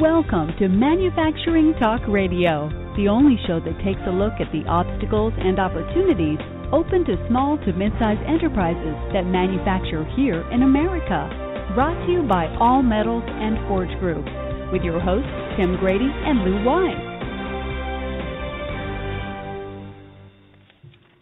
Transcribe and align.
welcome 0.00 0.48
to 0.58 0.66
Manufacturing 0.66 1.74
Talk 1.78 2.00
Radio, 2.08 2.72
the 2.96 3.06
only 3.06 3.36
show 3.46 3.60
that 3.60 3.76
takes 3.84 4.00
a 4.08 4.10
look 4.10 4.32
at 4.40 4.48
the 4.50 4.64
obstacles 4.64 5.34
and 5.36 5.60
opportunities 5.60 6.40
open 6.72 7.04
to 7.04 7.20
small 7.28 7.58
to 7.58 7.72
mid-sized 7.74 8.24
enterprises 8.24 8.96
that 9.12 9.28
manufacture 9.28 10.08
here 10.16 10.40
in 10.52 10.62
America. 10.62 11.28
Brought 11.74 12.00
to 12.06 12.12
you 12.12 12.22
by 12.22 12.48
All 12.56 12.80
Metals 12.80 13.24
and 13.28 13.60
Forge 13.68 13.92
Group, 14.00 14.24
with 14.72 14.80
your 14.80 15.00
hosts 15.04 15.28
Tim 15.60 15.76
Grady 15.76 16.08
and 16.08 16.48
Lou 16.48 16.64
Weiss. 16.64 17.10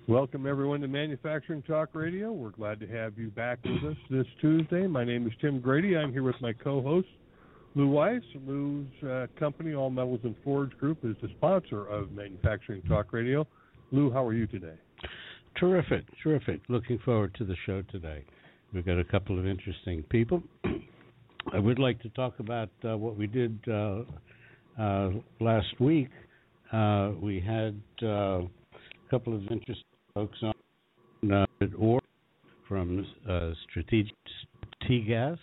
Welcome, 0.07 0.47
everyone, 0.47 0.83
to 0.83 0.89
Manufacturing 0.89 1.63
Talk 1.63 1.89
Radio. 1.95 2.31
We're 2.31 2.51
glad 2.51 2.79
to 2.79 2.87
have 2.87 3.19
you 3.19 3.31
back 3.31 3.59
with 3.65 3.91
us 3.91 3.99
this 4.09 4.27
Tuesday. 4.41 4.87
My 4.87 5.03
name 5.03 5.27
is 5.27 5.33
Tim 5.41 5.59
Grady. 5.59 5.97
I'm 5.97 6.13
here 6.13 6.23
with 6.23 6.41
my 6.41 6.53
co 6.53 6.81
host, 6.81 7.09
Lou 7.79 7.87
Weiss. 7.87 8.23
Lou's 8.45 8.89
uh, 9.05 9.27
company, 9.39 9.73
All 9.73 9.89
Metals 9.89 10.19
and 10.25 10.35
Forge 10.43 10.77
Group, 10.79 10.99
is 11.05 11.15
the 11.23 11.29
sponsor 11.37 11.87
of 11.87 12.11
Manufacturing 12.11 12.83
Talk 12.83 13.13
Radio. 13.13 13.47
Lou, 13.93 14.11
how 14.11 14.27
are 14.27 14.35
you 14.35 14.49
today? 14.49 14.75
Terrific, 15.57 16.05
terrific. 16.21 16.61
Looking 16.69 16.99
forward 17.05 17.37
to 17.39 17.45
the 17.45 17.55
show 17.67 17.83
today. 17.83 18.25
We've 18.75 18.85
got 18.85 18.99
a 18.99 19.05
couple 19.05 19.39
of 19.39 19.47
interesting 19.47 20.03
people. 20.11 20.43
I 21.53 21.61
would 21.61 21.79
like 21.79 22.03
to 22.03 22.09
talk 22.11 22.41
about 22.41 22.69
uh, 22.85 22.99
what 22.99 23.17
we 23.17 23.29
did 23.29 23.57
uh, 23.69 24.01
uh 24.77 25.11
last 25.41 25.81
week. 25.81 26.11
Uh, 26.73 27.13
we 27.23 27.39
had 27.39 27.81
uh, 28.03 28.41
a 28.41 28.49
couple 29.09 29.37
of 29.37 29.43
interesting 29.43 29.85
folks 30.15 30.39
on 30.43 31.33
uh, 31.33 31.47
or 31.79 32.01
from 32.67 33.07
Strategic 33.71 34.17
T-Gas. 34.87 35.39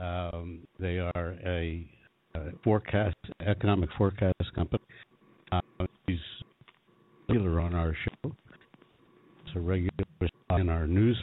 Um, 0.00 0.60
they 0.78 0.98
are 0.98 1.36
a, 1.44 1.86
a, 2.34 2.40
forecast 2.64 3.16
economic 3.46 3.90
forecast 3.98 4.34
company. 4.54 4.82
Uh, 5.52 5.60
he's 6.06 6.18
regular 7.28 7.60
on 7.60 7.74
our 7.74 7.94
show. 8.04 8.32
It's 9.44 9.56
a 9.56 9.60
regular 9.60 9.90
in 10.58 10.68
our 10.68 10.86
news 10.86 11.18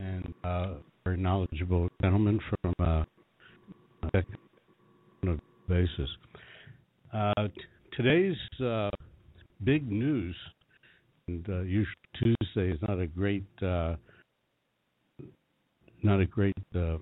and 0.00 0.34
uh, 0.44 0.74
very 1.04 1.16
knowledgeable 1.16 1.88
gentleman 2.02 2.40
from 2.48 2.74
uh, 2.78 3.04
a 4.14 5.36
basis. 5.68 6.08
Uh, 7.12 7.48
today's 7.96 8.36
uh, 8.64 8.90
big 9.64 9.90
news 9.90 10.34
and 11.28 11.48
uh, 11.48 11.60
usually 11.62 11.94
Tuesday 12.18 12.72
is 12.72 12.78
not 12.86 12.98
a 12.98 13.06
great 13.06 13.46
uh, 13.62 13.96
not 16.02 16.20
a 16.20 16.26
great 16.26 16.54
uh, 16.74 16.96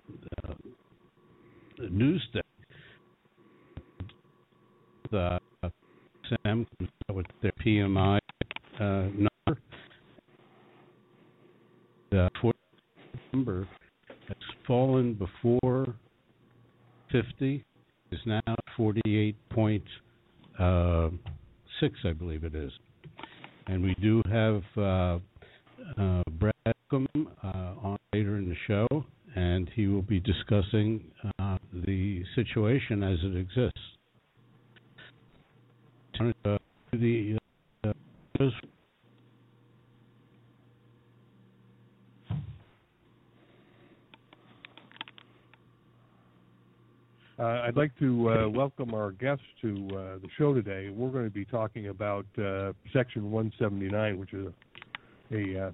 uh 0.45 0.55
news 1.91 2.27
day. 2.33 2.41
The 5.11 5.39
ISM 5.63 6.67
with 7.13 7.27
their 7.43 7.53
PMI 7.65 8.19
uh, 8.81 8.83
number. 8.83 9.61
The 12.11 12.31
number 13.33 13.69
has 14.29 14.37
fallen 14.67 15.15
before 15.15 15.95
50 17.13 17.65
is 18.11 18.21
now 18.27 18.41
48.6, 18.79 19.83
uh, 20.59 21.11
I 22.09 22.13
believe 22.13 22.45
it 22.45 22.55
is 22.55 22.73
and 23.69 23.83
we 23.83 23.95
do 24.01 24.23
have 24.31 24.63
uh, 24.77 25.19
uh, 26.01 26.23
Brad 26.33 26.75
uh, 26.93 27.47
on 27.83 27.99
later 28.13 28.37
in 28.37 28.49
the 28.49 28.57
show, 28.67 28.87
and 29.35 29.71
he 29.75 29.87
will 29.87 30.03
be 30.03 30.21
discussing 30.21 31.05
uh, 31.39 31.59
the 31.73 32.23
situation 32.35 33.03
as 33.03 33.19
it 33.23 33.37
exists. 33.37 33.81
Uh, 36.45 36.59
the 36.93 37.39
uh, 37.85 37.93
I'd 47.39 47.77
like 47.77 47.97
to 48.01 48.31
uh, 48.31 48.49
welcome 48.49 48.95
our 48.95 49.13
guests 49.13 49.45
to 49.63 49.89
uh, 49.93 49.95
the 50.19 50.29
show 50.37 50.55
today. 50.55 50.91
We're 50.91 51.11
going 51.11 51.25
to 51.25 51.31
be 51.31 51.45
talking 51.45 51.89
about 51.89 52.27
Section 52.93 53.31
179, 53.31 54.19
which 54.19 54.33
is 54.33 54.47
a, 55.31 55.55
a 55.55 55.73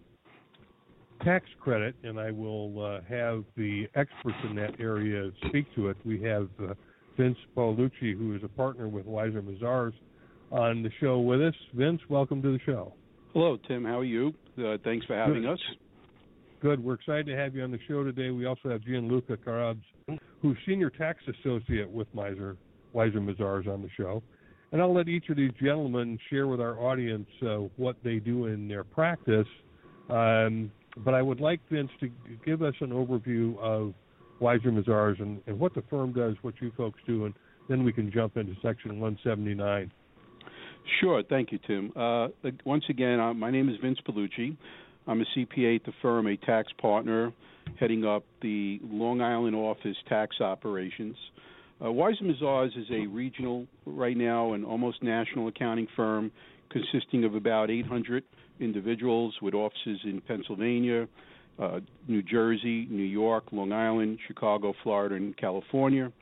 tax 1.22 1.46
credit, 1.60 1.94
and 2.02 2.18
I 2.18 2.30
will 2.30 2.84
uh, 2.84 3.00
have 3.08 3.44
the 3.56 3.86
experts 3.94 4.36
in 4.48 4.56
that 4.56 4.80
area 4.80 5.30
speak 5.48 5.66
to 5.74 5.88
it. 5.88 5.96
We 6.04 6.20
have 6.22 6.48
Vince 7.16 7.38
Paolucci, 7.56 8.16
who 8.16 8.34
is 8.34 8.42
a 8.42 8.48
partner 8.48 8.88
with 8.88 9.06
Weiser 9.06 9.42
Mazars, 9.42 9.92
on 10.50 10.82
the 10.82 10.90
show 11.00 11.20
with 11.20 11.40
us. 11.40 11.54
Vince, 11.74 12.00
welcome 12.08 12.42
to 12.42 12.52
the 12.52 12.60
show. 12.64 12.92
Hello, 13.32 13.58
Tim. 13.68 13.84
How 13.84 13.98
are 13.98 14.04
you? 14.04 14.32
thanks 14.84 15.04
for 15.06 15.16
having 15.16 15.42
Good. 15.42 15.52
us. 15.52 15.58
Good. 16.60 16.82
We're 16.82 16.94
excited 16.94 17.26
to 17.26 17.36
have 17.36 17.54
you 17.54 17.62
on 17.62 17.72
the 17.72 17.80
show 17.88 18.04
today. 18.04 18.30
We 18.30 18.46
also 18.46 18.70
have 18.70 18.82
Gianluca 18.82 19.36
Carabs, 19.36 19.82
who's 20.40 20.56
senior 20.66 20.90
tax 20.90 21.20
associate 21.40 21.90
with 21.90 22.06
Miser, 22.14 22.56
Weiser 22.94 23.16
Mazars 23.16 23.66
on 23.66 23.82
the 23.82 23.88
show. 23.96 24.22
And 24.72 24.80
I'll 24.80 24.94
let 24.94 25.08
each 25.08 25.28
of 25.28 25.36
these 25.36 25.50
gentlemen 25.60 26.18
share 26.30 26.46
with 26.46 26.60
our 26.60 26.78
audience 26.80 27.28
uh, 27.42 27.68
what 27.76 27.96
they 28.02 28.18
do 28.18 28.46
in 28.46 28.68
their 28.68 28.84
practice. 28.84 29.46
Um, 30.08 30.70
but 30.98 31.14
I 31.14 31.22
would 31.22 31.40
like 31.40 31.60
Vince 31.70 31.90
to 32.00 32.10
give 32.44 32.62
us 32.62 32.74
an 32.80 32.90
overview 32.90 33.58
of 33.58 33.94
Weiser 34.40 34.66
Mazars 34.66 35.20
and, 35.20 35.40
and 35.46 35.58
what 35.58 35.74
the 35.74 35.82
firm 35.90 36.12
does, 36.12 36.36
what 36.42 36.54
you 36.60 36.72
folks 36.76 37.00
do, 37.06 37.24
and 37.24 37.34
then 37.68 37.84
we 37.84 37.92
can 37.92 38.10
jump 38.10 38.36
into 38.36 38.54
Section 38.62 39.00
179. 39.00 39.90
Sure. 41.00 41.22
Thank 41.22 41.50
you, 41.50 41.58
Tim. 41.66 41.92
Uh, 41.96 42.28
once 42.64 42.84
again, 42.90 43.18
uh, 43.18 43.32
my 43.32 43.50
name 43.50 43.68
is 43.68 43.76
Vince 43.82 43.98
Paolucci. 44.06 44.56
I'm 45.06 45.20
a 45.20 45.24
CPA 45.36 45.76
at 45.76 45.84
the 45.84 45.92
firm, 46.02 46.26
a 46.26 46.36
tax 46.36 46.68
partner, 46.80 47.32
heading 47.78 48.04
up 48.04 48.24
the 48.42 48.80
Long 48.82 49.20
Island 49.20 49.56
office 49.56 49.96
tax 50.08 50.40
operations. 50.40 51.16
Uh, 51.80 51.86
Weiser 51.86 52.22
Mazars 52.22 52.78
is 52.78 52.86
a 52.90 53.06
regional, 53.06 53.66
right 53.86 54.16
now, 54.16 54.52
and 54.52 54.64
almost 54.64 55.02
national 55.02 55.48
accounting 55.48 55.88
firm 55.96 56.30
consisting 56.70 57.24
of 57.24 57.34
about 57.34 57.70
800 57.70 58.24
individuals 58.60 59.34
with 59.42 59.54
offices 59.54 60.00
in 60.04 60.20
Pennsylvania, 60.26 61.08
uh, 61.58 61.80
New 62.08 62.22
Jersey, 62.22 62.86
New 62.90 63.04
York, 63.04 63.44
Long 63.52 63.72
Island, 63.72 64.18
Chicago, 64.26 64.74
Florida, 64.82 65.14
and 65.14 65.36
California, 65.36 66.12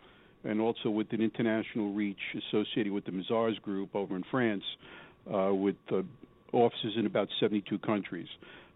and 0.44 0.60
also 0.60 0.90
with 0.90 1.12
an 1.12 1.22
international 1.22 1.92
reach 1.92 2.18
associated 2.48 2.92
with 2.92 3.04
the 3.04 3.12
Mazars 3.12 3.60
Group 3.62 3.94
over 3.94 4.16
in 4.16 4.24
France, 4.30 4.64
uh, 5.32 5.50
with 5.52 5.76
uh, 5.90 6.02
offices 6.52 6.94
in 6.96 7.06
about 7.06 7.28
72 7.40 7.78
countries. 7.78 8.28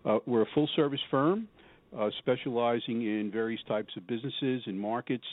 Uh, 0.05 0.19
we're 0.27 0.43
a 0.43 0.47
full 0.55 0.69
service 0.77 1.01
firm 1.11 1.49
uh, 1.97 2.11
specializing 2.19 3.03
in 3.03 3.31
various 3.33 3.61
types 3.69 3.93
of 3.97 4.07
businesses 4.07 4.63
and 4.67 4.79
markets. 4.79 5.25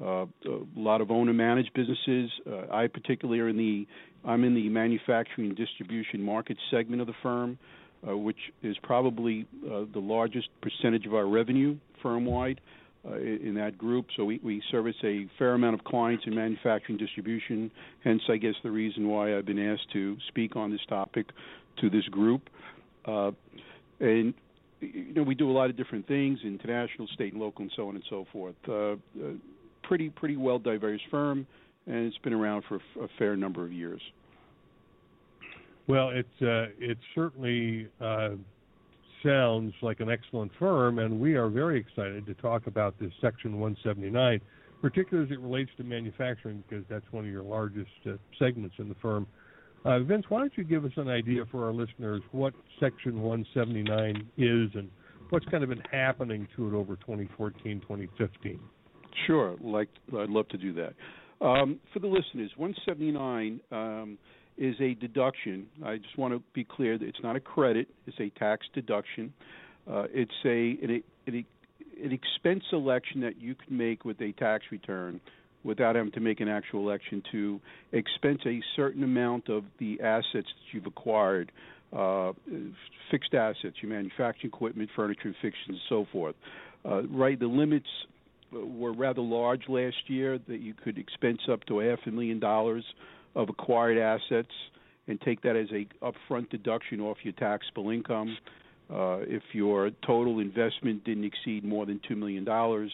Uh, 0.00 0.26
a 0.46 0.64
lot 0.76 1.00
of 1.00 1.10
owner 1.10 1.32
managed 1.32 1.72
businesses. 1.74 2.30
Uh, 2.46 2.72
I 2.72 2.86
particularly 2.86 3.40
are 3.40 3.48
in 3.48 3.56
the 3.56 3.86
I'm 4.24 4.44
in 4.44 4.54
the 4.54 4.68
manufacturing 4.68 5.48
and 5.48 5.56
distribution 5.56 6.22
market 6.22 6.56
segment 6.70 7.00
of 7.00 7.08
the 7.08 7.14
firm, 7.22 7.58
uh, 8.08 8.16
which 8.16 8.38
is 8.62 8.76
probably 8.82 9.46
the 9.62 9.98
largest 9.98 10.48
percentage 10.60 11.06
of 11.06 11.14
our 11.14 11.26
revenue 11.26 11.76
firm 12.02 12.24
wide. 12.24 12.60
Uh, 13.04 13.16
in 13.16 13.54
that 13.56 13.76
group. 13.76 14.06
So 14.16 14.24
we, 14.24 14.38
we 14.44 14.62
service 14.70 14.94
a 15.02 15.26
fair 15.36 15.54
amount 15.54 15.74
of 15.74 15.82
clients 15.82 16.22
in 16.24 16.36
manufacturing 16.36 16.98
distribution. 16.98 17.68
Hence, 18.04 18.22
I 18.28 18.36
guess 18.36 18.54
the 18.62 18.70
reason 18.70 19.08
why 19.08 19.36
I've 19.36 19.44
been 19.44 19.58
asked 19.58 19.90
to 19.94 20.16
speak 20.28 20.54
on 20.54 20.70
this 20.70 20.82
topic 20.88 21.26
to 21.80 21.90
this 21.90 22.04
group. 22.04 22.48
Uh, 23.04 23.32
and 23.98 24.34
you 24.80 25.14
know 25.14 25.24
we 25.24 25.34
do 25.34 25.50
a 25.50 25.52
lot 25.52 25.68
of 25.68 25.76
different 25.76 26.06
things, 26.06 26.38
international, 26.44 27.08
state, 27.08 27.32
and 27.32 27.42
local, 27.42 27.62
and 27.62 27.72
so 27.74 27.88
on 27.88 27.96
and 27.96 28.04
so 28.08 28.24
forth. 28.32 28.54
Uh, 28.68 28.94
pretty 29.82 30.10
pretty 30.10 30.36
well 30.36 30.58
diverse 30.58 31.00
firm, 31.10 31.46
and 31.86 32.06
it's 32.06 32.18
been 32.18 32.32
around 32.32 32.64
for 32.68 32.76
a, 32.76 33.08
fair 33.18 33.36
number 33.36 33.64
of 33.64 33.72
years. 33.72 34.00
Well, 35.86 36.10
it 36.10 36.26
uh, 36.40 36.72
it 36.78 36.98
certainly 37.14 37.88
uh, 38.00 38.30
sounds 39.24 39.74
like 39.82 40.00
an 40.00 40.10
excellent 40.10 40.52
firm, 40.58 40.98
and 40.98 41.20
we 41.20 41.34
are 41.34 41.48
very 41.48 41.78
excited 41.78 42.26
to 42.26 42.34
talk 42.34 42.66
about 42.66 42.98
this 42.98 43.12
Section 43.20 43.58
179, 43.58 44.40
particularly 44.80 45.28
as 45.28 45.32
it 45.32 45.40
relates 45.40 45.70
to 45.76 45.84
manufacturing, 45.84 46.62
because 46.68 46.84
that's 46.88 47.04
one 47.10 47.24
of 47.24 47.30
your 47.30 47.42
largest 47.42 47.90
uh, 48.06 48.12
segments 48.38 48.76
in 48.78 48.88
the 48.88 48.96
firm. 48.96 49.26
Uh, 49.84 49.98
Vince, 50.00 50.24
why 50.28 50.38
don't 50.38 50.52
you 50.56 50.64
give 50.64 50.84
us 50.84 50.92
an 50.96 51.08
idea 51.08 51.44
for 51.50 51.66
our 51.66 51.72
listeners 51.72 52.22
what 52.30 52.54
Section 52.78 53.20
179 53.20 54.28
is 54.38 54.70
and 54.74 54.88
what's 55.30 55.46
kind 55.46 55.64
of 55.64 55.70
been 55.70 55.82
happening 55.90 56.46
to 56.54 56.68
it 56.68 56.74
over 56.74 56.94
2014, 56.96 57.80
2015? 57.80 58.60
Sure, 59.26 59.56
like 59.62 59.88
I'd 60.16 60.30
love 60.30 60.48
to 60.48 60.58
do 60.58 60.72
that. 60.74 60.94
Um, 61.44 61.80
for 61.92 61.98
the 61.98 62.06
listeners, 62.06 62.50
179 62.56 63.60
um, 63.72 64.18
is 64.56 64.76
a 64.80 64.94
deduction. 64.94 65.66
I 65.84 65.96
just 65.96 66.16
want 66.16 66.34
to 66.34 66.42
be 66.54 66.64
clear 66.64 66.98
that 66.98 67.04
it's 67.04 67.22
not 67.22 67.36
a 67.36 67.40
credit; 67.40 67.88
it's 68.06 68.18
a 68.20 68.30
tax 68.38 68.66
deduction. 68.74 69.32
Uh, 69.90 70.04
it's 70.12 70.32
a 70.44 70.78
an, 70.84 71.02
an, 71.26 71.44
an 72.02 72.12
expense 72.12 72.64
election 72.72 73.20
that 73.22 73.40
you 73.40 73.54
can 73.54 73.76
make 73.76 74.04
with 74.04 74.20
a 74.20 74.32
tax 74.32 74.64
return 74.70 75.20
without 75.64 75.94
having 75.94 76.12
to 76.12 76.20
make 76.20 76.40
an 76.40 76.48
actual 76.48 76.80
election 76.80 77.22
to 77.32 77.60
expense 77.92 78.40
a 78.46 78.60
certain 78.74 79.04
amount 79.04 79.48
of 79.48 79.64
the 79.78 80.00
assets 80.00 80.26
that 80.46 80.72
you've 80.72 80.86
acquired, 80.86 81.52
uh, 81.96 82.32
fixed 83.10 83.34
assets, 83.34 83.76
your 83.80 83.90
manufacturing 83.90 84.52
equipment, 84.52 84.90
furniture, 84.96 85.34
fixtures, 85.40 85.68
and 85.68 85.78
so 85.88 86.06
forth. 86.10 86.34
Uh, 86.84 87.02
right, 87.04 87.38
the 87.38 87.46
limits 87.46 87.86
were 88.52 88.92
rather 88.92 89.22
large 89.22 89.68
last 89.68 89.96
year 90.08 90.38
that 90.48 90.60
you 90.60 90.74
could 90.74 90.98
expense 90.98 91.40
up 91.50 91.64
to 91.66 91.80
a 91.80 91.90
half 91.90 91.98
a 92.06 92.10
million 92.10 92.38
dollars 92.38 92.84
of 93.34 93.48
acquired 93.48 93.98
assets 93.98 94.52
and 95.08 95.20
take 95.20 95.42
that 95.42 95.56
as 95.56 95.68
a 95.72 95.86
upfront 96.04 96.50
deduction 96.50 97.00
off 97.00 97.18
your 97.22 97.32
taxable 97.34 97.90
income. 97.90 98.36
Uh, 98.90 99.18
if 99.22 99.42
your 99.52 99.90
total 100.06 100.38
investment 100.38 101.04
didn't 101.04 101.24
exceed 101.24 101.64
more 101.64 101.86
than 101.86 102.00
two 102.06 102.16
million 102.16 102.44
dollars, 102.44 102.92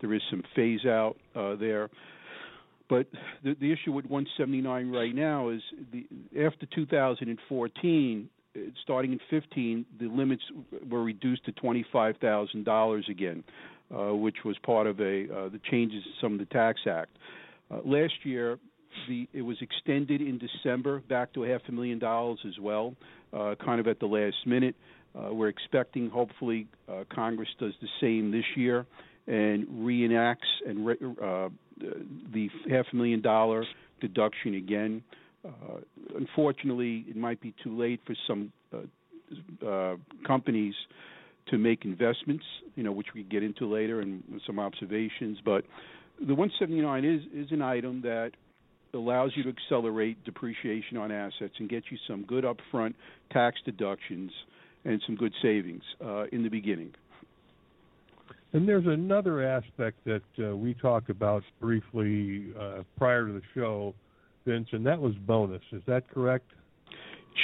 there 0.00 0.12
is 0.14 0.22
some 0.30 0.42
phase 0.54 0.84
out 0.86 1.16
uh, 1.34 1.56
there. 1.56 1.90
But 2.88 3.06
the, 3.42 3.56
the 3.58 3.72
issue 3.72 3.92
with 3.92 4.04
179 4.06 4.90
right 4.90 5.14
now 5.14 5.48
is 5.48 5.62
the, 5.92 6.04
after 6.38 6.66
2014, 6.66 8.28
uh, 8.28 8.31
starting 8.82 9.12
in 9.12 9.20
15, 9.30 9.86
the 10.00 10.06
limits 10.06 10.42
were 10.88 11.02
reduced 11.02 11.44
to 11.46 11.52
$25,000 11.52 13.08
again, 13.08 13.44
uh, 13.90 14.14
which 14.14 14.36
was 14.44 14.56
part 14.58 14.86
of 14.86 15.00
a 15.00 15.24
uh, 15.24 15.48
the 15.48 15.60
changes 15.70 16.02
in 16.04 16.12
some 16.20 16.32
of 16.34 16.38
the 16.38 16.46
tax 16.46 16.80
act. 16.88 17.10
Uh, 17.70 17.78
last 17.84 18.14
year, 18.24 18.58
the 19.08 19.26
it 19.32 19.42
was 19.42 19.56
extended 19.60 20.20
in 20.20 20.38
December 20.38 21.00
back 21.08 21.32
to 21.32 21.44
a 21.44 21.48
half 21.48 21.62
a 21.68 21.72
million 21.72 21.98
dollars 21.98 22.38
as 22.46 22.58
well, 22.60 22.94
uh, 23.32 23.54
kind 23.64 23.80
of 23.80 23.86
at 23.86 24.00
the 24.00 24.06
last 24.06 24.36
minute. 24.46 24.74
Uh, 25.14 25.32
we're 25.32 25.48
expecting, 25.48 26.08
hopefully, 26.08 26.66
Congress 27.10 27.48
does 27.58 27.74
the 27.82 27.88
same 28.00 28.30
this 28.30 28.44
year 28.56 28.86
and 29.26 29.66
reenacts 29.68 30.38
and 30.66 30.86
re- 30.86 30.96
uh, 31.22 31.48
the 32.32 32.48
half 32.70 32.86
a 32.92 32.96
million 32.96 33.20
dollar 33.20 33.64
deduction 34.00 34.54
again. 34.54 35.02
Uh, 35.44 35.80
unfortunately, 36.16 37.04
it 37.08 37.16
might 37.16 37.40
be 37.40 37.54
too 37.62 37.76
late 37.76 38.00
for 38.06 38.14
some 38.26 38.52
uh, 38.72 39.66
uh, 39.66 39.96
companies 40.26 40.74
to 41.48 41.58
make 41.58 41.84
investments, 41.84 42.44
you 42.76 42.82
know, 42.82 42.92
which 42.92 43.08
we 43.14 43.24
get 43.24 43.42
into 43.42 43.66
later 43.72 44.00
and 44.00 44.22
some 44.46 44.58
observations. 44.58 45.38
But 45.44 45.64
the 46.20 46.34
179 46.34 47.04
is 47.04 47.22
is 47.34 47.52
an 47.52 47.62
item 47.62 48.02
that 48.02 48.32
allows 48.94 49.32
you 49.34 49.42
to 49.42 49.48
accelerate 49.48 50.22
depreciation 50.24 50.96
on 50.96 51.10
assets 51.10 51.54
and 51.58 51.68
get 51.68 51.84
you 51.90 51.98
some 52.06 52.24
good 52.24 52.44
upfront 52.44 52.94
tax 53.32 53.58
deductions 53.64 54.30
and 54.84 55.00
some 55.06 55.16
good 55.16 55.32
savings 55.42 55.82
uh, 56.04 56.24
in 56.32 56.42
the 56.42 56.48
beginning. 56.48 56.92
And 58.52 58.68
there's 58.68 58.86
another 58.86 59.42
aspect 59.42 59.96
that 60.04 60.22
uh, 60.38 60.54
we 60.54 60.74
talked 60.74 61.08
about 61.08 61.42
briefly 61.58 62.52
uh, 62.58 62.82
prior 62.98 63.26
to 63.26 63.32
the 63.32 63.42
show, 63.54 63.94
Vince, 64.44 64.68
and 64.72 64.86
that 64.86 65.00
was 65.00 65.14
bonus. 65.26 65.62
Is 65.72 65.82
that 65.86 66.08
correct? 66.10 66.46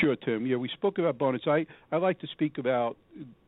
Sure, 0.01 0.17
Tim. 0.17 0.47
Yeah, 0.47 0.57
we 0.57 0.69
spoke 0.69 0.99
about 0.99 1.17
bonus. 1.19 1.43
I, 1.47 1.67
I 1.91 1.97
like 1.97 2.21
to 2.21 2.27
speak 2.29 2.59
about 2.59 2.97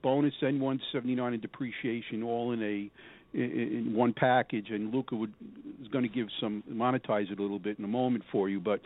bonus 0.03 0.35
N179 0.43 1.05
and 1.05 1.43
depreciation 1.43 2.23
all 2.23 2.53
in 2.53 2.63
a 2.63 2.91
in, 3.33 3.93
one 3.95 4.13
package, 4.13 4.71
and 4.71 4.93
Luca 4.93 5.15
would, 5.15 5.33
is 5.81 5.87
going 5.89 6.03
to 6.03 6.09
give 6.09 6.27
some 6.41 6.65
monetize 6.69 7.31
it 7.31 7.39
a 7.39 7.43
little 7.43 7.61
bit 7.61 7.79
in 7.79 7.85
a 7.85 7.89
moment 7.89 8.25
for 8.33 8.49
you. 8.49 8.59
But 8.59 8.81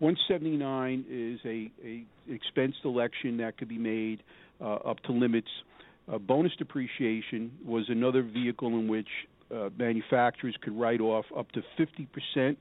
179 0.00 1.06
is 1.08 1.40
a, 1.46 1.70
a 1.82 2.04
expense 2.30 2.74
election 2.84 3.38
that 3.38 3.56
could 3.56 3.68
be 3.68 3.78
made 3.78 4.22
uh, 4.60 4.74
up 4.74 5.00
to 5.04 5.12
limits 5.12 5.48
uh, 6.12 6.18
bonus 6.18 6.52
depreciation 6.56 7.50
was 7.64 7.84
another 7.88 8.22
vehicle 8.22 8.68
in 8.68 8.88
which 8.88 9.08
uh, 9.54 9.70
manufacturers 9.76 10.56
could 10.60 10.78
write 10.78 11.00
off 11.00 11.24
up 11.36 11.50
to 11.52 11.62
50% 11.78 12.56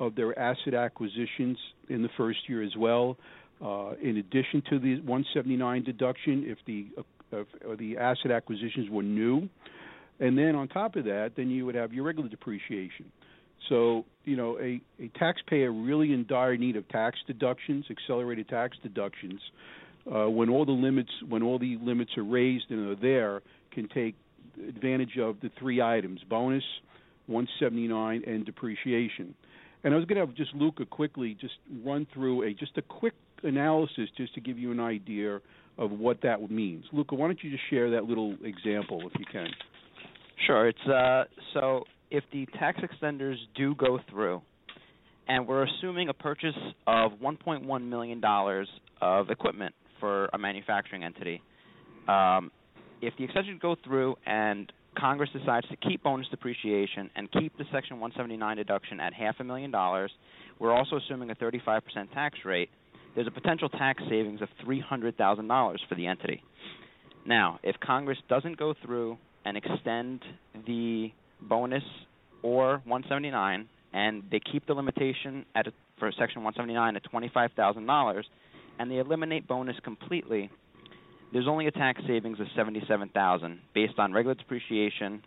of 0.00 0.14
their 0.14 0.38
asset 0.38 0.74
acquisitions 0.74 1.58
in 1.88 2.02
the 2.02 2.08
first 2.16 2.38
year 2.48 2.62
as 2.62 2.76
well. 2.76 3.16
Uh, 3.60 3.94
in 4.00 4.18
addition 4.18 4.62
to 4.70 4.78
the 4.78 5.00
179 5.00 5.82
deduction, 5.82 6.44
if 6.46 6.58
the 6.66 6.86
if, 7.32 7.78
the 7.78 7.98
asset 7.98 8.30
acquisitions 8.30 8.88
were 8.88 9.02
new, 9.02 9.48
and 10.20 10.38
then 10.38 10.54
on 10.54 10.68
top 10.68 10.96
of 10.96 11.04
that, 11.04 11.32
then 11.36 11.50
you 11.50 11.66
would 11.66 11.74
have 11.74 11.92
your 11.92 12.04
regular 12.04 12.28
depreciation. 12.28 13.10
So 13.68 14.04
you 14.24 14.36
know, 14.36 14.58
a, 14.58 14.80
a 15.02 15.08
taxpayer 15.18 15.72
really 15.72 16.12
in 16.12 16.26
dire 16.26 16.56
need 16.56 16.76
of 16.76 16.88
tax 16.88 17.18
deductions, 17.26 17.86
accelerated 17.90 18.48
tax 18.48 18.76
deductions, 18.82 19.40
uh, 20.06 20.28
when 20.28 20.48
all 20.48 20.64
the 20.64 20.72
limits 20.72 21.10
when 21.28 21.42
all 21.42 21.58
the 21.58 21.76
limits 21.82 22.12
are 22.16 22.24
raised 22.24 22.70
and 22.70 22.90
are 22.90 23.00
there, 23.00 23.42
can 23.72 23.88
take 23.88 24.14
advantage 24.68 25.18
of 25.18 25.40
the 25.40 25.50
three 25.58 25.82
items: 25.82 26.20
bonus, 26.28 26.64
179, 27.26 28.22
and 28.26 28.46
depreciation. 28.46 29.34
And 29.84 29.94
I 29.94 29.96
was 29.96 30.06
going 30.06 30.20
to 30.20 30.26
have 30.26 30.34
just 30.34 30.54
Luca 30.54 30.84
quickly 30.84 31.36
just 31.40 31.54
run 31.84 32.06
through 32.12 32.42
a 32.42 32.52
just 32.52 32.76
a 32.76 32.82
quick 32.82 33.14
analysis 33.42 34.08
just 34.16 34.34
to 34.34 34.40
give 34.40 34.58
you 34.58 34.72
an 34.72 34.80
idea 34.80 35.40
of 35.78 35.92
what 35.92 36.20
that 36.22 36.50
means. 36.50 36.84
Luca, 36.92 37.14
why 37.14 37.28
don't 37.28 37.42
you 37.42 37.50
just 37.50 37.62
share 37.70 37.90
that 37.90 38.04
little 38.04 38.36
example 38.42 39.02
if 39.06 39.12
you 39.18 39.24
can? 39.30 39.46
Sure. 40.46 40.68
It's 40.68 40.86
uh, 40.86 41.24
so 41.54 41.84
if 42.10 42.24
the 42.32 42.46
tax 42.58 42.80
extenders 42.80 43.36
do 43.56 43.74
go 43.76 43.98
through, 44.10 44.42
and 45.28 45.46
we're 45.46 45.64
assuming 45.64 46.08
a 46.08 46.14
purchase 46.14 46.56
of 46.86 47.12
1.1 47.22 47.88
million 47.88 48.20
dollars 48.20 48.68
of 49.00 49.30
equipment 49.30 49.74
for 50.00 50.26
a 50.32 50.38
manufacturing 50.38 51.04
entity. 51.04 51.42
Um, 52.08 52.50
if 53.00 53.14
the 53.16 53.24
extension 53.24 53.58
go 53.60 53.76
through 53.84 54.16
and 54.26 54.72
Congress 54.98 55.30
decides 55.32 55.66
to 55.68 55.76
keep 55.76 56.02
bonus 56.02 56.26
depreciation 56.28 57.10
and 57.16 57.30
keep 57.32 57.56
the 57.56 57.64
Section 57.72 58.00
179 58.00 58.56
deduction 58.56 59.00
at 59.00 59.14
half 59.14 59.36
a 59.40 59.44
million 59.44 59.70
dollars, 59.70 60.10
we're 60.58 60.72
also 60.72 60.96
assuming 60.96 61.30
a 61.30 61.34
35% 61.34 61.80
tax 62.12 62.38
rate. 62.44 62.68
There's 63.14 63.26
a 63.26 63.32
potential 63.32 63.68
tax 63.68 64.02
savings 64.08 64.42
of 64.42 64.48
$300,000 64.66 65.76
for 65.88 65.94
the 65.94 66.06
entity. 66.06 66.42
Now, 67.26 67.58
if 67.62 67.76
Congress 67.80 68.18
doesn't 68.28 68.58
go 68.58 68.74
through 68.84 69.18
and 69.44 69.56
extend 69.56 70.22
the 70.66 71.10
bonus 71.42 71.84
or 72.42 72.82
179 72.84 73.68
and 73.92 74.22
they 74.30 74.40
keep 74.52 74.66
the 74.66 74.74
limitation 74.74 75.46
at 75.54 75.66
for 75.98 76.12
Section 76.12 76.42
179 76.44 76.96
at 76.96 77.02
$25,000, 77.12 78.22
and 78.78 78.90
they 78.90 78.98
eliminate 78.98 79.48
bonus 79.48 79.76
completely, 79.82 80.50
there's 81.32 81.48
only 81.48 81.66
a 81.66 81.70
tax 81.70 82.00
savings 82.06 82.40
of 82.40 82.46
77,000 82.56 83.60
based 83.74 83.98
on 83.98 84.12
regular 84.12 84.34
depreciation 84.34 85.22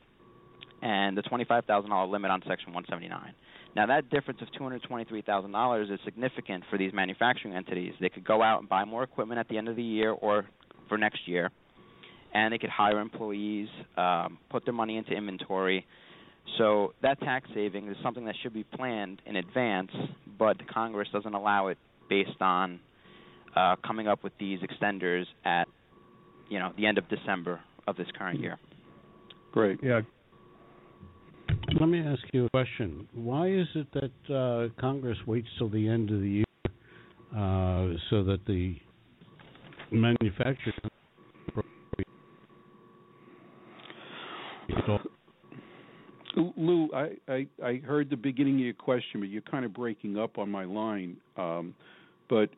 and 0.81 1.15
the 1.15 1.21
$25,000 1.21 2.09
limit 2.09 2.31
on 2.31 2.41
Section 2.47 2.73
179. 2.73 3.33
Now 3.75 3.85
that 3.85 4.09
difference 4.09 4.41
of 4.41 4.47
$223,000 4.59 5.93
is 5.93 5.99
significant 6.03 6.63
for 6.69 6.77
these 6.77 6.91
manufacturing 6.93 7.55
entities. 7.55 7.93
They 8.01 8.09
could 8.09 8.25
go 8.25 8.41
out 8.41 8.59
and 8.59 8.69
buy 8.69 8.83
more 8.83 9.03
equipment 9.03 9.39
at 9.39 9.47
the 9.47 9.57
end 9.57 9.69
of 9.69 9.75
the 9.75 9.83
year 9.83 10.11
or 10.11 10.45
for 10.89 10.97
next 10.97 11.27
year, 11.27 11.51
and 12.33 12.51
they 12.51 12.57
could 12.57 12.69
hire 12.69 12.99
employees, 12.99 13.69
um, 13.95 14.39
put 14.49 14.65
their 14.65 14.73
money 14.73 14.97
into 14.97 15.11
inventory. 15.11 15.85
So 16.57 16.93
that 17.01 17.19
tax 17.21 17.47
savings 17.53 17.91
is 17.91 17.97
something 18.03 18.25
that 18.25 18.35
should 18.41 18.53
be 18.53 18.63
planned 18.63 19.21
in 19.25 19.35
advance, 19.35 19.91
but 20.37 20.67
Congress 20.67 21.07
doesn't 21.13 21.33
allow 21.33 21.67
it 21.67 21.77
based 22.09 22.41
on 22.41 22.79
uh, 23.55 23.75
coming 23.85 24.07
up 24.07 24.23
with 24.23 24.33
these 24.39 24.59
extenders 24.59 25.25
at 25.45 25.67
you 26.51 26.59
know 26.59 26.73
the 26.77 26.85
end 26.85 26.97
of 26.97 27.07
December 27.09 27.59
of 27.87 27.95
this 27.95 28.07
current 28.17 28.39
year. 28.39 28.59
Great. 29.51 29.79
Yeah. 29.81 30.01
Let 31.79 31.87
me 31.87 31.99
ask 31.99 32.21
you 32.33 32.45
a 32.45 32.49
question. 32.49 33.07
Why 33.13 33.47
is 33.49 33.67
it 33.75 33.87
that 33.93 34.35
uh, 34.35 34.79
Congress 34.79 35.17
waits 35.25 35.47
till 35.57 35.69
the 35.69 35.87
end 35.87 36.11
of 36.11 36.19
the 36.19 36.29
year 36.29 36.45
uh, 37.31 37.95
so 38.09 38.23
that 38.23 38.39
the 38.45 38.75
manufacturers 39.91 40.75
Lou, 46.35 46.89
I, 46.93 47.09
I, 47.27 47.47
I 47.63 47.81
heard 47.85 48.09
the 48.09 48.15
beginning 48.15 48.55
of 48.55 48.61
your 48.61 48.73
question, 48.73 49.19
but 49.19 49.29
you're 49.29 49.41
kind 49.41 49.65
of 49.65 49.73
breaking 49.73 50.17
up 50.17 50.37
on 50.37 50.49
my 50.49 50.63
line. 50.63 51.17
Um, 51.35 51.75
but 52.29 52.49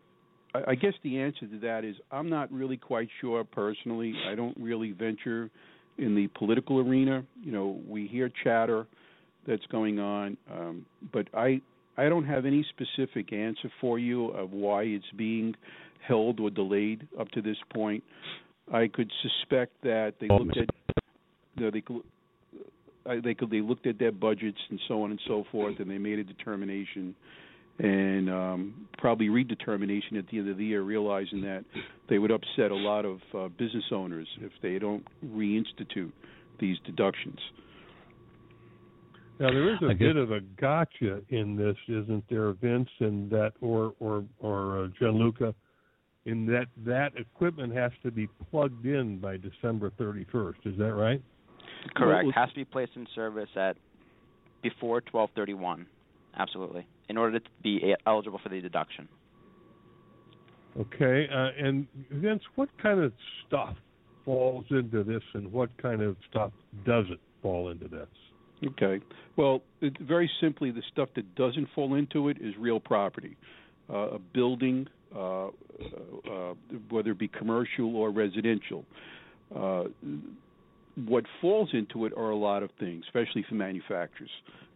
I 0.67 0.75
guess 0.75 0.93
the 1.03 1.19
answer 1.19 1.47
to 1.47 1.59
that 1.61 1.83
is 1.83 1.95
I'm 2.11 2.29
not 2.29 2.51
really 2.51 2.77
quite 2.77 3.09
sure 3.21 3.43
personally. 3.43 4.13
I 4.29 4.35
don't 4.35 4.55
really 4.59 4.91
venture 4.91 5.49
in 5.97 6.15
the 6.15 6.27
political 6.37 6.79
arena. 6.79 7.23
You 7.41 7.51
know, 7.51 7.79
we 7.87 8.07
hear 8.07 8.29
chatter 8.43 8.85
that's 9.47 9.65
going 9.71 9.99
on, 9.99 10.37
um, 10.51 10.85
but 11.11 11.27
I 11.33 11.61
I 11.97 12.09
don't 12.09 12.25
have 12.25 12.45
any 12.45 12.65
specific 12.69 13.33
answer 13.33 13.69
for 13.81 13.99
you 13.99 14.27
of 14.27 14.51
why 14.51 14.83
it's 14.83 15.05
being 15.15 15.55
held 16.07 16.39
or 16.39 16.49
delayed 16.49 17.07
up 17.19 17.29
to 17.31 17.41
this 17.41 17.57
point. 17.73 18.03
I 18.71 18.87
could 18.87 19.11
suspect 19.21 19.71
that 19.83 20.13
they 20.19 20.27
looked 20.27 20.57
at 20.57 20.69
you 21.55 21.65
know, 21.65 21.71
they 21.71 21.83
uh, 23.05 23.15
they 23.23 23.33
could 23.33 23.49
they 23.49 23.61
looked 23.61 23.87
at 23.87 23.99
their 23.99 24.11
budgets 24.11 24.59
and 24.69 24.79
so 24.87 25.03
on 25.03 25.11
and 25.11 25.19
so 25.27 25.45
forth, 25.51 25.79
and 25.79 25.89
they 25.89 25.97
made 25.97 26.19
a 26.19 26.23
determination 26.23 27.15
and 27.79 28.29
um, 28.29 28.87
probably 28.97 29.27
redetermination 29.27 30.17
at 30.17 30.27
the 30.31 30.39
end 30.39 30.49
of 30.49 30.57
the 30.57 30.65
year, 30.65 30.81
realizing 30.81 31.41
that 31.41 31.63
they 32.09 32.19
would 32.19 32.31
upset 32.31 32.71
a 32.71 32.75
lot 32.75 33.05
of 33.05 33.19
uh, 33.35 33.47
business 33.49 33.85
owners 33.91 34.27
if 34.41 34.51
they 34.61 34.79
don't 34.79 35.05
reinstitute 35.25 36.11
these 36.59 36.77
deductions. 36.85 37.39
Now 39.39 39.49
there 39.49 39.73
is 39.73 39.79
a 39.81 39.89
I 39.89 39.93
bit 39.93 40.15
of 40.15 40.31
a 40.31 40.41
gotcha 40.61 41.21
in 41.29 41.55
this, 41.55 41.75
isn't 41.87 42.23
there, 42.29 42.53
Vince? 42.53 42.89
And 42.99 43.29
that, 43.31 43.53
or 43.61 43.93
or 43.99 44.23
or 44.39 44.83
uh, 44.83 44.87
Gianluca, 44.99 45.55
in 46.25 46.45
that 46.45 46.67
that 46.85 47.13
equipment 47.17 47.75
has 47.75 47.91
to 48.03 48.11
be 48.11 48.29
plugged 48.51 48.85
in 48.85 49.17
by 49.17 49.37
December 49.37 49.91
31st. 49.99 50.53
Is 50.65 50.77
that 50.77 50.93
right? 50.93 51.21
Correct. 51.95 52.25
Well, 52.25 52.33
Has 52.35 52.49
to 52.49 52.55
be 52.55 52.65
placed 52.65 52.91
in 52.95 53.07
service 53.15 53.49
at 53.55 53.75
before 54.61 55.01
1231. 55.11 55.87
Absolutely. 56.37 56.85
In 57.09 57.17
order 57.17 57.39
to 57.39 57.49
be 57.61 57.95
eligible 58.07 58.39
for 58.41 58.49
the 58.49 58.61
deduction. 58.61 59.07
Okay. 60.79 61.27
Uh, 61.31 61.65
and 61.65 61.87
Vince, 62.11 62.41
what 62.55 62.69
kind 62.81 62.99
of 62.99 63.13
stuff 63.47 63.75
falls 64.25 64.65
into 64.69 65.03
this, 65.03 65.21
and 65.33 65.51
what 65.51 65.69
kind 65.81 66.01
of 66.01 66.15
stuff 66.29 66.51
doesn't 66.85 67.19
fall 67.41 67.69
into 67.69 67.87
this? 67.87 68.07
Okay. 68.65 69.03
Well, 69.35 69.61
it, 69.81 69.97
very 69.99 70.29
simply, 70.39 70.71
the 70.71 70.83
stuff 70.91 71.09
that 71.15 71.35
doesn't 71.35 71.67
fall 71.75 71.95
into 71.95 72.29
it 72.29 72.37
is 72.39 72.53
real 72.57 72.79
property, 72.79 73.35
uh, 73.89 74.11
a 74.11 74.19
building, 74.19 74.87
uh, 75.15 75.47
uh, 75.47 75.49
uh, 76.31 76.53
whether 76.89 77.11
it 77.11 77.19
be 77.19 77.27
commercial 77.27 77.95
or 77.95 78.09
residential. 78.11 78.85
What 80.95 81.25
falls 81.41 81.69
into 81.73 82.05
it 82.05 82.13
are 82.15 82.29
a 82.29 82.35
lot 82.35 82.63
of 82.63 82.69
things, 82.79 83.03
especially 83.07 83.45
for 83.47 83.55
manufacturers. 83.55 84.29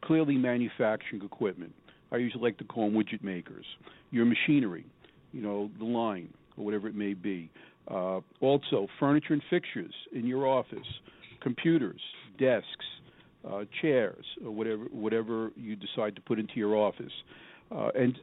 Clearly, 0.03 0.35
manufacturing 0.35 1.21
equipment. 1.23 1.73
I 2.11 2.17
usually 2.17 2.43
like 2.43 2.57
to 2.57 2.63
call 2.63 2.89
them 2.89 2.95
widget 2.95 3.23
makers. 3.23 3.65
Your 4.11 4.25
machinery, 4.25 4.85
you 5.31 5.41
know, 5.41 5.69
the 5.77 5.85
line 5.85 6.33
or 6.57 6.65
whatever 6.65 6.87
it 6.87 6.95
may 6.95 7.13
be. 7.13 7.49
Uh, 7.89 8.19
also, 8.41 8.87
furniture 8.99 9.33
and 9.33 9.41
fixtures 9.49 9.93
in 10.13 10.25
your 10.25 10.47
office, 10.47 10.87
computers, 11.41 12.01
desks, 12.39 12.85
uh, 13.49 13.63
chairs, 13.81 14.25
or 14.43 14.51
whatever 14.51 14.83
whatever 14.91 15.51
you 15.55 15.75
decide 15.75 16.15
to 16.15 16.21
put 16.21 16.39
into 16.39 16.53
your 16.55 16.75
office, 16.75 17.11
uh, 17.71 17.89
and 17.95 18.17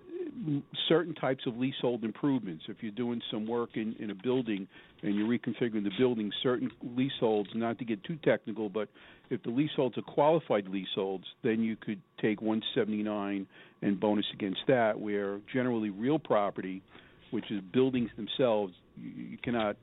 certain 0.88 1.14
types 1.14 1.46
of 1.46 1.56
leasehold 1.56 2.04
improvements. 2.04 2.64
If 2.68 2.78
you're 2.80 2.92
doing 2.92 3.20
some 3.30 3.46
work 3.46 3.70
in, 3.74 3.94
in 3.98 4.10
a 4.10 4.14
building 4.14 4.66
and 5.02 5.14
you're 5.14 5.28
reconfiguring 5.28 5.84
the 5.84 5.92
building, 5.98 6.30
certain 6.42 6.70
leaseholds, 6.96 7.50
not 7.54 7.78
to 7.78 7.84
get 7.84 8.02
too 8.04 8.18
technical, 8.24 8.68
but 8.68 8.88
if 9.30 9.42
the 9.42 9.50
leaseholds 9.50 9.96
are 9.96 10.02
qualified 10.02 10.68
leaseholds, 10.68 11.24
then 11.42 11.60
you 11.60 11.76
could 11.76 12.00
take 12.20 12.42
179 12.42 13.46
and 13.82 14.00
bonus 14.00 14.26
against 14.32 14.60
that, 14.66 14.98
where 14.98 15.40
generally 15.52 15.90
real 15.90 16.18
property, 16.18 16.82
which 17.30 17.50
is 17.50 17.60
buildings 17.72 18.10
themselves, 18.16 18.72
you, 18.96 19.10
you 19.10 19.38
cannot 19.38 19.76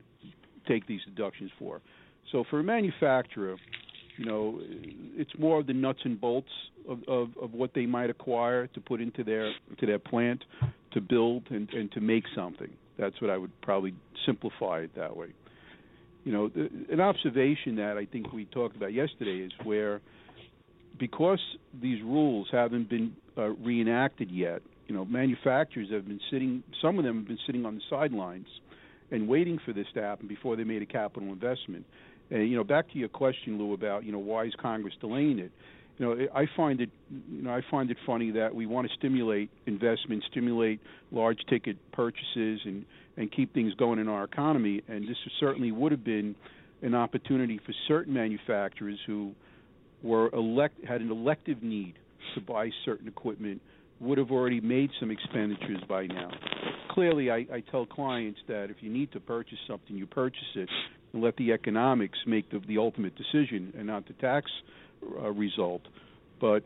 take 0.68 0.86
these 0.86 1.00
deductions 1.06 1.50
for. 1.58 1.80
So 2.30 2.44
for 2.50 2.60
a 2.60 2.64
manufacturer, 2.64 3.56
you 4.16 4.26
know, 4.26 4.60
it's 4.60 5.32
more 5.38 5.60
of 5.60 5.66
the 5.66 5.72
nuts 5.72 6.00
and 6.04 6.20
bolts 6.20 6.50
of, 6.88 6.98
of, 7.08 7.28
of 7.40 7.52
what 7.52 7.74
they 7.74 7.86
might 7.86 8.10
acquire 8.10 8.66
to 8.68 8.80
put 8.80 9.00
into 9.00 9.24
their 9.24 9.52
to 9.78 9.86
their 9.86 9.98
plant 9.98 10.44
to 10.92 11.00
build 11.00 11.44
and, 11.50 11.68
and 11.70 11.90
to 11.92 12.00
make 12.00 12.24
something. 12.34 12.70
That's 12.98 13.20
what 13.20 13.30
I 13.30 13.36
would 13.36 13.52
probably 13.62 13.94
simplify 14.26 14.80
it 14.80 14.94
that 14.96 15.16
way. 15.16 15.28
You 16.24 16.32
know, 16.32 16.48
the, 16.48 16.70
an 16.90 17.00
observation 17.00 17.76
that 17.76 17.96
I 17.96 18.06
think 18.06 18.32
we 18.32 18.44
talked 18.46 18.76
about 18.76 18.92
yesterday 18.92 19.38
is 19.38 19.52
where 19.64 20.00
because 20.98 21.40
these 21.80 22.02
rules 22.02 22.48
haven't 22.52 22.88
been 22.88 23.14
uh, 23.36 23.48
reenacted 23.48 24.30
yet, 24.30 24.62
you 24.86 24.94
know, 24.94 25.04
manufacturers 25.04 25.88
have 25.90 26.06
been 26.06 26.20
sitting. 26.30 26.62
Some 26.80 26.98
of 26.98 27.04
them 27.04 27.18
have 27.18 27.28
been 27.28 27.38
sitting 27.46 27.64
on 27.64 27.74
the 27.76 27.80
sidelines 27.88 28.46
and 29.10 29.26
waiting 29.28 29.58
for 29.64 29.72
this 29.72 29.86
to 29.94 30.02
happen 30.02 30.26
before 30.28 30.56
they 30.56 30.64
made 30.64 30.82
a 30.82 30.86
capital 30.86 31.28
investment. 31.32 31.84
And 32.30 32.48
you 32.48 32.56
know, 32.56 32.64
back 32.64 32.90
to 32.92 32.98
your 32.98 33.08
question, 33.08 33.58
Lou, 33.58 33.74
about 33.74 34.04
you 34.04 34.12
know 34.12 34.18
why 34.18 34.44
is 34.44 34.52
Congress 34.60 34.94
delaying 35.00 35.38
it? 35.38 35.52
You 36.02 36.16
know, 36.16 36.26
I 36.34 36.46
find 36.56 36.80
it, 36.80 36.90
you 37.30 37.42
know, 37.42 37.50
I 37.50 37.60
find 37.70 37.88
it 37.88 37.96
funny 38.04 38.32
that 38.32 38.52
we 38.52 38.66
want 38.66 38.88
to 38.88 38.94
stimulate 38.94 39.50
investment, 39.66 40.24
stimulate 40.32 40.80
large 41.12 41.38
ticket 41.48 41.76
purchases, 41.92 42.60
and 42.64 42.84
and 43.16 43.30
keep 43.30 43.54
things 43.54 43.72
going 43.74 44.00
in 44.00 44.08
our 44.08 44.24
economy. 44.24 44.82
And 44.88 45.06
this 45.06 45.16
certainly 45.38 45.70
would 45.70 45.92
have 45.92 46.02
been 46.02 46.34
an 46.80 46.96
opportunity 46.96 47.60
for 47.64 47.72
certain 47.86 48.12
manufacturers 48.12 48.98
who 49.06 49.32
were 50.02 50.28
elect 50.34 50.84
had 50.84 51.02
an 51.02 51.12
elective 51.12 51.62
need 51.62 51.94
to 52.34 52.40
buy 52.40 52.70
certain 52.84 53.06
equipment 53.06 53.62
would 54.00 54.18
have 54.18 54.32
already 54.32 54.60
made 54.60 54.90
some 54.98 55.12
expenditures 55.12 55.84
by 55.88 56.06
now. 56.06 56.32
Clearly, 56.90 57.30
I, 57.30 57.46
I 57.52 57.62
tell 57.70 57.86
clients 57.86 58.40
that 58.48 58.70
if 58.70 58.78
you 58.80 58.90
need 58.90 59.12
to 59.12 59.20
purchase 59.20 59.58
something, 59.68 59.96
you 59.96 60.06
purchase 60.06 60.42
it, 60.56 60.68
and 61.12 61.22
let 61.22 61.36
the 61.36 61.52
economics 61.52 62.18
make 62.26 62.50
the, 62.50 62.60
the 62.66 62.78
ultimate 62.78 63.14
decision, 63.14 63.72
and 63.78 63.86
not 63.86 64.08
the 64.08 64.14
tax 64.14 64.50
uh, 65.22 65.30
result. 65.30 65.82
But 66.40 66.62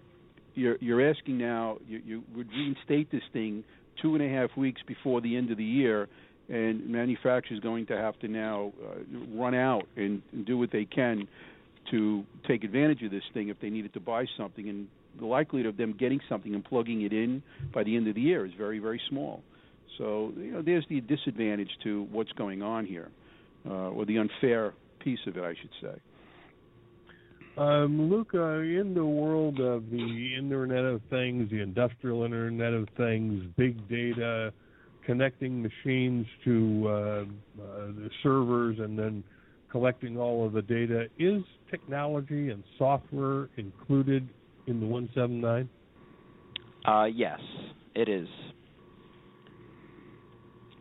you're, 0.55 0.77
you're 0.81 1.09
asking 1.09 1.39
now, 1.39 1.79
you, 1.87 2.01
you 2.05 2.23
would 2.35 2.49
reinstate 2.51 3.11
this 3.11 3.23
thing 3.33 3.65
two 4.01 4.15
and 4.15 4.23
a 4.23 4.29
half 4.29 4.57
weeks 4.57 4.81
before 4.87 5.21
the 5.21 5.37
end 5.37 5.51
of 5.51 5.59
the 5.59 5.65
year, 5.65 6.09
and 6.49 6.89
manufacturers 6.89 7.61
going 7.61 7.87
to 7.87 7.97
have 7.97 8.19
to 8.21 8.29
now 8.29 8.73
uh, 8.83 8.99
run 9.35 9.55
out 9.55 9.85
and, 9.97 10.23
and 10.33 10.47
do 10.47 10.57
what 10.59 10.71
they 10.71 10.85
can 10.85 11.27
to 11.91 12.25
take 12.47 12.65
advantage 12.65 13.03
of 13.03 13.11
this 13.11 13.23
thing 13.33 13.49
if 13.49 13.61
they 13.61 13.71
needed 13.71 13.93
to 13.95 14.01
buy 14.01 14.25
something. 14.37 14.69
And 14.69 14.89
the 15.19 15.27
likelihood 15.27 15.67
of 15.67 15.77
them 15.77 15.95
getting 15.99 16.21
something 16.29 16.55
and 16.55 16.65
plugging 16.65 17.03
it 17.03 17.13
in 17.13 17.43
by 17.73 17.85
the 17.85 17.97
end 17.97 18.09
of 18.09 18.15
the 18.15 18.21
year 18.21 18.47
is 18.47 18.53
very 18.57 18.79
very 18.79 19.01
small. 19.09 19.43
So 19.99 20.33
you 20.37 20.53
know 20.53 20.63
there's 20.63 20.87
the 20.89 21.01
disadvantage 21.01 21.71
to 21.85 22.07
what's 22.11 22.33
going 22.33 22.63
on 22.63 22.87
here 22.87 23.09
uh, 23.69 23.91
or 23.91 24.05
the 24.05 24.19
unfair 24.19 24.75
piece 25.01 25.21
of 25.27 25.37
it 25.37 25.45
I 25.45 25.55
should 25.55 25.71
say 25.81 26.01
Um, 27.57 28.11
Luca, 28.11 28.59
in 28.61 28.93
the 28.95 29.05
world 29.05 29.61
of 29.61 29.91
the 29.91 30.35
Internet 30.37 30.85
of 30.85 31.01
Things, 31.09 31.51
the 31.51 31.61
industrial 31.63 32.25
Internet 32.25 32.75
of 32.75 32.89
Things, 32.99 33.45
big 33.57 33.89
data, 33.89 34.53
connecting 35.07 35.63
machines 35.63 36.27
to 36.45 36.85
uh, 36.87 36.91
uh, 36.91 37.25
the 37.59 38.11
servers, 38.23 38.79
and 38.79 38.99
then 38.99 39.25
collecting 39.71 40.19
all 40.19 40.47
of 40.47 40.53
the 40.53 40.61
data, 40.61 41.07
is 41.19 41.43
technology 41.71 42.51
and 42.51 42.63
software 42.77 43.49
included 43.57 44.29
in 44.67 44.79
the 44.81 44.87
179? 44.87 45.69
Uh, 46.87 47.05
yes, 47.05 47.41
it 47.95 48.09
is. 48.09 48.29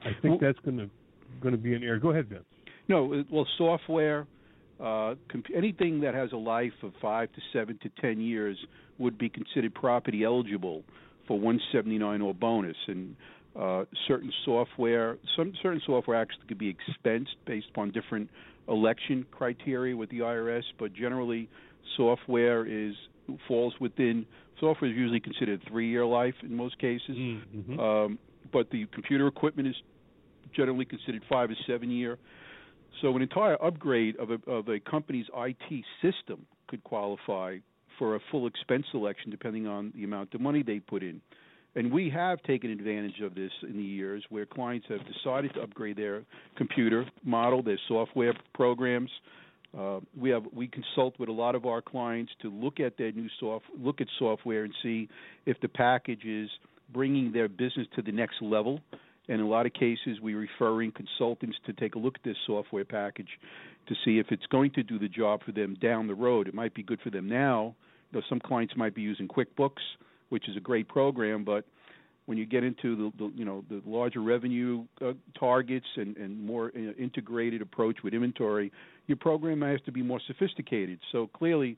I 0.02 0.12
think 0.22 0.24
Well- 0.24 0.38
that's 0.40 0.60
going 0.60 0.78
to 0.78 0.90
going 1.42 1.54
to 1.54 1.62
be 1.62 1.74
an 1.74 1.84
error. 1.84 2.00
Go 2.00 2.12
ahead, 2.12 2.28
Vince. 2.30 2.46
No, 2.88 3.24
well, 3.30 3.46
software, 3.58 4.26
uh, 4.80 5.16
comp- 5.30 5.48
anything 5.56 6.02
that 6.02 6.14
has 6.14 6.32
a 6.32 6.38
life 6.38 6.74
of 6.84 6.94
five 7.02 7.32
to 7.34 7.42
seven 7.54 7.80
to 7.84 7.90
ten 8.02 8.20
years 8.20 8.58
would 8.98 9.18
be 9.18 9.30
considered 9.30 9.74
property 9.74 10.24
eligible 10.24 10.84
for 11.28 11.40
179 11.40 12.22
or 12.22 12.34
bonus. 12.34 12.78
And 12.88 13.16
uh, 13.60 13.86
certain 14.08 14.32
software, 14.44 15.18
some 15.36 15.54
certain 15.62 15.82
software 15.86 16.22
actually 16.22 16.46
could 16.48 16.58
be 16.58 16.70
expensed 16.70 17.36
based 17.46 17.68
upon 17.70 17.92
different 17.92 18.30
election 18.68 19.26
criteria 19.32 19.96
with 19.96 20.10
the 20.10 20.20
IRS. 20.20 20.64
But 20.78 20.94
generally, 20.94 21.50
software 21.96 22.66
is 22.66 22.94
falls 23.48 23.74
within. 23.80 24.26
Software 24.60 24.90
is 24.90 24.96
usually 24.96 25.20
considered 25.20 25.62
three-year 25.68 26.06
life 26.06 26.36
in 26.42 26.56
most 26.56 26.78
cases. 26.80 27.18
Mm-hmm. 27.18 27.80
Um, 27.80 28.20
but 28.54 28.70
the 28.72 28.86
computer 28.94 29.28
equipment 29.28 29.68
is 29.68 29.76
generally 30.56 30.86
considered 30.86 31.24
five 31.30 31.50
or 31.50 31.56
seven 31.68 31.92
year. 31.92 32.18
So 33.02 33.16
an 33.16 33.22
entire 33.22 33.62
upgrade 33.64 34.16
of 34.18 34.32
a, 34.32 34.40
of 34.50 34.68
a 34.70 34.80
company's 34.80 35.26
IT 35.36 35.86
system 36.02 36.46
could 36.68 36.84
qualify 36.84 37.58
for 38.00 38.16
a 38.16 38.20
full 38.32 38.48
expense 38.48 38.86
selection 38.92 39.32
depending 39.32 39.68
on 39.68 39.92
the 39.96 40.04
amount 40.04 40.34
of 40.34 40.42
money 40.42 40.64
they 40.64 40.80
put 40.80 41.04
in. 41.04 41.22
And 41.76 41.92
we 41.92 42.10
have 42.10 42.42
taken 42.44 42.70
advantage 42.70 43.20
of 43.22 43.36
this 43.36 43.52
in 43.64 43.76
the 43.76 43.84
years 43.84 44.24
where 44.30 44.46
clients 44.46 44.88
have 44.90 45.02
decided 45.06 45.54
to 45.56 45.62
upgrade 45.62 45.98
their 45.98 46.24
computer 46.56 47.06
model, 47.24 47.62
their 47.62 47.80
software 47.88 48.34
programs. 48.54 49.12
Uh, 49.78 50.00
we 50.18 50.30
have 50.30 50.44
we 50.54 50.68
consult 50.68 51.20
with 51.20 51.28
a 51.28 51.34
lot 51.34 51.54
of 51.54 51.66
our 51.66 51.82
clients 51.82 52.32
to 52.42 52.50
look 52.50 52.80
at 52.80 52.98
their 52.98 53.12
new 53.12 53.28
soft 53.42 53.66
look 53.78 54.00
at 54.00 54.08
software 54.18 54.64
and 54.64 54.74
see 54.82 55.10
if 55.46 55.60
the 55.60 55.68
package 55.68 56.24
is 56.24 56.50
bringing 56.94 57.34
their 57.34 57.50
business 57.50 57.88
to 57.94 58.02
the 58.02 58.12
next 58.12 58.42
level. 58.42 58.80
And 59.28 59.40
in 59.40 59.46
a 59.46 59.50
lot 59.50 59.66
of 59.66 59.74
cases, 59.74 60.20
we're 60.22 60.38
referring 60.38 60.92
consultants 60.92 61.58
to 61.66 61.74
take 61.74 61.96
a 61.96 62.00
look 62.00 62.16
at 62.16 62.24
this 62.24 62.38
software 62.46 62.86
package 62.86 63.30
to 63.88 63.96
see 64.04 64.20
if 64.20 64.28
it's 64.30 64.46
going 64.48 64.72
to 64.72 64.84
do 64.84 65.00
the 65.00 65.08
job 65.08 65.42
for 65.44 65.52
them 65.52 65.76
down 65.82 66.08
the 66.08 66.16
road. 66.16 66.48
It 66.48 66.54
might 66.54 66.74
be 66.74 66.84
good 66.84 67.00
for 67.02 67.10
them 67.10 67.28
now. 67.28 67.76
Know, 68.12 68.22
some 68.30 68.40
clients 68.40 68.76
might 68.78 68.96
be 68.96 69.02
using 69.02 69.28
QuickBooks, 69.28 69.82
which 70.30 70.48
is 70.48 70.56
a 70.56 70.60
great 70.60 70.88
program, 70.88 71.44
but 71.44 71.66
when 72.26 72.38
you 72.38 72.46
get 72.46 72.64
into 72.64 72.96
the, 72.96 73.12
the 73.18 73.32
you 73.36 73.46
know 73.46 73.64
the 73.70 73.82
larger 73.86 74.22
revenue 74.22 74.86
uh, 75.02 75.14
targets 75.40 75.86
and, 75.96 76.18
and 76.18 76.44
more 76.44 76.72
uh, 76.76 76.94
integrated 76.98 77.62
approach 77.62 77.98
with 78.04 78.14
inventory, 78.14 78.72
your 79.08 79.18
program 79.18 79.62
has 79.62 79.80
to 79.86 79.92
be 79.92 80.02
more 80.02 80.20
sophisticated. 80.26 81.00
So 81.12 81.28
clearly, 81.28 81.78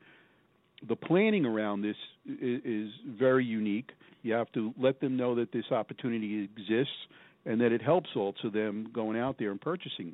the 0.87 0.95
planning 0.95 1.45
around 1.45 1.81
this 1.81 1.97
is, 2.25 2.61
is 2.63 2.89
very 3.19 3.43
unique. 3.43 3.89
You 4.23 4.33
have 4.33 4.51
to 4.53 4.73
let 4.79 5.01
them 5.01 5.17
know 5.17 5.35
that 5.35 5.51
this 5.51 5.65
opportunity 5.71 6.43
exists 6.43 6.93
and 7.47 7.59
that 7.61 7.71
it 7.71 7.81
helps 7.81 8.09
also 8.15 8.49
them 8.51 8.89
going 8.93 9.17
out 9.17 9.37
there 9.39 9.51
and 9.51 9.61
purchasing 9.61 10.13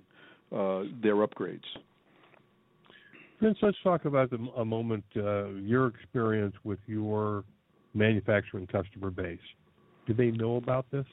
uh, 0.52 0.84
their 1.02 1.16
upgrades. 1.16 1.64
Vince, 3.42 3.58
let's 3.62 3.78
talk 3.84 4.06
about 4.06 4.30
the, 4.30 4.38
a 4.58 4.64
moment 4.64 5.04
uh, 5.18 5.50
your 5.50 5.88
experience 5.88 6.56
with 6.64 6.80
your 6.86 7.44
manufacturing 7.94 8.68
customer 8.68 9.10
base. 9.10 9.40
Do 10.08 10.14
they 10.14 10.32
know 10.32 10.58
about 10.58 10.86
this? 10.92 11.06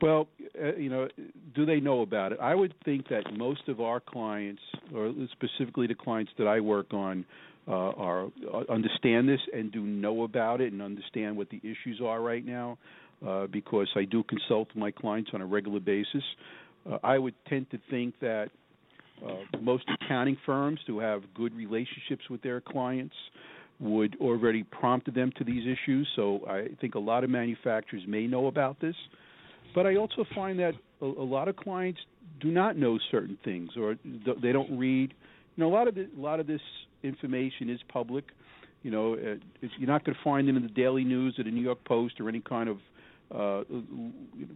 Well, 0.00 0.28
uh, 0.62 0.76
you 0.76 0.90
know, 0.90 1.08
do 1.54 1.66
they 1.66 1.80
know 1.80 2.02
about 2.02 2.32
it? 2.32 2.38
I 2.40 2.54
would 2.54 2.74
think 2.84 3.08
that 3.08 3.24
most 3.36 3.68
of 3.68 3.80
our 3.80 4.00
clients, 4.00 4.62
or 4.94 5.12
specifically 5.32 5.86
the 5.86 5.94
clients 5.94 6.32
that 6.38 6.46
I 6.46 6.60
work 6.60 6.92
on, 6.92 7.24
uh, 7.66 7.70
are 7.72 8.26
uh, 8.52 8.70
understand 8.70 9.28
this 9.28 9.40
and 9.52 9.72
do 9.72 9.80
know 9.82 10.24
about 10.24 10.60
it 10.60 10.72
and 10.72 10.82
understand 10.82 11.36
what 11.36 11.48
the 11.48 11.58
issues 11.58 12.00
are 12.04 12.20
right 12.20 12.44
now. 12.44 12.76
Uh, 13.26 13.46
because 13.46 13.88
I 13.96 14.04
do 14.04 14.22
consult 14.24 14.68
my 14.74 14.90
clients 14.90 15.30
on 15.32 15.40
a 15.40 15.46
regular 15.46 15.80
basis, 15.80 16.22
uh, 16.90 16.98
I 17.02 17.18
would 17.18 17.34
tend 17.48 17.70
to 17.70 17.78
think 17.88 18.14
that 18.20 18.48
uh, 19.24 19.36
most 19.62 19.84
accounting 19.88 20.36
firms 20.44 20.80
who 20.86 20.98
have 20.98 21.22
good 21.34 21.54
relationships 21.54 22.28
with 22.28 22.42
their 22.42 22.60
clients 22.60 23.14
would 23.80 24.16
already 24.20 24.62
prompt 24.62 25.12
them 25.14 25.32
to 25.38 25.44
these 25.44 25.62
issues. 25.62 26.06
So 26.16 26.40
I 26.48 26.68
think 26.80 26.96
a 26.96 26.98
lot 26.98 27.24
of 27.24 27.30
manufacturers 27.30 28.02
may 28.06 28.26
know 28.26 28.46
about 28.46 28.80
this. 28.80 28.94
But 29.74 29.86
I 29.86 29.96
also 29.96 30.24
find 30.34 30.58
that 30.58 30.74
a, 31.00 31.06
a 31.06 31.06
lot 31.06 31.48
of 31.48 31.56
clients 31.56 32.00
do 32.40 32.50
not 32.50 32.76
know 32.76 32.98
certain 33.10 33.38
things, 33.44 33.70
or 33.76 33.96
they 34.42 34.52
don't 34.52 34.78
read. 34.78 35.14
You 35.56 35.64
know, 35.64 35.70
a 35.70 35.74
lot 35.74 35.88
of 35.88 35.94
the, 35.94 36.08
a 36.16 36.20
lot 36.20 36.40
of 36.40 36.46
this 36.46 36.60
information 37.02 37.70
is 37.70 37.80
public. 37.88 38.24
You 38.82 38.90
know, 38.90 39.14
uh, 39.14 39.36
you're 39.78 39.88
not 39.88 40.04
going 40.04 40.14
to 40.14 40.22
find 40.22 40.48
it 40.48 40.54
in 40.54 40.62
the 40.62 40.68
Daily 40.68 41.04
News 41.04 41.38
or 41.38 41.44
the 41.44 41.50
New 41.50 41.62
York 41.62 41.84
Post 41.84 42.20
or 42.20 42.28
any 42.28 42.40
kind 42.40 42.68
of 42.68 42.78
uh, 43.30 43.62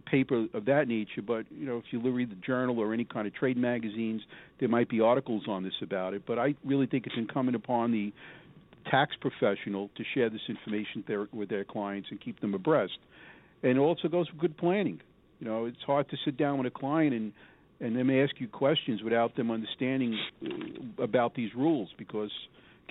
paper 0.05 0.47
of 0.53 0.65
that 0.65 0.87
nature. 0.87 1.21
But 1.25 1.45
you 1.51 1.65
know, 1.65 1.77
if 1.77 1.85
you 1.91 1.99
read 1.99 2.31
the 2.31 2.35
Journal 2.35 2.79
or 2.79 2.93
any 2.93 3.05
kind 3.05 3.27
of 3.27 3.33
trade 3.33 3.57
magazines, 3.57 4.21
there 4.59 4.69
might 4.69 4.89
be 4.89 5.01
articles 5.01 5.43
on 5.47 5.63
this 5.63 5.73
about 5.81 6.13
it. 6.13 6.23
But 6.25 6.39
I 6.39 6.55
really 6.63 6.85
think 6.85 7.05
it's 7.05 7.15
incumbent 7.17 7.55
upon 7.55 7.91
the 7.91 8.11
tax 8.89 9.15
professional 9.19 9.89
to 9.95 10.03
share 10.13 10.29
this 10.29 10.41
information 10.47 11.03
there 11.07 11.27
with 11.31 11.49
their 11.49 11.63
clients 11.63 12.09
and 12.11 12.19
keep 12.21 12.39
them 12.41 12.53
abreast. 12.53 12.97
And 13.63 13.73
it 13.73 13.79
also 13.79 14.07
goes 14.07 14.27
with 14.31 14.39
good 14.39 14.57
planning. 14.57 15.01
You 15.39 15.47
know, 15.47 15.65
it's 15.65 15.81
hard 15.85 16.09
to 16.09 16.17
sit 16.25 16.37
down 16.37 16.57
with 16.57 16.67
a 16.67 16.77
client 16.77 17.13
and 17.13 17.33
and 17.81 17.95
them 17.95 18.09
ask 18.09 18.33
you 18.39 18.47
questions 18.47 19.01
without 19.03 19.37
them 19.37 19.51
understanding 19.51 20.17
uh, 20.43 21.01
about 21.01 21.33
these 21.35 21.49
rules 21.55 21.89
because 21.97 22.31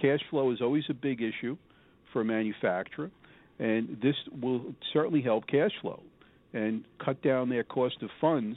cash 0.00 0.20
flow 0.30 0.50
is 0.50 0.62
always 0.62 0.84
a 0.88 0.94
big 0.94 1.20
issue 1.20 1.56
for 2.12 2.22
a 2.22 2.24
manufacturer, 2.24 3.10
and 3.58 3.98
this 4.02 4.14
will 4.40 4.74
certainly 4.92 5.22
help 5.22 5.46
cash 5.46 5.72
flow 5.80 6.00
and 6.52 6.84
cut 7.04 7.22
down 7.22 7.48
their 7.48 7.64
cost 7.64 7.96
of 8.02 8.10
funds 8.20 8.56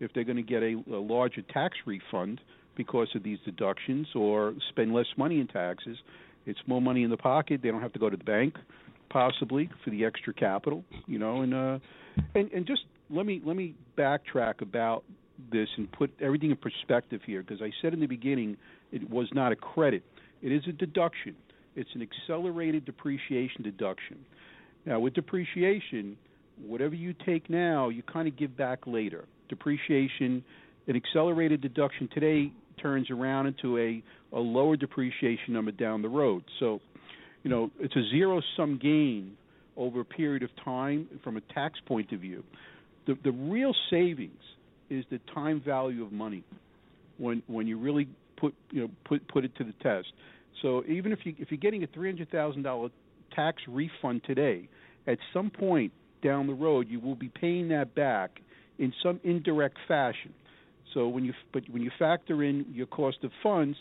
if 0.00 0.12
they're 0.12 0.24
going 0.24 0.36
to 0.36 0.42
get 0.42 0.62
a, 0.62 0.82
a 0.92 1.00
larger 1.00 1.42
tax 1.42 1.76
refund 1.86 2.40
because 2.76 3.08
of 3.14 3.22
these 3.22 3.38
deductions 3.44 4.06
or 4.14 4.54
spend 4.70 4.92
less 4.92 5.06
money 5.16 5.40
in 5.40 5.46
taxes. 5.46 5.98
It's 6.46 6.58
more 6.66 6.80
money 6.80 7.02
in 7.02 7.10
the 7.10 7.16
pocket. 7.16 7.60
They 7.62 7.70
don't 7.70 7.82
have 7.82 7.92
to 7.92 7.98
go 7.98 8.08
to 8.08 8.16
the 8.16 8.24
bank, 8.24 8.54
possibly 9.10 9.68
for 9.84 9.90
the 9.90 10.04
extra 10.04 10.32
capital, 10.32 10.84
you 11.06 11.18
know, 11.18 11.42
and 11.42 11.54
uh, 11.54 11.78
and 12.34 12.50
and 12.52 12.66
just 12.66 12.82
let 13.10 13.26
me 13.26 13.42
let 13.44 13.56
me 13.56 13.74
backtrack 13.98 14.62
about 14.62 15.04
this 15.52 15.68
and 15.76 15.90
put 15.92 16.10
everything 16.20 16.50
in 16.50 16.56
perspective 16.56 17.20
here 17.24 17.42
because 17.42 17.62
I 17.62 17.70
said 17.82 17.92
in 17.92 18.00
the 18.00 18.06
beginning 18.06 18.56
it 18.92 19.08
was 19.08 19.28
not 19.32 19.52
a 19.52 19.56
credit. 19.56 20.02
It 20.42 20.52
is 20.52 20.62
a 20.68 20.72
deduction. 20.72 21.36
It's 21.76 21.90
an 21.94 22.02
accelerated 22.02 22.84
depreciation 22.84 23.62
deduction. 23.62 24.18
Now, 24.86 25.00
with 25.00 25.14
depreciation, 25.14 26.16
whatever 26.66 26.94
you 26.94 27.14
take 27.26 27.50
now, 27.50 27.88
you 27.88 28.02
kind 28.02 28.28
of 28.28 28.36
give 28.36 28.56
back 28.56 28.86
later. 28.86 29.24
Depreciation, 29.48 30.42
an 30.86 30.96
accelerated 30.96 31.60
deduction 31.60 32.08
today 32.12 32.52
turns 32.80 33.10
around 33.10 33.46
into 33.46 33.78
a, 33.78 34.02
a 34.34 34.40
lower 34.40 34.76
depreciation 34.76 35.52
number 35.52 35.70
down 35.70 36.02
the 36.02 36.08
road. 36.08 36.44
So, 36.58 36.80
you 37.42 37.50
know, 37.50 37.70
it's 37.78 37.94
a 37.94 38.02
zero 38.10 38.40
sum 38.56 38.78
gain 38.82 39.36
over 39.76 40.00
a 40.00 40.04
period 40.04 40.42
of 40.42 40.50
time 40.64 41.08
from 41.22 41.36
a 41.36 41.40
tax 41.52 41.78
point 41.86 42.12
of 42.12 42.20
view 42.20 42.42
the 43.06 43.18
the 43.24 43.32
real 43.32 43.74
savings 43.90 44.42
is 44.88 45.04
the 45.10 45.20
time 45.34 45.60
value 45.60 46.04
of 46.04 46.12
money 46.12 46.44
when 47.18 47.42
when 47.46 47.66
you 47.66 47.78
really 47.78 48.08
put 48.36 48.54
you 48.70 48.82
know 48.82 48.90
put 49.04 49.26
put 49.28 49.44
it 49.44 49.54
to 49.56 49.64
the 49.64 49.74
test. 49.82 50.08
So 50.62 50.84
even 50.88 51.12
if 51.12 51.20
you 51.24 51.34
if 51.38 51.50
you're 51.50 51.58
getting 51.58 51.82
a 51.82 51.86
three 51.88 52.10
hundred 52.10 52.30
thousand 52.30 52.62
dollar 52.62 52.90
tax 53.34 53.62
refund 53.68 54.22
today, 54.24 54.68
at 55.06 55.18
some 55.32 55.50
point 55.50 55.92
down 56.22 56.46
the 56.46 56.54
road 56.54 56.88
you 56.88 57.00
will 57.00 57.14
be 57.14 57.28
paying 57.28 57.68
that 57.68 57.94
back 57.94 58.40
in 58.78 58.92
some 59.02 59.20
indirect 59.24 59.76
fashion. 59.88 60.32
So 60.94 61.08
when 61.08 61.24
you 61.24 61.32
but 61.52 61.62
when 61.70 61.82
you 61.82 61.90
factor 61.98 62.42
in 62.42 62.66
your 62.72 62.86
cost 62.86 63.18
of 63.22 63.30
funds, 63.42 63.76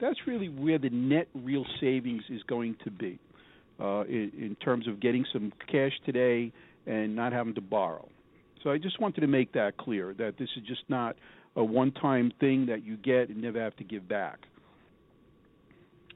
that's 0.00 0.18
really 0.26 0.48
where 0.48 0.78
the 0.78 0.90
net 0.90 1.28
real 1.34 1.64
savings 1.80 2.22
is 2.28 2.42
going 2.44 2.76
to 2.84 2.90
be, 2.90 3.18
uh, 3.80 4.04
in, 4.04 4.32
in 4.38 4.56
terms 4.62 4.88
of 4.88 5.00
getting 5.00 5.24
some 5.32 5.52
cash 5.70 5.92
today 6.04 6.52
and 6.86 7.14
not 7.14 7.32
having 7.32 7.54
to 7.54 7.60
borrow. 7.60 8.08
So 8.62 8.70
I 8.70 8.78
just 8.78 9.00
wanted 9.00 9.20
to 9.20 9.26
make 9.28 9.52
that 9.52 9.76
clear 9.76 10.14
that 10.18 10.36
this 10.38 10.48
is 10.56 10.66
just 10.66 10.82
not 10.88 11.16
a 11.54 11.64
one-time 11.64 12.32
thing 12.40 12.66
that 12.66 12.84
you 12.84 12.96
get 12.96 13.28
and 13.28 13.40
never 13.40 13.60
have 13.60 13.76
to 13.76 13.84
give 13.84 14.08
back. 14.08 14.38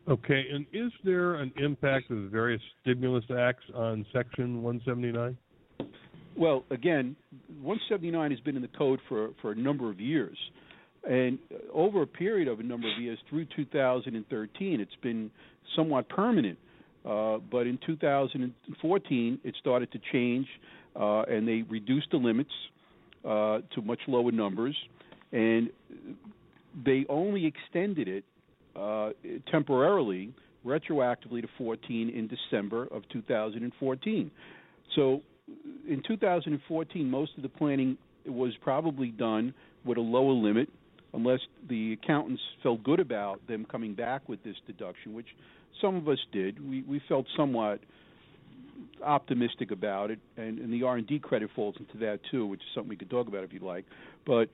Okay, 0.09 0.45
and 0.53 0.67
is 0.73 0.91
there 1.05 1.35
an 1.35 1.53
impact 1.57 2.11
of 2.11 2.23
the 2.23 2.29
various 2.29 2.61
stimulus 2.81 3.25
acts 3.39 3.65
on 3.75 4.05
Section 4.13 4.63
179? 4.63 5.37
Well, 6.37 6.65
again, 6.71 7.15
179 7.61 8.31
has 8.31 8.41
been 8.41 8.57
in 8.57 8.63
the 8.63 8.69
code 8.69 8.99
for, 9.09 9.31
for 9.41 9.53
a 9.53 9.55
number 9.55 9.91
of 9.91 10.01
years. 10.01 10.37
And 11.09 11.39
over 11.73 12.03
a 12.03 12.07
period 12.07 12.49
of 12.49 12.61
a 12.61 12.63
number 12.63 12.91
of 12.93 13.01
years 13.01 13.19
through 13.29 13.47
2013, 13.57 14.81
it's 14.81 14.91
been 15.03 15.31
somewhat 15.77 16.09
permanent. 16.09 16.59
Uh, 17.05 17.39
but 17.51 17.67
in 17.67 17.79
2014, 17.85 19.41
it 19.45 19.55
started 19.61 19.91
to 19.93 19.99
change 20.13 20.47
uh, 20.95 21.23
and 21.23 21.47
they 21.47 21.63
reduced 21.69 22.09
the 22.11 22.17
limits 22.17 22.51
uh, 23.25 23.59
to 23.75 23.83
much 23.83 24.01
lower 24.07 24.33
numbers, 24.33 24.77
and 25.33 25.71
they 26.85 27.05
only 27.09 27.47
extended 27.47 28.09
it 28.09 28.25
uh, 28.77 29.11
temporarily, 29.51 30.33
retroactively 30.65 31.43
to 31.43 31.49
14 31.59 32.09
in 32.09 32.29
December 32.29 32.87
of 32.87 33.03
2014. 33.11 34.31
So, 34.95 35.23
in 35.89 36.03
2014, 36.07 37.11
most 37.11 37.33
of 37.37 37.43
the 37.43 37.49
planning 37.49 37.99
was 38.27 38.53
probably 38.63 39.09
done 39.09 39.55
with 39.85 39.99
a 39.99 40.03
lower 40.03 40.33
limit, 40.33 40.69
unless 41.13 41.41
the 41.69 41.95
accountants 41.95 42.41
felt 42.63 42.83
good 42.85 43.01
about 43.01 43.47
them 43.49 43.67
coming 43.71 43.95
back 43.95 44.29
with 44.29 44.43
this 44.45 44.57
deduction, 44.67 45.13
which 45.13 45.27
some 45.81 45.97
of 45.97 46.09
us 46.09 46.19
did. 46.33 46.65
We 46.67 46.83
we 46.83 47.03
felt 47.09 47.27
somewhat 47.37 47.81
optimistic 49.05 49.71
about 49.71 50.11
it, 50.11 50.19
and, 50.37 50.59
and 50.59 50.73
the 50.73 50.85
R 50.85 50.97
and 50.97 51.07
D 51.07 51.19
credit 51.19 51.51
falls 51.55 51.75
into 51.79 51.99
that 51.99 52.21
too, 52.31 52.47
which 52.47 52.61
is 52.61 52.67
something 52.75 52.89
we 52.89 52.97
could 52.97 53.11
talk 53.11 53.29
about 53.29 53.45
if 53.45 53.53
you'd 53.53 53.63
like. 53.63 53.85
But 54.27 54.49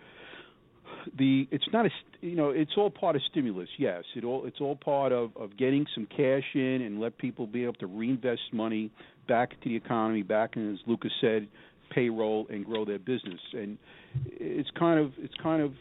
the 1.17 1.49
it's 1.51 1.65
not 1.73 1.87
a 1.87 1.91
you 2.21 2.37
know 2.37 2.51
it's 2.51 2.73
all 2.77 2.91
part 2.91 3.17
of 3.17 3.23
stimulus. 3.31 3.69
Yes, 3.79 4.05
it 4.15 4.25
all 4.25 4.45
it's 4.47 4.61
all 4.61 4.77
part 4.77 5.13
of 5.13 5.37
of 5.37 5.57
getting 5.57 5.87
some 5.95 6.07
cash 6.07 6.45
in 6.55 6.83
and 6.83 7.01
let 7.01 7.19
people 7.19 7.47
be 7.47 7.65
able 7.65 7.75
to 7.75 7.87
reinvest 7.87 8.43
money 8.53 8.91
back 9.27 9.53
into 9.53 9.69
the 9.69 9.77
economy, 9.77 10.23
back 10.23 10.57
in 10.57 10.73
as 10.73 10.79
Lucas 10.87 11.13
said, 11.21 11.49
payroll 11.91 12.47
and 12.51 12.65
grow 12.65 12.85
their 12.85 12.99
business. 12.99 13.41
And 13.53 13.79
it's 14.27 14.71
kind 14.79 14.99
of 15.01 15.13
it's 15.19 15.35
kind 15.43 15.63
of 15.63 15.73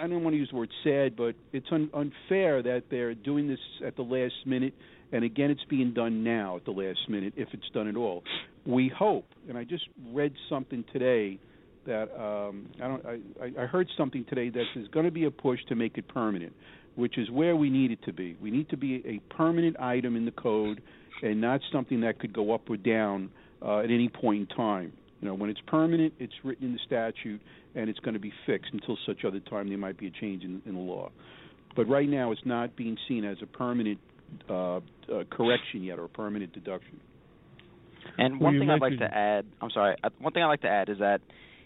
I 0.00 0.06
don't 0.06 0.24
want 0.24 0.34
to 0.34 0.38
use 0.38 0.48
the 0.50 0.56
word 0.56 0.70
sad, 0.84 1.16
but 1.16 1.34
it's 1.52 1.66
un, 1.70 1.90
unfair 1.92 2.62
that 2.62 2.84
they're 2.90 3.14
doing 3.14 3.46
this 3.46 3.60
at 3.86 3.96
the 3.96 4.02
last 4.02 4.34
minute 4.46 4.74
and 5.12 5.24
again, 5.24 5.50
it's 5.50 5.64
being 5.68 5.92
done 5.92 6.24
now 6.24 6.56
at 6.56 6.64
the 6.64 6.70
last 6.70 7.08
minute, 7.08 7.34
if 7.36 7.48
it's 7.52 7.68
done 7.74 7.86
at 7.86 7.96
all. 7.96 8.24
We 8.66 8.88
hope, 8.88 9.26
and 9.48 9.58
I 9.58 9.64
just 9.64 9.84
read 10.12 10.32
something 10.48 10.84
today 10.92 11.38
that 11.86 12.10
um, 12.20 12.68
I 12.82 12.88
don't. 12.88 13.04
I, 13.06 13.62
I 13.62 13.66
heard 13.66 13.88
something 13.96 14.24
today 14.28 14.50
that 14.50 14.64
there's 14.74 14.88
going 14.88 15.06
to 15.06 15.12
be 15.12 15.24
a 15.24 15.30
push 15.30 15.58
to 15.68 15.74
make 15.74 15.98
it 15.98 16.08
permanent, 16.08 16.52
which 16.94 17.18
is 17.18 17.30
where 17.30 17.56
we 17.56 17.70
need 17.70 17.90
it 17.90 18.02
to 18.04 18.12
be. 18.12 18.36
We 18.40 18.50
need 18.50 18.68
to 18.70 18.76
be 18.76 19.02
a 19.06 19.34
permanent 19.34 19.78
item 19.80 20.16
in 20.16 20.24
the 20.24 20.30
code, 20.32 20.82
and 21.22 21.40
not 21.40 21.60
something 21.72 22.00
that 22.02 22.18
could 22.18 22.32
go 22.32 22.52
up 22.52 22.68
or 22.70 22.76
down 22.76 23.30
uh, 23.60 23.78
at 23.78 23.86
any 23.86 24.08
point 24.08 24.50
in 24.50 24.56
time. 24.56 24.92
You 25.20 25.28
know, 25.28 25.34
when 25.34 25.50
it's 25.50 25.60
permanent, 25.66 26.14
it's 26.18 26.32
written 26.42 26.66
in 26.66 26.72
the 26.72 26.80
statute, 26.84 27.40
and 27.74 27.88
it's 27.88 28.00
going 28.00 28.14
to 28.14 28.20
be 28.20 28.32
fixed 28.44 28.72
until 28.72 28.98
such 29.06 29.24
other 29.24 29.40
time 29.40 29.68
there 29.68 29.78
might 29.78 29.96
be 29.96 30.08
a 30.08 30.10
change 30.10 30.42
in, 30.42 30.62
in 30.66 30.74
the 30.74 30.80
law. 30.80 31.10
But 31.76 31.88
right 31.88 32.08
now, 32.08 32.32
it's 32.32 32.44
not 32.44 32.76
being 32.76 32.96
seen 33.08 33.24
as 33.24 33.38
a 33.40 33.46
permanent 33.46 33.98
uh, 34.48 34.76
uh, 34.76 34.80
correction 35.30 35.82
yet 35.82 35.98
or 35.98 36.04
a 36.04 36.08
permanent 36.08 36.52
deduction. 36.52 37.00
And 38.18 38.40
one 38.40 38.58
thing 38.58 38.68
I'd 38.68 38.80
like 38.80 38.98
to 38.98 39.04
add, 39.04 39.46
I'm 39.60 39.70
sorry, 39.70 39.96
uh, 40.02 40.10
one 40.18 40.32
thing 40.32 40.42
I'd 40.42 40.48
like 40.48 40.62
to 40.62 40.68
add 40.68 40.88
is 40.88 40.98
that 40.98 41.20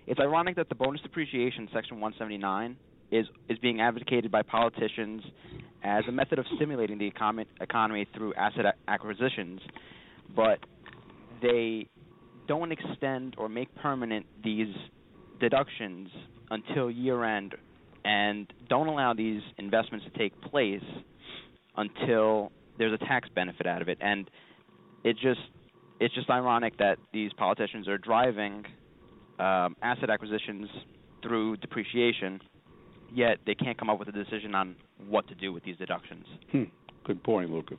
it's 0.06 0.20
ironic 0.20 0.56
that 0.56 0.68
the 0.68 0.74
bonus 0.74 1.00
depreciation 1.02 1.68
section 1.72 2.00
179 2.00 2.76
is 3.10 3.26
is 3.48 3.58
being 3.58 3.80
advocated 3.80 4.30
by 4.30 4.42
politicians 4.42 5.22
as 5.82 6.04
a 6.08 6.12
method 6.12 6.38
of 6.38 6.46
stimulating 6.56 6.98
the 6.98 7.06
economy, 7.06 7.46
economy 7.60 8.06
through 8.14 8.34
asset 8.34 8.76
acquisitions, 8.88 9.60
but 10.34 10.58
they 11.40 11.86
don't 12.48 12.72
extend 12.72 13.34
or 13.38 13.48
make 13.48 13.72
permanent 13.76 14.26
these 14.42 14.74
deductions 15.38 16.08
until 16.50 16.90
year 16.90 17.24
end 17.24 17.54
and 18.04 18.52
don't 18.68 18.86
allow 18.86 19.12
these 19.12 19.42
investments 19.58 20.06
to 20.06 20.18
take 20.18 20.40
place 20.40 20.82
until 21.76 22.50
there's 22.78 22.92
a 22.92 23.04
tax 23.04 23.28
benefit 23.34 23.66
out 23.66 23.82
of 23.82 23.88
it. 23.88 23.98
And 24.00 24.30
it 25.04 25.14
just 25.14 25.40
it's 26.00 26.14
just 26.14 26.28
ironic 26.30 26.76
that 26.78 26.98
these 27.12 27.32
politicians 27.34 27.88
are 27.88 27.98
driving 27.98 28.64
um, 29.38 29.76
asset 29.82 30.10
acquisitions 30.10 30.68
through 31.22 31.56
depreciation, 31.58 32.40
yet 33.12 33.38
they 33.46 33.54
can't 33.54 33.78
come 33.78 33.90
up 33.90 33.98
with 33.98 34.08
a 34.08 34.12
decision 34.12 34.54
on 34.54 34.76
what 35.08 35.26
to 35.28 35.34
do 35.34 35.52
with 35.52 35.64
these 35.64 35.76
deductions. 35.76 36.24
Hmm. 36.52 36.64
Good 37.04 37.22
point, 37.22 37.50
Luca. 37.50 37.76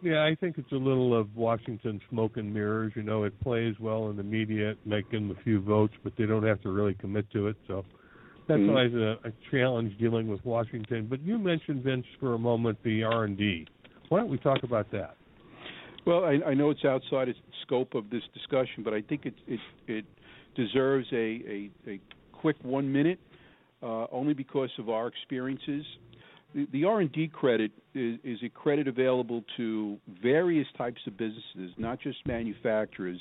Yeah, 0.00 0.24
I 0.24 0.36
think 0.36 0.58
it's 0.58 0.70
a 0.70 0.76
little 0.76 1.18
of 1.18 1.34
Washington 1.34 2.00
smoke 2.08 2.36
and 2.36 2.52
mirrors. 2.54 2.92
You 2.94 3.02
know, 3.02 3.24
it 3.24 3.38
plays 3.40 3.74
well 3.80 4.10
in 4.10 4.16
the 4.16 4.22
media, 4.22 4.74
making 4.84 5.34
a 5.36 5.42
few 5.42 5.60
votes, 5.60 5.94
but 6.04 6.12
they 6.16 6.24
don't 6.24 6.44
have 6.44 6.60
to 6.62 6.70
really 6.70 6.94
commit 6.94 7.28
to 7.32 7.48
it. 7.48 7.56
So 7.66 7.84
that's 8.46 8.60
Mhm. 8.60 8.68
always 8.68 8.94
a, 8.94 9.18
a 9.24 9.32
challenge 9.50 9.98
dealing 9.98 10.28
with 10.28 10.44
Washington. 10.44 11.06
But 11.06 11.20
you 11.22 11.36
mentioned 11.38 11.82
Vince 11.82 12.06
for 12.20 12.34
a 12.34 12.38
moment 12.38 12.78
the 12.84 13.02
R 13.02 13.24
and 13.24 13.36
D. 13.36 13.66
Why 14.08 14.20
don't 14.20 14.30
we 14.30 14.38
talk 14.38 14.62
about 14.62 14.90
that? 14.92 15.16
Well, 16.06 16.24
I, 16.24 16.40
I 16.46 16.54
know 16.54 16.70
it's 16.70 16.84
outside 16.84 17.28
the 17.28 17.34
scope 17.62 17.94
of 17.94 18.08
this 18.08 18.22
discussion, 18.32 18.82
but 18.84 18.94
I 18.94 19.02
think 19.02 19.26
it 19.26 19.34
it, 19.46 19.60
it 19.88 20.04
deserves 20.58 21.06
a, 21.12 21.16
a, 21.16 21.70
a 21.86 22.00
quick 22.32 22.56
one 22.62 22.92
minute, 22.92 23.20
uh, 23.82 24.06
only 24.10 24.34
because 24.34 24.70
of 24.78 24.90
our 24.90 25.06
experiences. 25.06 25.84
The, 26.54 26.66
the 26.72 26.84
R&D 26.84 27.28
credit 27.32 27.70
is, 27.94 28.18
is 28.24 28.38
a 28.44 28.48
credit 28.48 28.88
available 28.88 29.44
to 29.56 29.98
various 30.20 30.66
types 30.76 31.00
of 31.06 31.16
businesses, 31.16 31.72
not 31.78 32.00
just 32.00 32.18
manufacturers, 32.26 33.20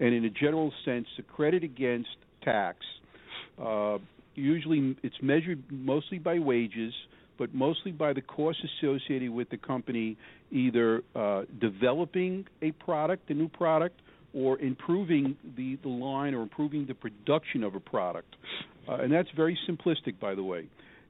and 0.00 0.14
in 0.14 0.26
a 0.26 0.30
general 0.30 0.70
sense, 0.84 1.06
a 1.18 1.22
credit 1.22 1.64
against 1.64 2.10
tax. 2.44 2.76
Uh, 3.60 3.96
usually, 4.34 4.96
it's 5.02 5.16
measured 5.22 5.62
mostly 5.70 6.18
by 6.18 6.38
wages, 6.38 6.92
but 7.38 7.54
mostly 7.54 7.90
by 7.90 8.12
the 8.12 8.20
costs 8.20 8.62
associated 8.82 9.30
with 9.30 9.48
the 9.48 9.56
company 9.56 10.18
either 10.50 11.02
uh, 11.14 11.42
developing 11.58 12.44
a 12.60 12.72
product, 12.72 13.30
a 13.30 13.34
new 13.34 13.48
product, 13.48 13.98
or 14.34 14.58
improving 14.58 15.36
the, 15.56 15.78
the 15.82 15.88
line 15.88 16.34
or 16.34 16.42
improving 16.42 16.86
the 16.86 16.94
production 16.94 17.62
of 17.62 17.74
a 17.74 17.80
product. 17.80 18.36
Uh, 18.88 18.94
and 18.96 19.12
that's 19.12 19.30
very 19.34 19.58
simplistic, 19.68 20.18
by 20.20 20.34
the 20.34 20.42
way. 20.42 20.66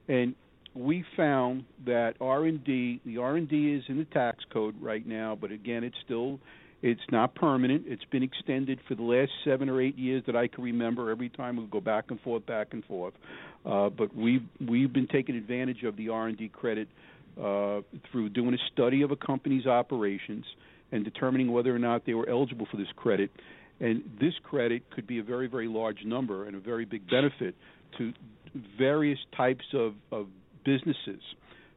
And 0.07 0.35
we 0.73 1.03
found 1.15 1.65
that 1.85 2.13
R&D, 2.21 3.01
the 3.05 3.17
R&D 3.17 3.73
is 3.73 3.83
in 3.89 3.97
the 3.97 4.05
tax 4.05 4.43
code 4.51 4.75
right 4.81 5.05
now, 5.05 5.37
but 5.39 5.51
again, 5.51 5.83
it's 5.83 5.97
still 6.05 6.39
it's 6.83 7.01
not 7.11 7.33
permanent. 7.33 7.85
It's 7.87 8.03
been 8.11 8.21
extended 8.21 8.79
for 8.87 8.93
the 8.93 9.01
last 9.01 9.31
seven 9.43 9.67
or 9.67 9.81
eight 9.81 9.97
years 9.97 10.23
that 10.27 10.35
I 10.35 10.47
can 10.47 10.63
remember. 10.63 11.09
Every 11.09 11.29
time 11.29 11.57
we 11.57 11.65
go 11.65 11.81
back 11.81 12.05
and 12.09 12.21
forth, 12.21 12.45
back 12.45 12.67
and 12.71 12.85
forth. 12.85 13.15
Uh, 13.65 13.89
but 13.89 14.15
we've 14.15 14.43
we've 14.65 14.93
been 14.93 15.07
taking 15.07 15.35
advantage 15.35 15.83
of 15.83 15.97
the 15.97 16.09
R&D 16.09 16.49
credit 16.49 16.87
uh, 17.41 17.81
through 18.11 18.29
doing 18.29 18.53
a 18.53 18.71
study 18.71 19.01
of 19.01 19.11
a 19.11 19.15
company's 19.15 19.65
operations 19.65 20.45
and 20.91 21.03
determining 21.03 21.51
whether 21.51 21.75
or 21.75 21.79
not 21.79 22.05
they 22.05 22.13
were 22.13 22.27
eligible 22.29 22.67
for 22.69 22.77
this 22.77 22.87
credit. 22.95 23.31
And 23.79 24.03
this 24.19 24.33
credit 24.43 24.89
could 24.91 25.05
be 25.07 25.19
a 25.19 25.23
very 25.23 25.47
very 25.47 25.67
large 25.67 26.03
number 26.05 26.47
and 26.47 26.55
a 26.55 26.59
very 26.59 26.85
big 26.85 27.09
benefit 27.09 27.55
to 27.97 28.13
various 28.77 29.19
types 29.35 29.65
of, 29.73 29.93
of 30.11 30.27
businesses. 30.65 31.21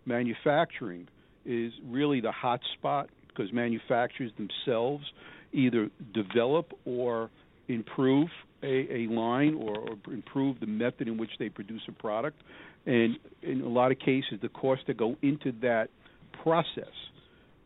Manufacturing 0.07 1.09
is 1.45 1.73
really 1.87 2.21
the 2.21 2.33
hot 2.33 2.61
spot 2.79 3.09
because 3.29 3.53
manufacturers 3.53 4.33
themselves 4.37 5.05
either 5.53 5.91
develop 6.15 6.73
or 6.85 7.31
improve 7.69 8.29
a, 8.63 8.67
a 8.67 9.07
line 9.09 9.55
or, 9.55 9.79
or, 9.79 10.13
improve 10.13 10.61
the 10.61 10.67
method 10.67 11.09
in 11.09 11.17
which 11.17 11.31
they 11.39 11.49
produce 11.49 11.83
a 11.89 11.93
product. 11.93 12.37
And 12.87 13.17
in 13.43 13.63
a 13.63 13.69
lot 13.69 13.91
of 13.91 13.99
cases, 13.99 14.39
the 14.43 14.49
costs 14.49 14.85
that 14.87 14.97
go 14.97 15.17
into 15.23 15.53
that 15.63 15.89
process, 16.43 16.93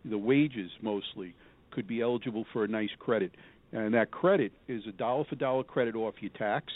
the 0.05 0.19
wages 0.19 0.71
mostly, 0.83 1.35
could 1.71 1.87
be 1.87 2.01
eligible 2.01 2.45
for 2.53 2.65
a 2.65 2.69
nice 2.69 2.91
credit. 2.99 3.33
And 3.73 3.95
that 3.95 4.11
credit 4.11 4.53
is 4.69 4.83
a 4.87 4.93
dollar 4.93 5.25
for 5.25 5.35
dollar 5.35 5.65
credit 5.65 5.97
off 5.97 6.15
your 6.21 6.31
tax. 6.31 6.73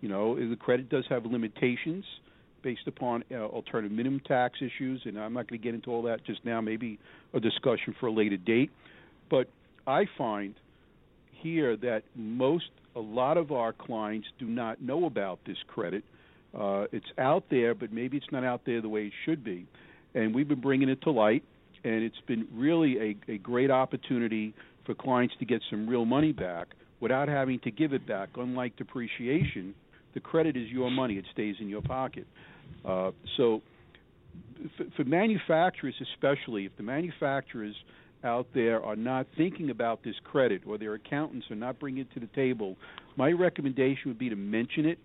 You 0.00 0.08
know, 0.08 0.36
the 0.36 0.56
credit 0.56 0.88
does 0.88 1.04
have 1.08 1.26
limitations 1.26 2.04
based 2.62 2.86
upon 2.86 3.24
uh, 3.30 3.36
alternative 3.36 3.96
minimum 3.96 4.20
tax 4.20 4.58
issues, 4.60 5.02
and 5.04 5.18
I'm 5.18 5.32
not 5.32 5.48
going 5.48 5.60
to 5.60 5.64
get 5.64 5.74
into 5.74 5.90
all 5.90 6.02
that 6.02 6.24
just 6.24 6.44
now. 6.44 6.60
Maybe 6.60 6.98
a 7.34 7.40
discussion 7.40 7.94
for 7.98 8.06
a 8.06 8.12
later 8.12 8.36
date. 8.36 8.70
But 9.30 9.48
I 9.86 10.06
find 10.16 10.54
here 11.32 11.76
that 11.76 12.02
most, 12.14 12.70
a 12.96 13.00
lot 13.00 13.36
of 13.36 13.52
our 13.52 13.72
clients 13.72 14.28
do 14.38 14.46
not 14.46 14.80
know 14.80 15.06
about 15.06 15.40
this 15.46 15.56
credit. 15.66 16.04
Uh, 16.58 16.86
it's 16.92 17.06
out 17.18 17.44
there, 17.50 17.74
but 17.74 17.92
maybe 17.92 18.16
it's 18.16 18.32
not 18.32 18.44
out 18.44 18.62
there 18.64 18.80
the 18.80 18.88
way 18.88 19.06
it 19.06 19.12
should 19.24 19.44
be. 19.44 19.66
And 20.14 20.34
we've 20.34 20.48
been 20.48 20.60
bringing 20.60 20.88
it 20.88 21.02
to 21.02 21.10
light, 21.10 21.44
and 21.84 22.02
it's 22.02 22.20
been 22.26 22.46
really 22.54 22.98
a, 23.28 23.32
a 23.32 23.38
great 23.38 23.70
opportunity 23.70 24.54
for 24.84 24.94
clients 24.94 25.34
to 25.38 25.44
get 25.44 25.60
some 25.70 25.88
real 25.88 26.04
money 26.04 26.32
back 26.32 26.68
without 27.00 27.28
having 27.28 27.60
to 27.60 27.70
give 27.70 27.92
it 27.92 28.06
back. 28.06 28.30
Unlike 28.36 28.76
depreciation, 28.76 29.74
the 30.14 30.20
credit 30.20 30.56
is 30.56 30.68
your 30.68 30.90
money; 30.90 31.14
it 31.14 31.24
stays 31.32 31.56
in 31.60 31.68
your 31.68 31.82
pocket. 31.82 32.26
Uh, 32.84 33.10
so, 33.36 33.62
for, 34.76 34.84
for 34.96 35.04
manufacturers, 35.04 35.94
especially, 36.14 36.66
if 36.66 36.76
the 36.76 36.82
manufacturers 36.82 37.74
out 38.24 38.48
there 38.52 38.82
are 38.82 38.96
not 38.96 39.26
thinking 39.36 39.70
about 39.70 40.02
this 40.02 40.16
credit, 40.24 40.62
or 40.66 40.76
their 40.78 40.94
accountants 40.94 41.46
are 41.50 41.56
not 41.56 41.78
bringing 41.78 42.02
it 42.02 42.12
to 42.14 42.20
the 42.20 42.26
table, 42.34 42.76
my 43.16 43.30
recommendation 43.30 44.02
would 44.06 44.18
be 44.18 44.28
to 44.28 44.36
mention 44.36 44.86
it 44.86 44.98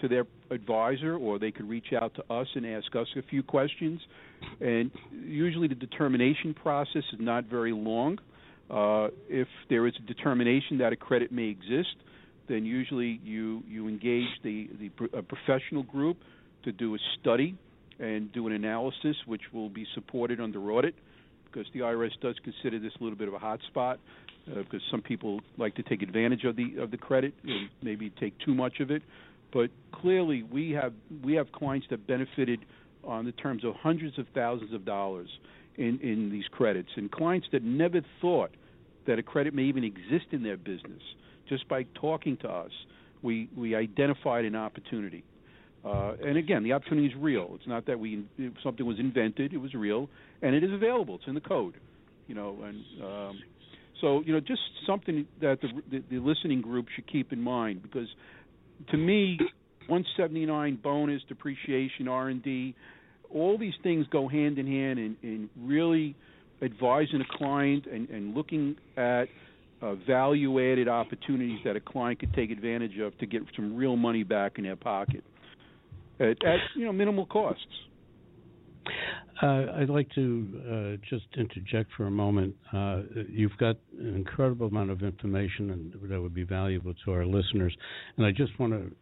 to 0.00 0.08
their 0.08 0.26
advisor, 0.50 1.16
or 1.16 1.38
they 1.38 1.50
could 1.50 1.68
reach 1.68 1.92
out 2.00 2.14
to 2.14 2.32
us 2.32 2.46
and 2.54 2.66
ask 2.66 2.94
us 2.96 3.06
a 3.16 3.22
few 3.22 3.42
questions. 3.42 4.00
And 4.60 4.90
usually, 5.12 5.68
the 5.68 5.74
determination 5.74 6.54
process 6.54 7.04
is 7.12 7.20
not 7.20 7.44
very 7.44 7.72
long. 7.72 8.18
Uh, 8.70 9.08
if 9.28 9.48
there 9.68 9.86
is 9.86 9.94
a 9.98 10.06
determination 10.06 10.78
that 10.78 10.92
a 10.92 10.96
credit 10.96 11.32
may 11.32 11.48
exist, 11.48 11.96
then 12.48 12.64
usually 12.64 13.20
you 13.24 13.62
you 13.68 13.88
engage 13.88 14.28
the 14.42 14.68
the 14.78 15.18
a 15.18 15.22
professional 15.22 15.82
group 15.82 16.18
to 16.64 16.72
do 16.72 16.94
a 16.94 16.98
study 17.20 17.56
and 17.98 18.32
do 18.32 18.46
an 18.46 18.52
analysis, 18.52 19.16
which 19.26 19.42
will 19.52 19.68
be 19.68 19.86
supported 19.94 20.40
under 20.40 20.60
audit, 20.72 20.94
because 21.44 21.66
the 21.74 21.80
IRS 21.80 22.12
does 22.22 22.36
consider 22.42 22.78
this 22.78 22.92
a 23.00 23.02
little 23.02 23.18
bit 23.18 23.28
of 23.28 23.34
a 23.34 23.38
hot 23.38 23.60
spot, 23.68 23.98
uh, 24.50 24.62
because 24.62 24.80
some 24.90 25.02
people 25.02 25.40
like 25.58 25.74
to 25.74 25.82
take 25.82 26.02
advantage 26.02 26.44
of 26.44 26.56
the 26.56 26.76
of 26.78 26.90
the 26.90 26.96
credit 26.96 27.34
and 27.44 27.68
maybe 27.82 28.10
take 28.20 28.34
too 28.44 28.54
much 28.54 28.80
of 28.80 28.90
it. 28.90 29.02
But 29.52 29.70
clearly, 29.92 30.42
we 30.42 30.70
have 30.72 30.92
we 31.22 31.34
have 31.34 31.50
clients 31.52 31.86
that 31.90 32.06
benefited 32.06 32.60
on 33.04 33.24
the 33.24 33.32
terms 33.32 33.64
of 33.64 33.74
hundreds 33.74 34.18
of 34.18 34.26
thousands 34.34 34.72
of 34.72 34.84
dollars 34.84 35.28
in 35.76 35.98
in 36.00 36.30
these 36.30 36.44
credits, 36.50 36.90
and 36.96 37.10
clients 37.10 37.48
that 37.52 37.62
never 37.62 38.00
thought 38.20 38.50
that 39.06 39.18
a 39.18 39.22
credit 39.22 39.54
may 39.54 39.64
even 39.64 39.84
exist 39.84 40.26
in 40.32 40.42
their 40.42 40.56
business 40.56 41.02
just 41.48 41.68
by 41.68 41.84
talking 41.94 42.36
to 42.38 42.48
us, 42.48 42.70
we 43.22 43.48
we 43.56 43.74
identified 43.74 44.44
an 44.44 44.56
opportunity. 44.56 45.24
Uh, 45.84 46.12
and 46.22 46.36
again, 46.36 46.62
the 46.62 46.72
opportunity 46.72 47.08
is 47.08 47.14
real. 47.18 47.52
It's 47.54 47.66
not 47.66 47.86
that 47.86 47.98
we 47.98 48.24
something 48.62 48.86
was 48.86 48.98
invented; 48.98 49.52
it 49.52 49.58
was 49.58 49.74
real, 49.74 50.08
and 50.42 50.54
it 50.54 50.62
is 50.62 50.72
available. 50.72 51.16
It's 51.16 51.26
in 51.26 51.34
the 51.34 51.40
code, 51.40 51.74
you 52.28 52.34
know. 52.34 52.56
And 52.62 53.02
um, 53.02 53.38
so, 54.00 54.22
you 54.24 54.32
know, 54.32 54.40
just 54.40 54.62
something 54.86 55.26
that 55.40 55.60
the, 55.60 55.68
the, 55.90 56.02
the 56.10 56.18
listening 56.18 56.60
group 56.62 56.86
should 56.94 57.06
keep 57.06 57.32
in 57.32 57.40
mind 57.40 57.82
because, 57.82 58.08
to 58.90 58.96
me, 58.96 59.38
179 59.86 60.78
bonus 60.82 61.22
depreciation, 61.28 62.08
R 62.08 62.28
and 62.28 62.42
D, 62.42 62.74
all 63.32 63.58
these 63.58 63.74
things 63.82 64.06
go 64.10 64.28
hand 64.28 64.58
in 64.58 64.66
hand 64.66 64.98
in, 64.98 65.16
in 65.22 65.50
really 65.60 66.16
advising 66.62 67.20
a 67.20 67.38
client 67.38 67.86
and, 67.86 68.08
and 68.10 68.34
looking 68.34 68.76
at 68.96 69.26
uh, 69.82 69.94
value 70.06 70.72
added 70.72 70.88
opportunities 70.88 71.58
that 71.64 71.76
a 71.76 71.80
client 71.80 72.18
could 72.20 72.32
take 72.34 72.50
advantage 72.50 72.98
of 72.98 73.16
to 73.18 73.26
get 73.26 73.42
some 73.56 73.76
real 73.76 73.96
money 73.96 74.22
back 74.22 74.58
in 74.58 74.64
their 74.64 74.76
pocket 74.76 75.24
at, 76.18 76.44
at 76.44 76.58
you 76.76 76.84
know 76.84 76.92
minimal 76.92 77.26
costs. 77.26 77.64
Uh, 79.42 79.64
I'd 79.76 79.88
like 79.88 80.08
to 80.16 80.98
uh, 81.00 81.06
just 81.08 81.24
interject 81.36 81.90
for 81.96 82.06
a 82.06 82.10
moment. 82.10 82.54
Uh, 82.72 83.02
you've 83.28 83.56
got 83.58 83.76
an 83.98 84.14
incredible 84.14 84.66
amount 84.66 84.90
of 84.90 85.02
information 85.02 85.70
and 85.70 86.10
that 86.10 86.20
would 86.20 86.34
be 86.34 86.44
valuable 86.44 86.92
to 87.04 87.12
our 87.12 87.24
listeners. 87.24 87.74
And 88.18 88.26
I 88.26 88.32
just 88.32 88.58
want 88.58 88.72
to, 88.74 88.92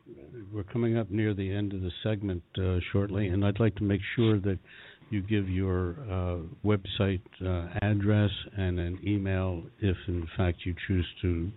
we're 0.53 0.63
coming 0.63 0.97
up 0.97 1.11
near 1.11 1.35
the 1.35 1.53
end 1.53 1.73
of 1.73 1.81
the 1.81 1.91
segment 2.05 2.43
uh, 2.57 2.79
shortly, 2.93 3.29
and 3.29 3.45
I'd 3.45 3.59
like 3.59 3.75
to 3.77 3.83
make 3.83 4.01
sure 4.15 4.39
that 4.41 4.59
you 5.11 5.23
give 5.23 5.49
your 5.49 5.97
uh, 6.09 6.37
website 6.65 7.23
uh, 7.45 7.67
address 7.83 8.31
and 8.57 8.79
an 8.79 8.99
email 9.05 9.65
if, 9.81 9.97
in 10.07 10.27
fact, 10.37 10.59
you 10.65 10.75
choose 10.87 11.07
to 11.23 11.51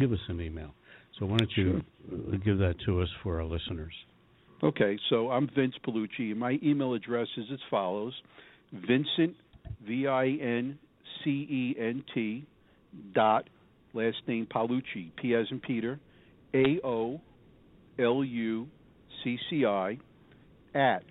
give 0.00 0.12
us 0.12 0.20
an 0.28 0.40
email. 0.40 0.72
So 1.18 1.26
why 1.26 1.36
don't 1.36 1.50
you 1.56 1.82
sure. 2.08 2.38
give 2.38 2.58
that 2.58 2.76
to 2.86 3.02
us 3.02 3.08
for 3.22 3.40
our 3.40 3.46
listeners? 3.46 3.92
Okay, 4.62 4.96
so 5.10 5.28
I'm 5.28 5.50
Vince 5.56 5.74
Paolucci, 5.84 6.30
and 6.30 6.38
my 6.38 6.56
email 6.62 6.94
address 6.94 7.26
is 7.36 7.46
as 7.52 7.58
follows: 7.68 8.14
Vincent, 8.72 9.34
V 9.84 10.06
I 10.06 10.26
N 10.26 10.78
C 11.24 11.30
E 11.30 11.76
N 11.76 12.04
T, 12.14 12.46
dot 13.12 13.48
last 13.92 14.18
name 14.28 14.46
Paolucci, 14.46 15.10
P 15.20 15.34
as 15.34 15.46
in 15.50 15.58
Peter, 15.58 15.98
A 16.54 16.78
O 16.84 17.20
L 17.98 18.22
U 18.22 18.68
C 19.24 19.36
C 19.50 19.66
I, 19.66 19.98
at 20.76 21.02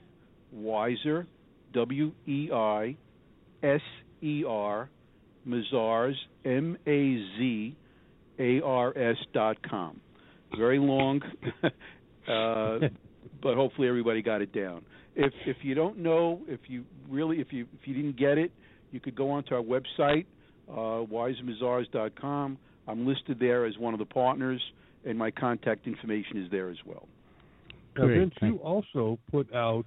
Weiser 0.56 1.26
W 1.74 2.14
E 2.26 2.50
I 2.54 2.96
S 3.62 3.82
E 4.22 4.46
R 4.48 4.90
Mazars 5.46 6.16
M 6.46 6.78
A 6.88 7.26
Z 7.38 7.76
A 8.40 8.62
R 8.62 8.98
S 8.98 9.18
dot 9.34 9.58
com. 9.70 10.00
Very 10.58 10.80
long, 10.80 11.22
uh, 12.30 12.88
but 13.42 13.56
hopefully 13.56 13.88
everybody 13.88 14.22
got 14.22 14.42
it 14.42 14.54
down. 14.54 14.84
If 15.16 15.34
if 15.46 15.58
you 15.62 15.76
don't 15.76 15.98
know, 15.98 16.42
if 16.48 16.62
you 16.68 16.84
really 17.10 17.40
if 17.40 17.52
you 17.52 17.68
if 17.80 17.88
you 17.88 17.94
didn't 17.94 18.18
get 18.18 18.38
it, 18.38 18.52
you 18.92 19.00
could 19.00 19.16
go 19.16 19.30
onto 19.32 19.56
our 19.56 19.62
website, 19.62 20.26
uh, 20.70 21.06
weisermazars.com. 21.06 22.58
I'm 22.88 23.08
listed 23.08 23.40
there 23.40 23.66
as 23.66 23.78
one 23.78 23.94
of 23.94 24.00
the 24.00 24.06
partners, 24.06 24.62
and 25.06 25.18
my 25.18 25.32
contact 25.32 25.88
information 25.88 26.44
is 26.44 26.50
there 26.52 26.70
as 26.70 26.78
well. 26.86 27.08
Now, 27.98 28.08
Vince, 28.08 28.34
you 28.42 28.56
also 28.58 29.20
put 29.30 29.54
out 29.54 29.86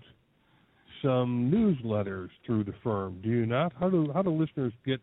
some 1.03 1.51
newsletters 1.51 2.29
through 2.45 2.65
the 2.65 2.75
firm. 2.83 3.21
Do 3.23 3.29
you 3.29 3.47
not? 3.47 3.73
How 3.79 3.89
do 3.89 4.11
how 4.13 4.23
do 4.23 4.31
listeners 4.31 4.73
get 4.85 5.01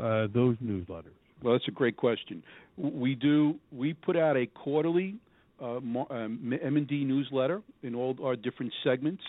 uh, 0.00 0.26
those 0.34 0.56
newsletters? 0.62 1.14
Well, 1.42 1.54
that's 1.54 1.68
a 1.68 1.72
great 1.72 1.96
question. 1.96 2.42
We 2.76 3.14
do. 3.14 3.56
We 3.72 3.94
put 3.94 4.16
out 4.16 4.36
a 4.36 4.46
quarterly 4.46 5.16
uh, 5.62 5.76
M&D 5.76 6.10
um, 6.10 6.86
newsletter 6.90 7.62
in 7.82 7.94
all 7.94 8.16
our 8.22 8.36
different 8.36 8.72
segments. 8.84 9.22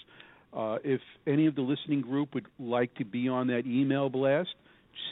Uh, 0.54 0.78
if 0.84 1.02
any 1.26 1.46
of 1.46 1.56
the 1.56 1.62
listening 1.62 2.02
group 2.02 2.34
would 2.34 2.48
like 2.60 2.94
to 2.96 3.06
be 3.06 3.28
on 3.28 3.48
that 3.48 3.64
email 3.66 4.10
blast, 4.10 4.50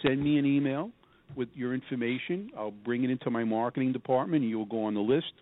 send 0.01 0.23
me 0.23 0.37
an 0.37 0.45
email 0.45 0.91
with 1.35 1.49
your 1.53 1.73
information. 1.73 2.49
I'll 2.57 2.71
bring 2.71 3.03
it 3.03 3.09
into 3.09 3.29
my 3.29 3.43
marketing 3.43 3.91
department, 3.91 4.43
and 4.43 4.49
you'll 4.49 4.65
go 4.65 4.85
on 4.85 4.93
the 4.93 5.01
list. 5.01 5.33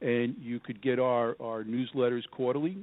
And 0.00 0.36
you 0.38 0.60
could 0.60 0.82
get 0.82 0.98
our, 0.98 1.36
our 1.40 1.64
newsletters 1.64 2.22
quarterly, 2.30 2.76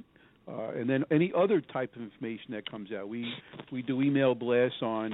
uh, 0.48 0.70
and 0.70 0.88
then 0.88 1.04
any 1.10 1.32
other 1.36 1.60
type 1.60 1.94
of 1.94 2.02
information 2.02 2.46
that 2.50 2.68
comes 2.68 2.90
out. 2.90 3.08
We 3.08 3.32
we 3.70 3.82
do 3.82 4.02
email 4.02 4.34
blasts 4.34 4.82
on 4.82 5.12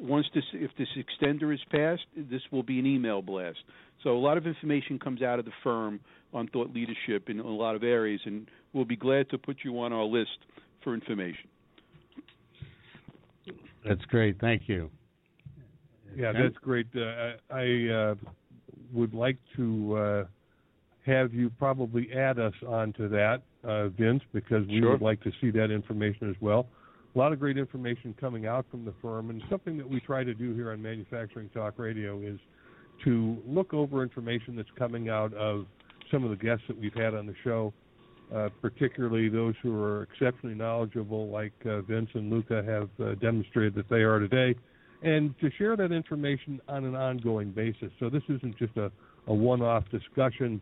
once 0.00 0.26
this 0.34 0.44
if 0.52 0.70
this 0.76 0.88
extender 0.96 1.54
is 1.54 1.60
passed, 1.70 2.02
this 2.16 2.42
will 2.50 2.62
be 2.62 2.78
an 2.78 2.86
email 2.86 3.22
blast. 3.22 3.58
So 4.02 4.10
a 4.10 4.18
lot 4.18 4.36
of 4.36 4.46
information 4.46 4.98
comes 4.98 5.22
out 5.22 5.38
of 5.38 5.44
the 5.44 5.52
firm 5.62 6.00
on 6.34 6.48
thought 6.48 6.72
leadership 6.74 7.28
in 7.28 7.40
a 7.40 7.46
lot 7.46 7.74
of 7.74 7.82
areas, 7.82 8.20
and 8.24 8.50
we'll 8.72 8.84
be 8.84 8.96
glad 8.96 9.30
to 9.30 9.38
put 9.38 9.58
you 9.62 9.78
on 9.80 9.92
our 9.92 10.04
list 10.04 10.38
for 10.82 10.94
information. 10.94 11.48
That's 13.86 14.04
great. 14.06 14.40
Thank 14.40 14.62
you. 14.66 14.90
Yeah, 16.16 16.32
that's 16.32 16.56
great. 16.62 16.86
Uh, 16.94 17.32
I 17.50 17.88
uh, 17.92 18.14
would 18.92 19.14
like 19.14 19.36
to 19.56 19.96
uh, 19.96 20.24
have 21.04 21.34
you 21.34 21.50
probably 21.50 22.08
add 22.12 22.38
us 22.38 22.54
onto 22.66 23.08
that, 23.08 23.42
uh, 23.64 23.88
Vince, 23.88 24.22
because 24.32 24.66
we 24.68 24.80
sure. 24.80 24.92
would 24.92 25.02
like 25.02 25.22
to 25.22 25.32
see 25.40 25.50
that 25.50 25.70
information 25.70 26.30
as 26.30 26.36
well. 26.40 26.66
A 27.14 27.18
lot 27.18 27.32
of 27.32 27.38
great 27.38 27.58
information 27.58 28.14
coming 28.18 28.46
out 28.46 28.66
from 28.70 28.84
the 28.84 28.94
firm, 29.02 29.30
and 29.30 29.42
something 29.50 29.76
that 29.76 29.88
we 29.88 30.00
try 30.00 30.24
to 30.24 30.34
do 30.34 30.54
here 30.54 30.72
on 30.72 30.82
Manufacturing 30.82 31.48
Talk 31.50 31.78
Radio 31.78 32.20
is 32.20 32.38
to 33.04 33.36
look 33.46 33.74
over 33.74 34.02
information 34.02 34.56
that's 34.56 34.70
coming 34.78 35.08
out 35.08 35.32
of 35.34 35.66
some 36.14 36.22
of 36.22 36.30
the 36.30 36.36
guests 36.36 36.64
that 36.68 36.78
we've 36.78 36.94
had 36.94 37.12
on 37.12 37.26
the 37.26 37.34
show, 37.42 37.74
uh, 38.32 38.48
particularly 38.62 39.28
those 39.28 39.54
who 39.62 39.74
are 39.82 40.04
exceptionally 40.04 40.54
knowledgeable, 40.54 41.28
like 41.28 41.52
uh, 41.66 41.80
Vince 41.82 42.08
and 42.14 42.30
Luca 42.30 42.62
have 42.62 42.88
uh, 43.04 43.16
demonstrated 43.16 43.74
that 43.74 43.88
they 43.88 44.02
are 44.02 44.20
today 44.20 44.54
and 45.02 45.34
to 45.40 45.50
share 45.58 45.76
that 45.76 45.90
information 45.90 46.60
on 46.68 46.84
an 46.84 46.94
ongoing 46.94 47.50
basis. 47.50 47.90
So 47.98 48.08
this 48.08 48.22
isn't 48.28 48.56
just 48.58 48.76
a, 48.76 48.92
a 49.26 49.34
one-off 49.34 49.84
discussion. 49.90 50.60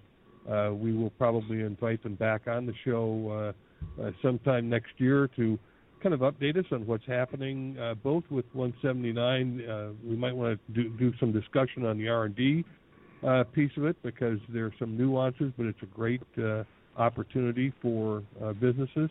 Uh, 0.50 0.70
we 0.72 0.94
will 0.94 1.10
probably 1.10 1.60
invite 1.60 2.02
them 2.02 2.14
back 2.14 2.48
on 2.48 2.64
the 2.64 2.74
show 2.82 3.54
uh, 4.00 4.02
uh, 4.02 4.10
sometime 4.22 4.70
next 4.70 4.92
year 4.96 5.28
to 5.36 5.58
kind 6.02 6.14
of 6.14 6.20
update 6.20 6.56
us 6.56 6.64
on 6.72 6.84
what's 6.86 7.06
happening, 7.06 7.76
both 8.02 8.24
with 8.30 8.46
179. 8.54 9.68
Uh, 9.68 9.90
we 10.02 10.16
might 10.16 10.34
want 10.34 10.58
to 10.66 10.82
do, 10.82 10.88
do 10.96 11.12
some 11.20 11.30
discussion 11.30 11.84
on 11.86 11.96
the 11.98 12.08
R&D 12.08 12.64
uh, 13.26 13.44
piece 13.44 13.70
of 13.76 13.84
it 13.84 13.96
because 14.02 14.38
there 14.48 14.66
are 14.66 14.74
some 14.78 14.96
nuances, 14.96 15.52
but 15.56 15.66
it's 15.66 15.82
a 15.82 15.86
great 15.86 16.22
opportunity 16.96 17.72
for 17.80 18.22
businesses. 18.60 19.10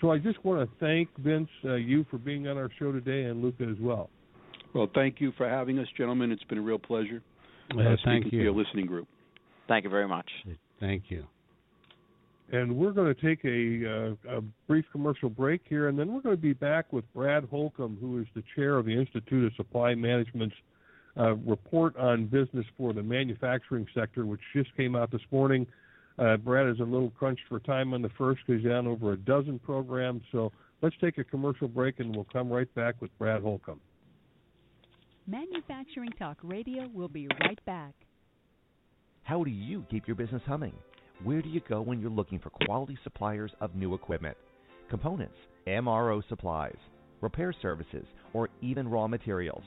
So 0.00 0.10
I 0.10 0.18
just 0.18 0.42
want 0.44 0.68
to 0.68 0.76
thank 0.80 1.08
Vince, 1.18 1.48
you 1.62 2.06
for 2.10 2.18
being 2.18 2.48
on 2.48 2.56
our 2.56 2.70
show 2.78 2.90
today, 2.90 3.24
and 3.24 3.42
Luca 3.42 3.64
as 3.64 3.78
well. 3.80 4.08
Well, 4.74 4.88
thank 4.94 5.20
you 5.20 5.32
for 5.36 5.48
having 5.48 5.78
us, 5.78 5.86
gentlemen. 5.96 6.30
It's 6.30 6.44
been 6.44 6.58
a 6.58 6.62
real 6.62 6.78
pleasure. 6.78 7.22
Uh, 7.72 7.96
thank 8.04 8.26
you. 8.26 8.30
To 8.30 8.36
your 8.36 8.52
listening 8.52 8.86
group. 8.86 9.08
Thank 9.68 9.84
you 9.84 9.90
very 9.90 10.08
much. 10.08 10.28
Thank 10.80 11.04
you. 11.08 11.24
And 12.52 12.76
we're 12.76 12.90
going 12.90 13.14
to 13.14 13.20
take 13.20 13.44
a, 13.44 14.16
uh, 14.32 14.38
a, 14.38 14.40
brief 14.66 14.84
commercial 14.90 15.30
break 15.30 15.60
here, 15.68 15.86
and 15.86 15.96
then 15.96 16.12
we're 16.12 16.20
going 16.20 16.34
to 16.34 16.42
be 16.42 16.52
back 16.52 16.92
with 16.92 17.04
Brad 17.14 17.44
Holcomb, 17.44 17.96
who 18.00 18.18
is 18.18 18.26
the 18.34 18.42
chair 18.56 18.76
of 18.76 18.86
the 18.86 18.92
Institute 18.92 19.44
of 19.44 19.52
Supply 19.54 19.94
Management's 19.94 20.56
uh, 21.20 21.34
report 21.36 21.96
on 21.96 22.26
business 22.26 22.64
for 22.78 22.92
the 22.92 23.02
manufacturing 23.02 23.86
sector, 23.94 24.24
which 24.24 24.40
just 24.54 24.74
came 24.76 24.96
out 24.96 25.10
this 25.10 25.20
morning. 25.30 25.66
Uh, 26.18 26.36
Brad 26.36 26.68
is 26.68 26.80
a 26.80 26.84
little 26.84 27.10
crunched 27.10 27.42
for 27.48 27.60
time 27.60 27.92
on 27.94 28.02
the 28.02 28.10
first 28.16 28.40
because 28.46 28.62
he's 28.62 28.70
on 28.70 28.86
over 28.86 29.12
a 29.12 29.16
dozen 29.16 29.58
programs. 29.58 30.22
So 30.32 30.50
let's 30.82 30.96
take 31.00 31.18
a 31.18 31.24
commercial 31.24 31.68
break, 31.68 32.00
and 32.00 32.14
we'll 32.14 32.26
come 32.32 32.50
right 32.50 32.72
back 32.74 33.00
with 33.00 33.16
Brad 33.18 33.42
Holcomb. 33.42 33.80
Manufacturing 35.26 36.10
Talk 36.18 36.38
Radio 36.42 36.88
will 36.92 37.08
be 37.08 37.28
right 37.42 37.64
back. 37.66 37.94
How 39.22 39.44
do 39.44 39.50
you 39.50 39.84
keep 39.90 40.08
your 40.08 40.16
business 40.16 40.42
humming? 40.46 40.72
Where 41.22 41.42
do 41.42 41.48
you 41.50 41.60
go 41.68 41.82
when 41.82 42.00
you're 42.00 42.10
looking 42.10 42.38
for 42.38 42.50
quality 42.50 42.98
suppliers 43.04 43.52
of 43.60 43.74
new 43.74 43.94
equipment, 43.94 44.36
components, 44.88 45.36
MRO 45.66 46.22
supplies, 46.28 46.76
repair 47.20 47.54
services, 47.60 48.06
or 48.32 48.48
even 48.62 48.88
raw 48.88 49.06
materials? 49.06 49.62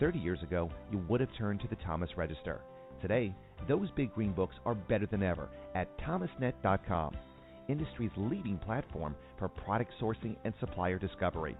30 0.00 0.18
years 0.18 0.42
ago, 0.42 0.70
you 0.90 0.98
would 1.08 1.20
have 1.20 1.34
turned 1.36 1.60
to 1.60 1.68
the 1.68 1.76
Thomas 1.76 2.10
Register. 2.16 2.60
Today, 3.02 3.34
those 3.68 3.88
big 3.96 4.14
green 4.14 4.32
books 4.32 4.54
are 4.64 4.74
better 4.74 5.06
than 5.06 5.22
ever 5.22 5.48
at 5.74 5.88
thomasnet.com, 5.98 7.16
industry's 7.68 8.10
leading 8.16 8.58
platform 8.58 9.14
for 9.38 9.48
product 9.48 9.92
sourcing 10.00 10.36
and 10.44 10.54
supplier 10.60 10.98
discovery. 10.98 11.56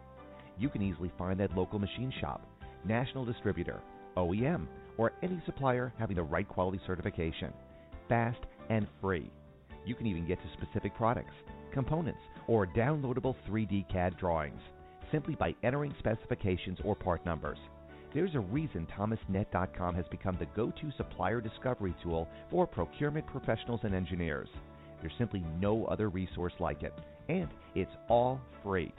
You 0.58 0.68
can 0.68 0.82
easily 0.82 1.12
find 1.18 1.38
that 1.40 1.56
local 1.56 1.78
machine 1.78 2.12
shop 2.20 2.46
national 2.84 3.24
distributor, 3.24 3.80
OEM, 4.16 4.66
or 4.96 5.12
any 5.22 5.42
supplier 5.44 5.92
having 5.98 6.16
the 6.16 6.22
right 6.22 6.48
quality 6.48 6.80
certification. 6.86 7.52
Fast 8.08 8.38
and 8.70 8.86
free. 9.00 9.30
You 9.84 9.94
can 9.94 10.06
even 10.06 10.26
get 10.26 10.38
to 10.40 10.48
specific 10.62 10.94
products, 10.96 11.34
components, 11.72 12.20
or 12.46 12.66
downloadable 12.66 13.34
3D 13.48 13.90
CAD 13.92 14.16
drawings 14.16 14.60
simply 15.10 15.34
by 15.34 15.54
entering 15.62 15.94
specifications 15.98 16.78
or 16.84 16.94
part 16.94 17.24
numbers. 17.24 17.58
There's 18.14 18.34
a 18.34 18.40
reason 18.40 18.86
ThomasNet.com 18.96 19.94
has 19.94 20.06
become 20.10 20.36
the 20.38 20.46
go 20.56 20.70
to 20.70 20.90
supplier 20.96 21.40
discovery 21.40 21.94
tool 22.02 22.26
for 22.50 22.66
procurement 22.66 23.26
professionals 23.26 23.80
and 23.82 23.94
engineers. 23.94 24.48
There's 25.00 25.12
simply 25.18 25.44
no 25.60 25.84
other 25.86 26.08
resource 26.08 26.54
like 26.58 26.82
it, 26.82 26.94
and 27.28 27.48
it's 27.74 27.90
all 28.08 28.40
free. 28.62 28.92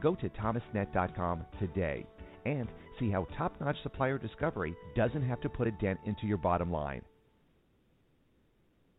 Go 0.00 0.14
to 0.14 0.28
ThomasNet.com 0.30 1.44
today 1.60 2.06
and 2.46 2.68
see 2.98 3.10
how 3.10 3.26
top 3.36 3.58
notch 3.60 3.76
supplier 3.82 4.18
discovery 4.18 4.74
doesn't 4.96 5.26
have 5.26 5.40
to 5.42 5.48
put 5.48 5.68
a 5.68 5.72
dent 5.72 6.00
into 6.06 6.26
your 6.26 6.38
bottom 6.38 6.70
line. 6.70 7.02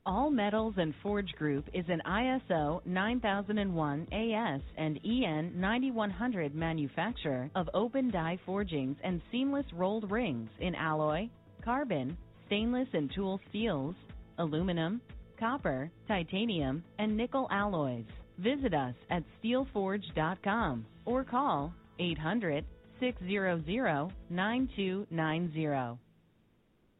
All 0.07 0.29
Metals 0.29 0.75
and 0.77 0.93
Forge 1.01 1.31
Group 1.31 1.67
is 1.73 1.85
an 1.89 1.99
ISO 2.05 2.79
9001 2.85 4.07
AS 4.11 4.61
and 4.77 4.99
EN 5.03 5.59
9100 5.59 6.53
manufacturer 6.53 7.49
of 7.55 7.67
open 7.73 8.11
die 8.11 8.37
forgings 8.45 8.97
and 9.03 9.19
seamless 9.31 9.65
rolled 9.73 10.11
rings 10.11 10.47
in 10.59 10.75
alloy, 10.75 11.27
carbon, 11.63 12.15
stainless 12.45 12.87
and 12.93 13.11
tool 13.15 13.39
steels, 13.49 13.95
aluminum, 14.37 15.01
copper, 15.39 15.89
titanium, 16.07 16.83
and 16.99 17.17
nickel 17.17 17.47
alloys. 17.49 18.05
Visit 18.37 18.75
us 18.75 18.93
at 19.09 19.23
steelforge.com 19.43 20.85
or 21.05 21.23
call 21.23 21.73
800 21.97 22.63
600 22.99 24.11
9290. 24.29 26.04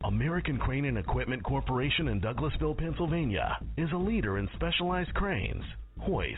American 0.06 0.60
Crane 0.60 0.86
and 0.86 1.00
Equipment 1.00 1.44
Corporation 1.44 2.10
in 2.10 2.22
Douglasville, 2.22 2.78
Pennsylvania 2.78 3.58
is 3.76 3.90
a 3.92 3.98
leader 3.98 4.38
in 4.38 4.48
specialized 4.54 5.12
cranes, 5.16 5.64
hoists, 6.00 6.38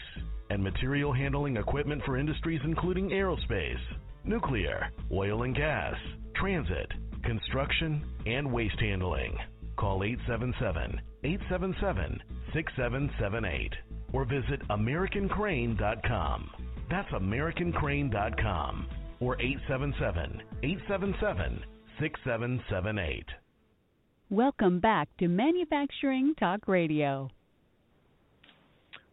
and 0.49 0.63
material 0.63 1.12
handling 1.12 1.58
equipment 1.58 2.01
for 2.06 2.15
industries 2.17 2.62
including 2.63 3.10
aerospace, 3.10 3.82
nuclear, 4.23 4.88
oil 5.12 5.43
and 5.43 5.53
gas, 5.53 5.95
transit, 6.36 6.89
construction, 7.25 8.06
and 8.25 8.49
waste 8.49 8.80
handling. 8.80 9.38
Call 9.75 10.01
877 10.01 11.01
877 11.25 12.23
6778 12.53 13.73
or 14.13 14.23
visit 14.23 14.65
AmericanCrane.com. 14.69 16.49
That's 16.89 17.10
AmericanCrane.com 17.10 18.88
or 19.19 19.36
877 19.41 20.41
877 20.63 21.65
6778. 21.99 23.25
Welcome 24.30 24.82
back 24.82 25.08
to 25.20 25.30
Manufacturing 25.30 26.36
Talk 26.38 26.68
Radio. 26.68 27.30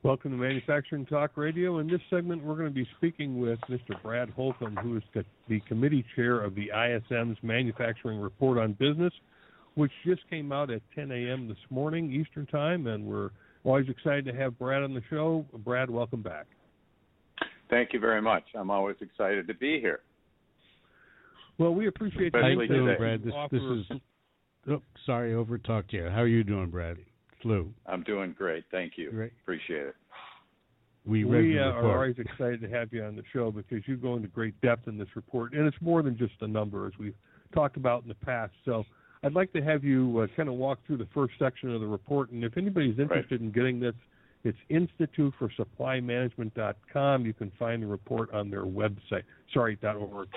Welcome 0.03 0.33
to 0.33 0.37
Manufacturing 0.37 1.07
Talk 1.07 1.37
Radio. 1.37 1.79
In 1.79 1.87
this 1.87 2.01
segment, 2.11 2.43
we're 2.43 2.57
going 2.57 2.67
to 2.67 2.75
be 2.75 2.89
speaking 2.97 3.41
with 3.41 3.61
Mr. 3.71 4.03
Brad 4.03 4.31
Holcomb, 4.31 4.75
who 4.83 4.97
is 4.97 5.05
the 5.49 5.61
committee 5.69 6.05
chair 6.17 6.41
of 6.41 6.57
the 6.57 6.69
ISM's 6.75 7.39
Manufacturing 7.45 8.19
Report 8.19 8.59
on 8.59 8.73
Business, 8.73 9.13
which 9.77 9.93
just 10.05 10.29
came 10.31 10.51
out 10.51 10.73
at 10.73 10.83
10 10.97 11.13
a.m. 11.13 11.47
this 11.47 11.59
morning 11.71 12.11
Eastern 12.11 12.47
Time, 12.47 12.89
and 12.89 13.07
we're 13.07 13.31
always 13.63 13.89
excited 13.89 14.25
to 14.25 14.33
have 14.35 14.59
Brad 14.59 14.83
on 14.83 14.95
the 14.95 15.03
show. 15.11 15.47
Brad, 15.59 15.89
welcome 15.91 16.23
back. 16.23 16.47
Thank 17.71 17.93
you 17.93 18.01
very 18.01 18.21
much. 18.21 18.43
I'm 18.57 18.69
always 18.69 18.97
excited 19.01 19.47
to 19.47 19.55
be 19.55 19.79
here. 19.79 20.01
Well, 21.57 21.73
we 21.73 21.87
appreciate 21.87 22.35
How 22.35 22.49
you 22.49 22.67
doing, 22.67 22.97
Brad? 22.99 23.23
This, 23.23 23.33
this 23.53 23.63
is. 23.63 24.01
Oh, 24.69 24.81
sorry, 25.05 25.33
overtalked 25.33 25.93
you. 25.93 26.09
How 26.09 26.23
are 26.23 26.27
you 26.27 26.45
doing, 26.45 26.71
Brad? 26.71 26.97
Lou. 27.45 27.73
I'm 27.87 28.03
doing 28.03 28.35
great. 28.37 28.65
Thank 28.71 28.95
you. 28.97 29.11
Great. 29.11 29.33
Appreciate 29.43 29.89
it. 29.89 29.95
We, 31.07 31.25
we 31.25 31.59
uh, 31.59 31.65
are 31.65 31.93
always 31.93 32.17
excited 32.19 32.63
to 32.63 32.69
have 32.71 32.91
you 32.91 33.05
on 33.05 33.15
the 33.15 33.25
show 33.31 33.51
because 33.51 33.87
you 33.87 33.99
go 33.99 34.17
into 34.17 34.29
great 34.29 34.59
depth 34.63 34.89
in 34.89 34.97
this 34.97 35.09
report, 35.15 35.53
and 35.53 35.67
it's 35.67 35.77
more 35.83 36.03
than 36.03 36.17
just 36.17 36.33
a 36.41 36.49
number, 36.49 36.87
as 36.87 36.95
we've 36.99 37.13
talked 37.55 37.77
about 37.77 38.05
in 38.05 38.09
the 38.09 38.15
past. 38.15 38.55
So 38.65 38.87
I'd 39.23 39.35
like 39.35 39.53
to 39.53 39.63
have 39.63 39.85
you 39.85 40.21
uh, 40.21 40.29
kind 40.35 40.49
of 40.49 40.55
walk 40.55 40.79
through 40.87 40.97
the 40.97 41.09
first 41.13 41.35
section 41.39 41.75
of 41.75 41.83
the 41.83 41.87
report, 41.87 42.31
and 42.31 42.43
if 42.43 42.57
anybody's 42.57 42.99
interested 42.99 43.43
right. 43.43 43.43
in 43.43 43.53
getting 43.53 43.81
this, 43.81 43.93
it's 44.45 44.57
instituteforsupplymanagement.com. 44.71 47.27
You 47.27 47.35
can 47.35 47.53
find 47.59 47.83
the 47.83 47.87
report 47.87 48.33
on 48.33 48.49
their 48.51 48.65
website. 48.65 49.25
Sorry, 49.53 49.77
dot 49.77 49.97
.org, 49.97 50.29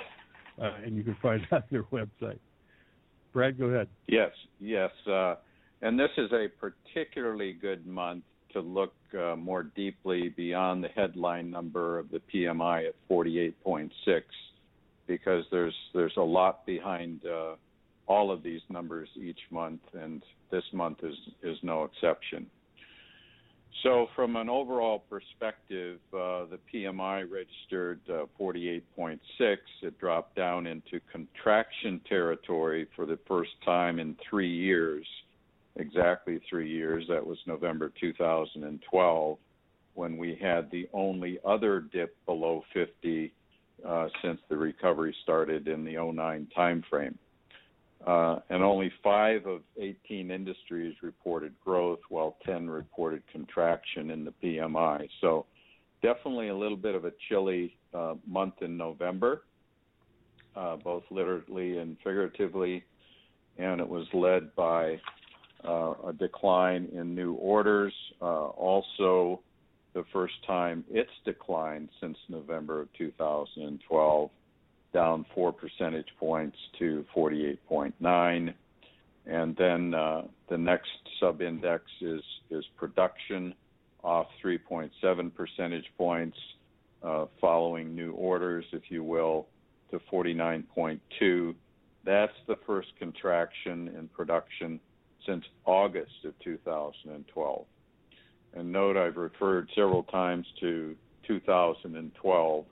uh, 0.62 0.72
and 0.86 0.98
you 0.98 1.04
can 1.04 1.16
find 1.22 1.44
it 1.44 1.54
on 1.54 1.64
their 1.72 1.84
website. 1.84 2.40
Brad, 3.34 3.58
go 3.58 3.66
ahead. 3.66 3.88
Yes, 4.08 4.32
yes. 4.60 4.92
Uh, 5.06 5.36
and 5.82 6.00
this 6.00 6.10
is 6.18 6.32
a 6.32 6.48
particularly 6.60 7.54
good 7.54 7.86
month 7.86 8.24
to 8.54 8.62
look 8.62 8.94
uh, 9.18 9.36
more 9.36 9.64
deeply 9.64 10.30
beyond 10.30 10.84
the 10.84 10.88
headline 10.90 11.52
number 11.52 12.00
of 12.00 12.10
the 12.10 12.22
PMI 12.34 12.88
at 12.88 12.96
48.6 13.10 13.92
because 15.06 15.46
there's 15.52 15.76
there's 15.94 16.16
a 16.18 16.22
lot 16.22 16.66
behind 16.66 17.22
uh, 17.26 17.56
all 18.08 18.32
of 18.32 18.44
these 18.44 18.62
numbers 18.70 19.10
each 19.16 19.40
month, 19.52 19.82
and 19.94 20.24
this 20.52 20.64
month 20.74 21.00
is 21.04 21.16
is 21.44 21.58
no 21.64 21.84
exception. 21.84 22.48
So, 23.84 24.08
from 24.16 24.36
an 24.36 24.50
overall 24.50 25.04
perspective, 25.08 26.00
uh, 26.12 26.46
the 26.46 26.60
PMI 26.74 27.30
registered 27.30 28.00
uh, 28.10 28.26
48.6. 28.40 29.20
It 29.84 30.00
dropped 30.00 30.36
down 30.36 30.66
into 30.66 31.00
contraction 31.12 32.02
territory 32.10 32.88
for 32.96 33.06
the 33.06 33.20
first 33.28 33.52
time 33.64 34.00
in 34.00 34.16
three 34.30 34.50
years 34.50 35.06
exactly 35.78 36.40
three 36.50 36.70
years. 36.70 37.06
That 37.10 37.26
was 37.26 37.38
November 37.46 37.92
2012, 38.00 39.38
when 39.94 40.18
we 40.18 40.38
had 40.42 40.70
the 40.72 40.88
only 40.94 41.40
other 41.46 41.82
dip 41.82 42.16
below 42.26 42.64
50 42.74 43.34
uh, 43.88 44.08
since 44.22 44.40
the 44.50 44.58
recovery 44.58 45.16
started 45.24 45.68
in 45.68 45.84
the 45.84 45.94
09 45.94 46.48
timeframe. 46.58 47.16
Uh, 48.08 48.40
and 48.50 48.64
only 48.64 48.90
five 49.04 49.46
of 49.46 49.62
18 49.78 50.32
industries 50.32 50.96
reported 51.02 51.54
growth, 51.64 52.00
while 52.08 52.38
10 52.46 52.70
reported 52.70 53.22
contraction 53.34 54.12
in 54.12 54.24
the 54.24 54.34
PMI. 54.42 55.10
So, 55.20 55.46
definitely 56.02 56.48
a 56.48 56.56
little 56.56 56.78
bit 56.78 56.96
of 56.96 57.04
a 57.04 57.12
chilly 57.28 57.76
uh, 57.94 58.14
month 58.26 58.54
in 58.62 58.78
November, 58.78 59.42
uh, 60.56 60.78
both 60.78 61.04
literally 61.12 61.80
and 61.80 61.98
figuratively, 61.98 62.86
and 63.58 63.82
it 63.82 63.90
was 63.90 64.08
led 64.14 64.56
by 64.56 65.02
uh, 65.68 65.94
a 66.08 66.14
decline 66.18 66.88
in 66.94 67.14
new 67.14 67.34
orders. 67.34 67.94
Uh, 68.22 68.48
also, 68.48 69.42
the 69.94 70.06
first 70.14 70.36
time 70.46 70.86
it's 70.90 71.12
declined 71.26 71.90
since 72.00 72.18
November 72.30 72.80
of 72.80 72.88
2012, 72.98 74.30
down 74.98 75.24
four 75.36 75.54
percentage 75.54 76.08
points 76.20 76.58
to 76.80 77.06
48.9. 77.16 78.52
And 79.28 79.56
then 79.56 79.94
uh, 79.94 80.24
the 80.50 80.58
next 80.58 80.90
sub-index 81.20 81.84
is 82.02 82.24
is 82.50 82.66
production, 82.76 83.54
off 84.04 84.26
3.7 84.44 85.36
percentage 85.36 85.86
points, 86.00 86.38
uh, 87.04 87.26
following 87.40 87.94
new 87.94 88.14
orders, 88.14 88.66
if 88.72 88.90
you 88.90 89.04
will, 89.04 89.46
to 89.92 90.00
49.2. 90.12 91.54
That's 92.04 92.34
the 92.48 92.56
first 92.66 92.88
contraction 92.98 93.90
in 93.90 94.08
production 94.08 94.80
since 95.28 95.46
August 95.66 96.26
of 96.26 96.34
2012. 96.44 97.66
And 98.56 98.72
note 98.72 98.98
I've 98.98 99.18
referred 99.18 99.70
several 99.76 100.04
times 100.04 100.48
to 100.62 100.96
2012, 101.28 102.66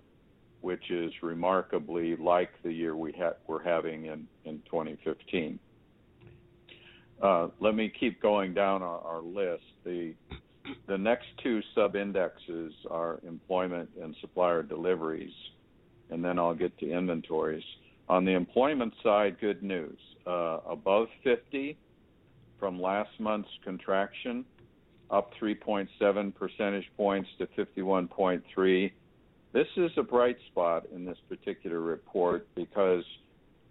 which 0.66 0.90
is 0.90 1.14
remarkably 1.22 2.16
like 2.16 2.50
the 2.64 2.74
year 2.74 2.96
we 2.96 3.12
ha- 3.12 3.36
we're 3.46 3.62
having 3.62 4.06
in, 4.06 4.28
in 4.46 4.58
2015. 4.66 5.60
Uh, 7.22 7.50
let 7.60 7.76
me 7.76 7.94
keep 8.00 8.20
going 8.20 8.52
down 8.52 8.82
our, 8.82 9.00
our 9.02 9.22
list. 9.22 9.62
The 9.84 10.16
the 10.88 10.98
next 10.98 11.28
two 11.44 11.62
sub 11.76 11.96
indexes 11.96 12.74
are 12.90 13.20
employment 13.28 13.92
and 14.02 14.16
supplier 14.22 14.64
deliveries, 14.64 15.36
and 16.10 16.26
then 16.26 16.40
I'll 16.40 16.56
get 16.56 16.76
to 16.80 16.92
inventories. 16.92 17.64
On 18.10 18.26
the 18.26 18.32
employment 18.32 18.96
side, 19.04 19.40
good 19.40 19.62
news. 19.62 20.00
Uh, 20.26 20.62
above 20.68 21.10
50, 21.24 21.78
from 22.60 22.82
last 22.82 23.12
month's 23.20 23.56
contraction, 23.64 24.44
up 25.12 25.30
3.7 25.40 26.34
percentage 26.34 26.90
points 26.98 27.30
to 27.38 27.46
51.3. 27.46 28.92
This 29.56 29.68
is 29.78 29.92
a 29.96 30.04
bright 30.04 30.36
spot 30.52 30.86
in 30.94 31.06
this 31.06 31.18
particular 31.30 31.80
report 31.80 32.46
because 32.56 33.06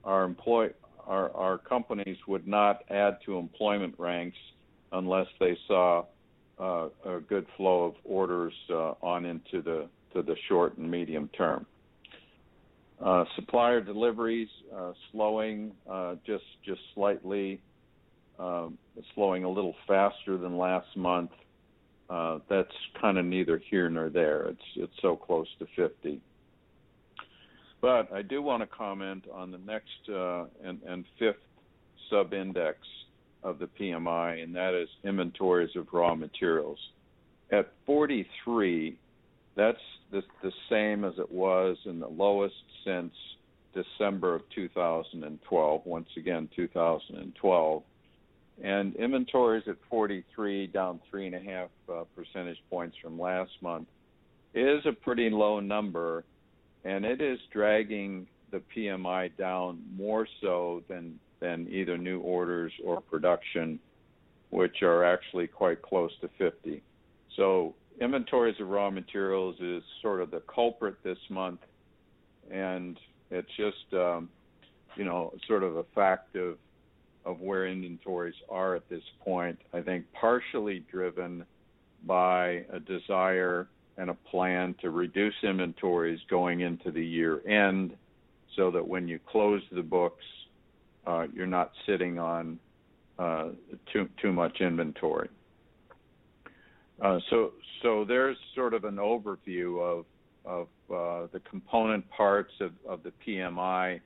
our 0.02 0.24
employ 0.24 0.70
our, 1.06 1.30
our 1.36 1.58
companies 1.58 2.16
would 2.26 2.48
not 2.48 2.84
add 2.88 3.18
to 3.26 3.36
employment 3.36 3.94
ranks 3.98 4.38
unless 4.92 5.26
they 5.38 5.54
saw 5.68 6.06
uh, 6.58 6.88
a 7.04 7.20
good 7.28 7.44
flow 7.58 7.84
of 7.84 7.94
orders 8.02 8.54
uh, 8.70 8.94
on 9.02 9.26
into 9.26 9.60
the 9.60 9.86
to 10.14 10.22
the 10.22 10.34
short 10.48 10.78
and 10.78 10.90
medium 10.90 11.28
term. 11.36 11.66
Uh, 12.98 13.26
supplier 13.36 13.82
deliveries 13.82 14.48
uh, 14.74 14.92
slowing 15.12 15.70
uh, 15.86 16.14
just 16.26 16.44
just 16.64 16.80
slightly 16.94 17.60
um, 18.38 18.78
slowing 19.14 19.44
a 19.44 19.50
little 19.50 19.74
faster 19.86 20.38
than 20.38 20.56
last 20.56 20.96
month. 20.96 21.30
Uh, 22.10 22.38
that's 22.48 22.72
kind 23.00 23.18
of 23.18 23.24
neither 23.24 23.60
here 23.70 23.88
nor 23.88 24.10
there. 24.10 24.48
It's 24.48 24.62
it's 24.76 24.92
so 25.00 25.16
close 25.16 25.46
to 25.58 25.66
50. 25.74 26.20
But 27.80 28.12
I 28.12 28.22
do 28.22 28.40
want 28.40 28.62
to 28.62 28.66
comment 28.66 29.24
on 29.32 29.50
the 29.50 29.58
next 29.58 30.08
uh, 30.08 30.44
and, 30.62 30.80
and 30.86 31.04
fifth 31.18 31.36
sub-index 32.10 32.78
of 33.42 33.58
the 33.58 33.68
PMI, 33.78 34.42
and 34.42 34.54
that 34.54 34.74
is 34.74 34.88
inventories 35.04 35.76
of 35.76 35.88
raw 35.92 36.14
materials. 36.14 36.78
At 37.52 37.72
43, 37.84 38.96
that's 39.54 39.76
the, 40.10 40.22
the 40.42 40.52
same 40.70 41.04
as 41.04 41.14
it 41.18 41.30
was 41.30 41.76
in 41.84 42.00
the 42.00 42.08
lowest 42.08 42.54
since 42.84 43.12
December 43.74 44.34
of 44.34 44.42
2012. 44.54 45.82
Once 45.84 46.08
again, 46.16 46.48
2012 46.56 47.82
and 48.62 48.94
inventories 48.96 49.64
at 49.66 49.76
43, 49.90 50.68
down 50.68 51.00
three 51.10 51.26
and 51.26 51.34
a 51.34 51.40
half 51.40 51.68
uh, 51.92 52.04
percentage 52.14 52.62
points 52.70 52.96
from 53.02 53.18
last 53.18 53.50
month, 53.60 53.88
is 54.54 54.80
a 54.86 54.92
pretty 54.92 55.30
low 55.30 55.58
number, 55.60 56.24
and 56.84 57.04
it 57.04 57.20
is 57.20 57.38
dragging 57.52 58.26
the 58.52 58.62
PMI 58.74 59.36
down 59.36 59.82
more 59.96 60.28
so 60.40 60.82
than 60.88 61.18
than 61.40 61.66
either 61.68 61.98
new 61.98 62.20
orders 62.20 62.72
or 62.84 63.00
production, 63.00 63.78
which 64.50 64.82
are 64.82 65.04
actually 65.04 65.46
quite 65.46 65.82
close 65.82 66.10
to 66.20 66.30
50. 66.38 66.80
So 67.36 67.74
inventories 68.00 68.54
of 68.60 68.68
raw 68.68 68.88
materials 68.88 69.56
is 69.60 69.82
sort 70.00 70.22
of 70.22 70.30
the 70.30 70.40
culprit 70.42 70.94
this 71.02 71.18
month, 71.28 71.60
and 72.50 72.98
it's 73.30 73.50
just 73.56 73.92
um, 73.92 74.28
you 74.94 75.04
know 75.04 75.34
sort 75.48 75.64
of 75.64 75.76
a 75.76 75.84
fact 75.94 76.36
of 76.36 76.56
of 77.24 77.40
where 77.40 77.66
inventories 77.66 78.34
are 78.48 78.74
at 78.74 78.88
this 78.88 79.02
point, 79.24 79.58
I 79.72 79.80
think 79.80 80.04
partially 80.12 80.84
driven 80.90 81.44
by 82.06 82.64
a 82.70 82.80
desire 82.80 83.68
and 83.96 84.10
a 84.10 84.14
plan 84.14 84.74
to 84.80 84.90
reduce 84.90 85.34
inventories 85.42 86.20
going 86.28 86.60
into 86.60 86.90
the 86.90 87.04
year 87.04 87.46
end 87.48 87.96
so 88.56 88.70
that 88.70 88.86
when 88.86 89.08
you 89.08 89.18
close 89.26 89.62
the 89.72 89.82
books, 89.82 90.24
uh, 91.06 91.26
you're 91.34 91.46
not 91.46 91.72
sitting 91.86 92.18
on 92.18 92.58
uh, 93.18 93.50
too 93.92 94.08
too 94.20 94.32
much 94.32 94.60
inventory. 94.60 95.28
Uh, 97.00 97.18
so 97.30 97.52
so 97.82 98.04
there's 98.04 98.36
sort 98.54 98.74
of 98.74 98.84
an 98.84 98.96
overview 98.96 99.80
of 99.80 100.04
of 100.44 100.66
uh, 100.90 101.26
the 101.32 101.40
component 101.48 102.08
parts 102.10 102.52
of, 102.60 102.72
of 102.86 103.02
the 103.02 103.12
PMI 103.26 104.00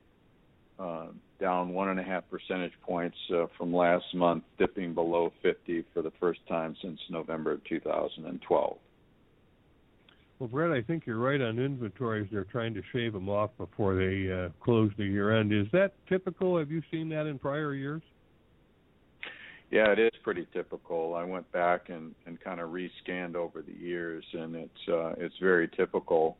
uh, 0.79 1.07
down 1.39 1.69
one 1.69 1.89
and 1.89 1.99
a 1.99 2.03
half 2.03 2.23
percentage 2.29 2.73
points 2.81 3.17
uh, 3.33 3.45
from 3.57 3.73
last 3.73 4.05
month, 4.13 4.43
dipping 4.57 4.93
below 4.93 5.31
50 5.41 5.83
for 5.93 6.01
the 6.01 6.11
first 6.19 6.39
time 6.47 6.75
since 6.81 6.99
November 7.09 7.53
of 7.53 7.63
2012. 7.65 8.77
Well, 10.39 10.47
Brett, 10.47 10.71
I 10.71 10.81
think 10.81 11.05
you're 11.05 11.17
right 11.17 11.41
on 11.41 11.59
inventories. 11.59 12.27
They're 12.31 12.45
trying 12.45 12.73
to 12.75 12.81
shave 12.93 13.11
them 13.11 13.27
off 13.27 13.51
before 13.57 13.95
they 13.95 14.31
uh, 14.31 14.49
close 14.63 14.89
the 14.97 15.03
year 15.03 15.37
end. 15.37 15.51
Is 15.51 15.67
that 15.73 15.93
typical? 16.07 16.57
Have 16.57 16.71
you 16.71 16.81
seen 16.89 17.09
that 17.09 17.27
in 17.27 17.37
prior 17.37 17.73
years? 17.73 18.01
Yeah, 19.69 19.91
it 19.91 19.99
is 19.99 20.11
pretty 20.23 20.47
typical. 20.53 21.13
I 21.13 21.25
went 21.25 21.51
back 21.51 21.89
and, 21.89 22.15
and 22.25 22.39
kind 22.39 22.59
of 22.59 22.69
rescanned 22.69 23.35
over 23.35 23.61
the 23.61 23.73
years, 23.73 24.23
and 24.33 24.55
it's 24.55 24.87
uh, 24.87 25.13
it's 25.17 25.35
very 25.39 25.67
typical. 25.67 26.37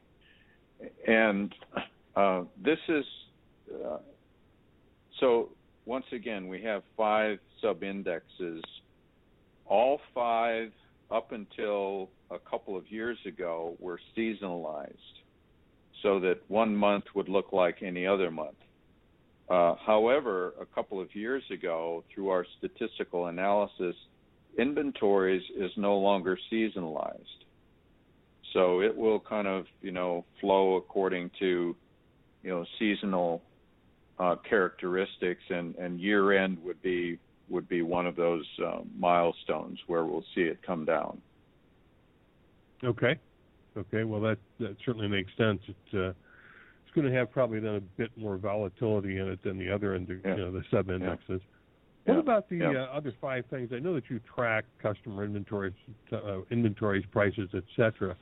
And 1.06 1.54
uh, 2.16 2.44
this 2.64 2.80
is 2.88 3.06
uh, 3.86 3.98
so. 5.20 5.50
Once 5.86 6.06
again, 6.12 6.48
we 6.48 6.62
have 6.62 6.84
five 6.96 7.40
sub 7.62 7.82
indexes. 7.82 8.62
All 9.66 10.00
five, 10.14 10.72
up 11.10 11.32
until 11.32 12.10
a 12.30 12.38
couple 12.38 12.78
of 12.78 12.92
years 12.92 13.18
ago, 13.26 13.76
were 13.80 14.00
seasonalized, 14.14 14.94
so 16.04 16.20
that 16.20 16.36
one 16.48 16.76
month 16.76 17.06
would 17.16 17.28
look 17.28 17.54
like 17.54 17.82
any 17.82 18.06
other 18.06 18.30
month. 18.30 18.58
Uh, 19.50 19.74
however, 19.84 20.54
a 20.62 20.66
couple 20.66 21.02
of 21.02 21.16
years 21.16 21.42
ago, 21.50 22.04
through 22.14 22.30
our 22.30 22.46
statistical 22.60 23.28
analysis, 23.28 23.96
inventories 24.60 25.44
is 25.58 25.72
no 25.76 25.98
longer 25.98 26.38
seasonalized. 26.52 27.46
So 28.54 28.82
it 28.82 28.96
will 28.96 29.20
kind 29.20 29.48
of, 29.48 29.66
you 29.82 29.92
know, 29.92 30.24
flow 30.40 30.76
according 30.76 31.32
to, 31.40 31.76
you 32.44 32.50
know, 32.50 32.64
seasonal 32.78 33.42
uh, 34.20 34.36
characteristics, 34.48 35.44
and, 35.50 35.76
and 35.76 36.00
year 36.00 36.34
end 36.34 36.58
would 36.64 36.82
be 36.82 37.18
would 37.50 37.68
be 37.68 37.82
one 37.82 38.06
of 38.06 38.16
those 38.16 38.46
uh, 38.64 38.82
milestones 38.98 39.80
where 39.88 40.06
we'll 40.06 40.26
see 40.36 40.42
it 40.42 40.60
come 40.62 40.86
down. 40.86 41.20
Okay, 42.84 43.18
okay. 43.78 44.04
Well, 44.04 44.22
that 44.22 44.38
that 44.60 44.76
certainly 44.86 45.08
makes 45.08 45.32
sense. 45.38 45.60
It's 45.68 45.94
uh, 45.94 46.10
it's 46.10 46.96
going 46.96 47.08
to 47.12 47.14
have 47.18 47.32
probably 47.32 47.60
then 47.60 47.76
a 47.76 47.80
bit 47.82 48.12
more 48.18 48.38
volatility 48.38 49.18
in 49.18 49.28
it 49.28 49.44
than 49.44 49.58
the 49.58 49.70
other, 49.72 49.96
ind- 49.96 50.08
Yeah. 50.24 50.36
you 50.36 50.42
know, 50.42 50.52
the 50.52 50.64
sub 50.72 50.90
indexes. 50.90 51.42
Yeah. 52.06 52.14
What 52.14 52.14
Yeah. 52.16 52.20
about 52.22 52.50
the 52.50 52.66
uh, 52.66 52.86
other 52.96 53.14
five 53.22 53.46
things? 53.48 53.72
I 53.74 53.80
know 53.80 53.94
that 53.96 54.10
you 54.10 54.20
track 54.36 54.66
customer 54.82 55.24
inventories, 55.24 55.74
uh, 56.12 56.42
inventories, 56.50 57.06
prices, 57.12 57.50
etc. 57.54 58.16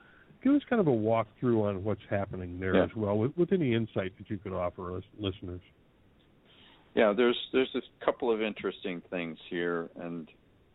Give 0.43 0.54
us 0.54 0.62
kind 0.70 0.80
of 0.80 0.88
a 0.88 0.91
walkthrough 0.91 1.62
on 1.64 1.84
what's 1.84 2.02
happening 2.10 2.60
there 2.60 2.82
as 2.84 2.93
well, 2.95 3.18
with, 3.18 3.36
with 3.38 3.52
any 3.54 3.74
insight 3.74 4.14
that 4.18 4.30
you 4.30 4.38
can 4.38 4.54
offer 4.54 4.95
us 4.98 5.04
listeners. 5.20 5.62
Yeah, 6.98 7.14
there's 7.16 7.38
there's 7.54 7.70
a 7.76 8.06
couple 8.06 8.32
of 8.32 8.41
interesting 8.41 9.04
things 9.12 9.38
here, 9.52 9.88
and 10.02 10.28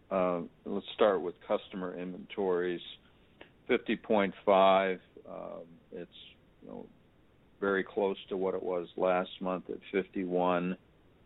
uh, 0.08 0.42
let's 0.64 0.86
start 0.94 1.20
with 1.20 1.34
customer 1.48 1.98
inventories. 1.98 2.80
50.5, 3.68 4.98
um, 5.28 5.38
it's 5.90 6.10
you 6.62 6.68
know 6.68 6.86
very 7.60 7.82
close 7.82 8.16
to 8.28 8.36
what 8.36 8.54
it 8.54 8.62
was 8.62 8.86
last 8.96 9.30
month 9.40 9.64
at 9.68 9.78
51, 9.90 10.76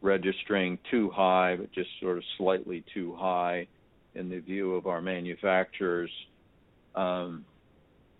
registering 0.01 0.79
too 0.91 1.11
high, 1.11 1.57
but 1.57 1.71
just 1.73 1.91
sort 2.01 2.17
of 2.17 2.25
slightly 2.39 2.83
too 2.95 3.15
high 3.19 3.67
in 4.15 4.31
the 4.31 4.39
view 4.39 4.75
of 4.77 4.87
our 4.87 5.03
manufacturers. 5.03 6.11
Um, 6.95 7.45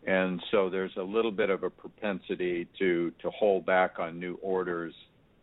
and 0.07 0.43
so 0.51 0.69
there's 0.69 0.95
a 0.99 1.03
little 1.03 1.33
bit 1.33 1.49
of 1.49 1.63
a 1.63 1.71
propensity 1.71 2.69
to 2.79 3.13
to 3.23 3.31
hold 3.31 3.65
back 3.65 3.99
on 3.99 4.21
new 4.21 4.39
orders 4.43 4.93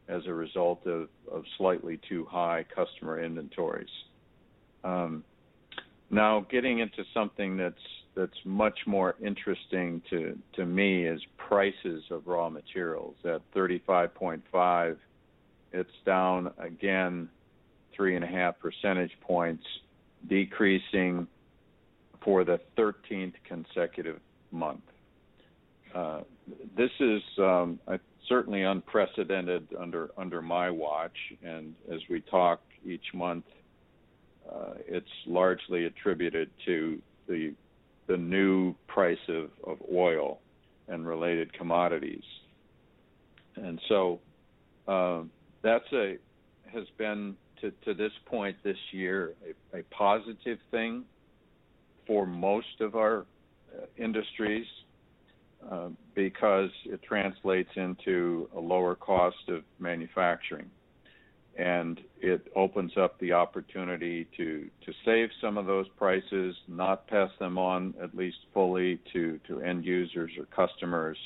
as 0.07 0.21
a 0.27 0.33
result 0.33 0.85
of, 0.85 1.07
of 1.31 1.43
slightly 1.57 1.99
too 2.09 2.25
high 2.29 2.65
customer 2.75 3.23
inventories. 3.23 3.89
Um, 4.83 5.23
now, 6.09 6.45
getting 6.51 6.79
into 6.79 7.03
something 7.13 7.57
that's 7.57 7.75
that's 8.15 8.37
much 8.45 8.77
more 8.85 9.15
interesting 9.23 10.01
to 10.09 10.37
to 10.55 10.65
me 10.65 11.05
is 11.07 11.19
prices 11.37 12.03
of 12.11 12.27
raw 12.27 12.49
materials. 12.49 13.15
At 13.25 13.41
35.5, 13.55 14.97
it's 15.71 15.89
down 16.05 16.51
again 16.59 17.29
three 17.95 18.15
and 18.15 18.23
a 18.23 18.27
half 18.27 18.59
percentage 18.59 19.11
points, 19.21 19.63
decreasing 20.29 21.27
for 22.23 22.43
the 22.43 22.59
13th 22.77 23.33
consecutive 23.47 24.19
month. 24.51 24.81
Uh, 25.93 26.21
this 26.75 26.91
is 26.99 27.21
um, 27.37 27.79
I, 27.87 27.99
certainly 28.28 28.63
unprecedented 28.63 29.67
under 29.80 30.09
under 30.17 30.41
my 30.41 30.69
watch, 30.69 31.17
and 31.43 31.76
as 31.91 31.99
we 32.09 32.21
talk 32.21 32.61
each 32.86 33.13
month, 33.13 33.45
uh, 34.51 34.74
it's 34.88 35.07
largely 35.26 35.86
attributed 35.86 36.49
to 36.65 37.01
the 37.28 37.53
the 38.07 38.17
new 38.17 38.76
price 38.88 39.17
of, 39.30 39.49
of 39.65 39.78
oil 39.93 40.39
and 40.88 41.07
related 41.07 41.53
commodities. 41.53 42.24
And 43.55 43.80
so 43.88 44.19
uh, 44.88 45.21
that's 45.61 45.91
a 45.93 46.17
has 46.74 46.86
been 46.97 47.36
to, 47.61 47.71
to 47.86 47.93
this 47.93 48.11
point 48.26 48.57
this 48.63 48.78
year 48.91 49.34
a, 49.74 49.80
a 49.80 49.84
positive 49.84 50.57
thing 50.71 51.05
for 52.05 52.26
most 52.26 52.82
of 52.82 52.95
our 52.95 53.19
uh, 53.19 53.86
industries 53.97 54.65
uh, 55.72 55.89
because 56.16 56.70
it 56.86 57.01
translates 57.03 57.70
into 57.76 58.49
a 58.55 58.59
lower 58.59 58.95
cost 58.95 59.49
of 59.49 59.64
manufacturing 59.80 60.70
and 61.57 62.01
it 62.20 62.47
opens 62.55 62.91
up 62.97 63.20
the 63.20 63.32
opportunity 63.32 64.28
to 64.36 64.70
to 64.86 64.91
save 65.05 65.30
some 65.39 65.57
of 65.57 65.66
those 65.66 65.88
prices, 65.97 66.55
not 66.68 67.07
pass 67.07 67.30
them 67.39 67.57
on 67.57 67.93
at 68.01 68.16
least 68.16 68.38
fully 68.53 68.99
to 69.11 69.39
to 69.47 69.61
end 69.61 69.86
users 69.86 70.32
or 70.38 70.45
customers, 70.45 71.18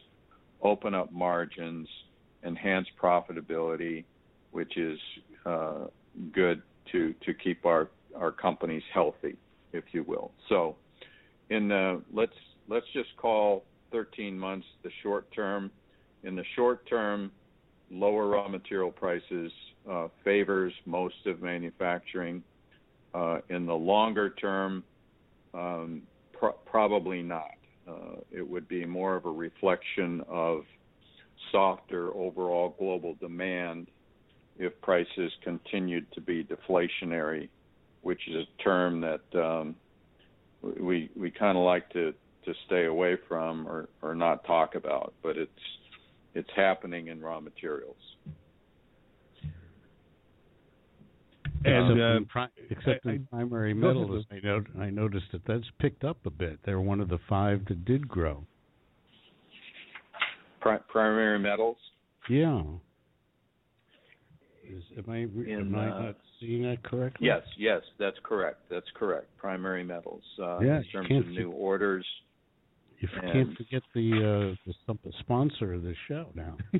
open 0.61 0.93
up 0.93 1.11
margins, 1.13 1.87
enhance 2.43 2.87
profitability, 3.01 4.03
which 4.51 4.77
is 4.77 4.99
uh, 5.45 5.85
good 6.33 6.61
to 6.91 7.13
to 7.25 7.33
keep 7.33 7.65
our 7.65 7.89
our 8.15 8.31
companies 8.31 8.83
healthy, 8.93 9.37
if 9.71 9.85
you 9.93 10.03
will. 10.03 10.31
So, 10.49 10.75
in 11.49 11.69
the 11.69 12.01
let's 12.11 12.35
let's 12.67 12.87
just 12.93 13.15
call 13.15 13.63
13 13.91 14.37
months 14.37 14.67
the 14.83 14.91
short 15.03 15.31
term. 15.33 15.71
In 16.23 16.35
the 16.35 16.43
short 16.55 16.87
term, 16.87 17.31
lower 17.91 18.27
raw 18.27 18.47
material 18.47 18.91
prices 18.91 19.51
uh, 19.89 20.07
favors 20.23 20.73
most 20.85 21.25
of 21.25 21.41
manufacturing. 21.41 22.43
Uh, 23.13 23.39
in 23.49 23.65
the 23.65 23.73
longer 23.73 24.31
term, 24.31 24.83
um, 25.53 26.01
pro- 26.33 26.51
probably 26.51 27.21
not. 27.21 27.55
Uh, 27.87 28.17
it 28.31 28.47
would 28.47 28.67
be 28.67 28.85
more 28.85 29.15
of 29.15 29.25
a 29.25 29.31
reflection 29.31 30.21
of 30.27 30.63
softer 31.51 32.13
overall 32.13 32.75
global 32.77 33.15
demand 33.15 33.87
if 34.59 34.79
prices 34.81 35.31
continued 35.43 36.11
to 36.11 36.19
be 36.19 36.43
deflationary, 36.43 37.47
which 38.01 38.27
is 38.27 38.35
a 38.35 38.63
term 38.63 39.01
that 39.01 39.21
um, 39.35 39.75
we 40.61 41.09
we 41.15 41.31
kind 41.31 41.57
of 41.57 41.63
like 41.63 41.89
to 41.91 42.13
to 42.47 42.53
stay 42.65 42.85
away 42.85 43.15
from 43.27 43.67
or 43.67 43.89
or 44.01 44.15
not 44.15 44.43
talk 44.45 44.73
about, 44.75 45.13
but 45.21 45.37
it's 45.37 45.51
it's 46.33 46.49
happening 46.55 47.07
in 47.07 47.21
raw 47.21 47.39
materials. 47.39 47.95
And 51.65 51.91
except 51.91 51.99
uh, 51.99 52.17
in, 52.17 52.25
pri- 52.25 52.47
except 52.69 53.05
I- 53.07 53.19
primary 53.29 53.73
go 53.73 53.87
ahead, 53.89 53.97
metals, 54.09 54.25
I, 54.31 54.39
know, 54.45 54.63
I 54.79 54.89
noticed 54.89 55.25
that 55.33 55.41
that's 55.45 55.65
picked 55.79 56.03
up 56.03 56.17
a 56.25 56.29
bit. 56.29 56.59
They're 56.65 56.79
one 56.81 57.01
of 57.01 57.09
the 57.09 57.19
five 57.27 57.65
that 57.67 57.83
did 57.83 58.07
grow. 58.07 58.45
Pri- 60.61 60.79
primary 60.87 61.39
metals. 61.39 61.77
Yeah. 62.29 62.61
Is, 64.69 64.83
am 64.97 65.05
I 65.11 65.21
re- 65.33 65.51
In, 65.51 65.59
am 65.59 65.75
I 65.75 65.89
uh, 65.89 66.01
not 66.03 66.15
seeing 66.39 66.61
that 66.63 66.83
correctly? 66.83 67.25
Yes, 67.27 67.41
yes, 67.57 67.81
that's 67.99 68.17
correct. 68.23 68.59
That's 68.69 68.85
correct. 68.95 69.27
Primary 69.37 69.83
metals. 69.83 70.23
Uh, 70.41 70.59
Yeah, 70.59 70.77
in 70.77 70.83
terms 70.91 71.07
can't 71.07 71.25
of 71.25 71.31
see- 71.31 71.37
new 71.39 71.51
orders. 71.51 72.05
You 72.99 73.07
And- 73.21 73.31
can't 73.31 73.57
forget 73.57 73.83
the 73.93 74.55
uh, 74.65 74.71
the 75.05 75.11
sponsor 75.19 75.73
of 75.73 75.83
this 75.83 75.97
show 76.07 76.27
now. 76.33 76.57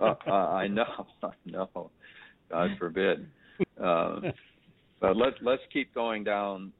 uh, 0.00 0.14
uh, 0.26 0.30
I 0.32 0.66
know, 0.66 1.06
I 1.22 1.30
know. 1.44 1.90
God 2.50 2.70
forbid. 2.78 3.26
Uh, 3.80 4.20
but 5.00 5.16
let's 5.16 5.36
let's 5.42 5.62
keep 5.72 5.94
going 5.94 6.24
down 6.24 6.72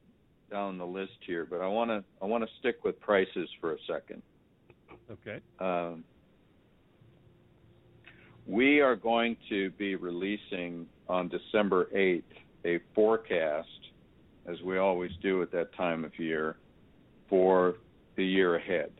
down 0.50 0.78
the 0.78 0.86
list 0.86 1.18
here. 1.26 1.46
But 1.48 1.60
I 1.60 1.66
want 1.66 1.90
to 1.90 2.02
I 2.22 2.26
want 2.26 2.44
to 2.44 2.50
stick 2.60 2.82
with 2.84 2.98
prices 3.00 3.48
for 3.60 3.72
a 3.72 3.78
second. 3.86 4.22
okay. 5.10 5.40
Um, 5.58 6.04
we 8.46 8.80
are 8.80 8.96
going 8.96 9.36
to 9.48 9.70
be 9.72 9.94
releasing 9.94 10.86
on 11.08 11.28
December 11.28 11.88
8th 11.94 12.22
a 12.64 12.80
forecast, 12.94 13.68
as 14.46 14.60
we 14.62 14.78
always 14.78 15.10
do 15.22 15.42
at 15.42 15.52
that 15.52 15.74
time 15.74 16.04
of 16.04 16.18
year, 16.18 16.56
for 17.28 17.76
the 18.16 18.24
year 18.24 18.56
ahead. 18.56 18.90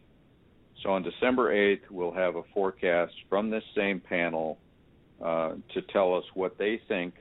So 0.82 0.90
on 0.90 1.02
December 1.02 1.54
8th, 1.54 1.90
we'll 1.90 2.12
have 2.12 2.36
a 2.36 2.42
forecast 2.54 3.12
from 3.28 3.50
this 3.50 3.62
same 3.76 4.00
panel 4.00 4.58
uh, 5.22 5.54
to 5.74 5.82
tell 5.92 6.14
us 6.14 6.24
what 6.34 6.58
they 6.58 6.80
think 6.88 7.14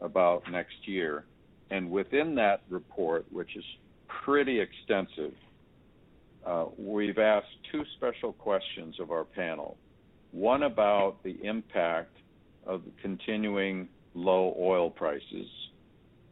about 0.00 0.42
next 0.50 0.86
year. 0.86 1.24
And 1.70 1.90
within 1.90 2.34
that 2.36 2.62
report, 2.68 3.26
which 3.30 3.56
is 3.56 3.64
pretty 4.24 4.60
extensive, 4.60 5.32
uh, 6.46 6.66
we've 6.78 7.18
asked 7.18 7.46
two 7.72 7.82
special 7.96 8.32
questions 8.32 8.96
of 9.00 9.10
our 9.10 9.24
panel. 9.24 9.76
One 10.32 10.64
about 10.64 11.22
the 11.22 11.38
impact 11.42 12.16
of 12.66 12.82
continuing 13.00 13.88
low 14.14 14.54
oil 14.58 14.90
prices, 14.90 15.46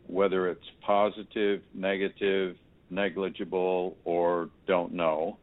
whether 0.07 0.49
it's 0.49 0.65
positive, 0.85 1.63
negative, 1.75 2.57
negligible, 2.91 3.97
or 4.05 4.51
don't 4.67 4.93
know. 4.93 5.39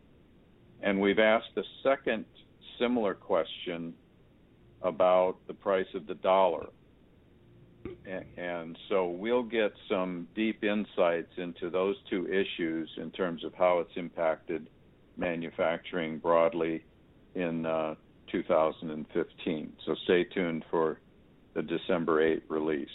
And 0.81 0.99
we've 0.99 1.19
asked 1.19 1.57
a 1.57 1.63
second 1.81 2.25
similar 2.79 3.13
question 3.13 3.93
about 4.81 5.37
the 5.47 5.53
price 5.53 5.87
of 5.95 6.07
the 6.07 6.15
dollar. 6.15 6.67
And 8.37 8.77
so 8.89 9.07
we'll 9.07 9.43
get 9.43 9.73
some 9.89 10.27
deep 10.35 10.63
insights 10.63 11.31
into 11.37 11.69
those 11.69 11.95
two 12.09 12.27
issues 12.27 12.89
in 12.97 13.11
terms 13.11 13.43
of 13.43 13.53
how 13.53 13.79
it's 13.79 13.95
impacted 13.95 14.69
manufacturing 15.17 16.17
broadly 16.17 16.83
in 17.35 17.65
uh, 17.65 17.95
2015. 18.31 19.73
So 19.85 19.95
stay 20.03 20.23
tuned 20.23 20.65
for 20.71 20.99
the 21.53 21.61
December 21.61 22.21
8 22.21 22.43
release. 22.47 22.87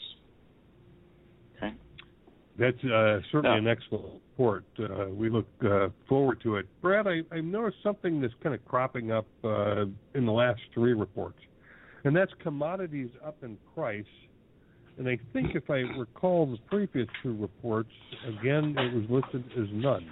That's 2.58 2.82
uh, 2.84 3.20
certainly 3.30 3.56
Yeah. 3.56 3.58
an 3.58 3.68
excellent 3.68 4.20
report. 4.30 4.64
Uh, 4.78 5.06
we 5.10 5.30
look 5.30 5.46
uh, 5.64 5.88
forward 6.08 6.40
to 6.42 6.56
it. 6.56 6.66
Brad, 6.82 7.06
I, 7.06 7.22
I 7.30 7.40
noticed 7.40 7.78
something 7.82 8.20
that's 8.20 8.34
kind 8.42 8.54
of 8.54 8.64
cropping 8.64 9.12
up 9.12 9.26
uh, 9.44 9.84
in 10.14 10.26
the 10.26 10.32
last 10.32 10.60
three 10.74 10.92
reports, 10.92 11.38
and 12.04 12.16
that's 12.16 12.32
commodities 12.42 13.10
up 13.24 13.36
in 13.42 13.56
price. 13.74 14.04
And 14.98 15.08
I 15.08 15.16
think 15.32 15.54
if 15.54 15.70
I 15.70 15.82
recall 15.96 16.46
the 16.46 16.58
previous 16.68 17.06
two 17.22 17.36
reports, 17.36 17.92
again, 18.26 18.74
it 18.76 18.92
was 18.92 19.04
listed 19.08 19.44
as 19.56 19.68
none. 19.72 20.10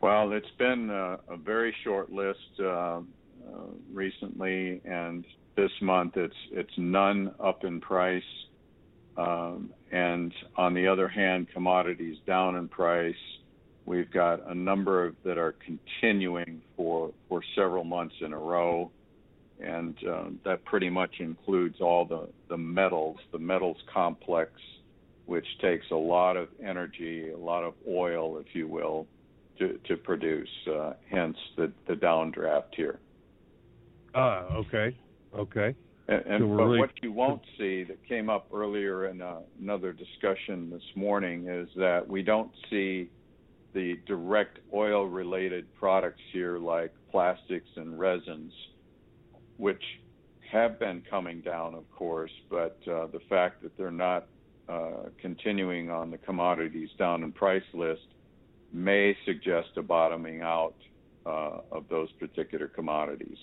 Well, 0.00 0.32
it's 0.32 0.46
been 0.58 0.88
uh, 0.88 1.18
a 1.28 1.36
very 1.36 1.74
short 1.84 2.10
list 2.10 2.38
uh, 2.58 2.64
uh, 2.64 3.00
recently, 3.92 4.80
and 4.86 5.24
this 5.56 5.70
month 5.82 6.16
it's 6.16 6.34
it's 6.50 6.72
none 6.78 7.34
up 7.38 7.64
in 7.64 7.80
price, 7.80 8.22
um, 9.18 9.70
and 9.92 10.32
on 10.56 10.72
the 10.74 10.88
other 10.88 11.06
hand, 11.06 11.48
commodities 11.52 12.16
down 12.26 12.56
in 12.56 12.66
price. 12.66 13.14
We've 13.84 14.10
got 14.10 14.48
a 14.48 14.54
number 14.54 15.04
of 15.04 15.16
that 15.24 15.38
are 15.38 15.54
continuing 15.64 16.62
for 16.76 17.12
for 17.28 17.42
several 17.54 17.84
months 17.84 18.14
in 18.20 18.32
a 18.32 18.38
row, 18.38 18.90
and 19.60 19.96
uh, 20.08 20.24
that 20.44 20.64
pretty 20.64 20.88
much 20.88 21.16
includes 21.18 21.80
all 21.80 22.04
the 22.04 22.28
the 22.48 22.56
metals, 22.56 23.18
the 23.32 23.38
metals 23.38 23.76
complex, 23.92 24.52
which 25.26 25.46
takes 25.60 25.86
a 25.90 25.96
lot 25.96 26.36
of 26.36 26.48
energy, 26.64 27.30
a 27.30 27.36
lot 27.36 27.64
of 27.64 27.74
oil, 27.88 28.38
if 28.38 28.54
you 28.54 28.68
will, 28.68 29.06
to, 29.58 29.78
to 29.88 29.96
produce. 29.96 30.48
Uh, 30.70 30.92
hence 31.10 31.36
the, 31.56 31.72
the 31.86 31.94
downdraft 31.94 32.74
here. 32.76 32.98
Ah, 34.14 34.44
okay, 34.54 34.96
okay. 35.36 35.74
And, 36.08 36.22
and 36.26 36.56
but 36.56 36.64
really- 36.64 36.78
what 36.78 36.90
you 37.02 37.12
won't 37.12 37.42
see 37.58 37.84
that 37.84 38.04
came 38.06 38.28
up 38.28 38.48
earlier 38.52 39.06
in 39.06 39.22
uh, 39.22 39.40
another 39.60 39.92
discussion 39.92 40.70
this 40.70 40.82
morning 40.96 41.48
is 41.48 41.68
that 41.76 42.06
we 42.06 42.22
don't 42.22 42.50
see 42.70 43.08
the 43.72 43.98
direct 44.06 44.58
oil-related 44.74 45.72
products 45.74 46.20
here 46.32 46.58
like 46.58 46.92
plastics 47.10 47.68
and 47.76 47.98
resins, 47.98 48.52
which 49.56 49.82
have 50.50 50.78
been 50.78 51.02
coming 51.08 51.40
down, 51.40 51.74
of 51.74 51.90
course, 51.90 52.30
but 52.50 52.76
uh, 52.86 53.06
the 53.06 53.20
fact 53.30 53.62
that 53.62 53.74
they're 53.78 53.90
not 53.90 54.26
uh, 54.68 55.08
continuing 55.20 55.90
on 55.90 56.10
the 56.10 56.18
commodities 56.18 56.90
down 56.98 57.22
in 57.22 57.32
price 57.32 57.62
list 57.72 58.02
may 58.72 59.16
suggest 59.24 59.68
a 59.76 59.82
bottoming 59.82 60.42
out 60.42 60.74
uh, 61.24 61.60
of 61.70 61.84
those 61.88 62.10
particular 62.12 62.68
commodities. 62.68 63.38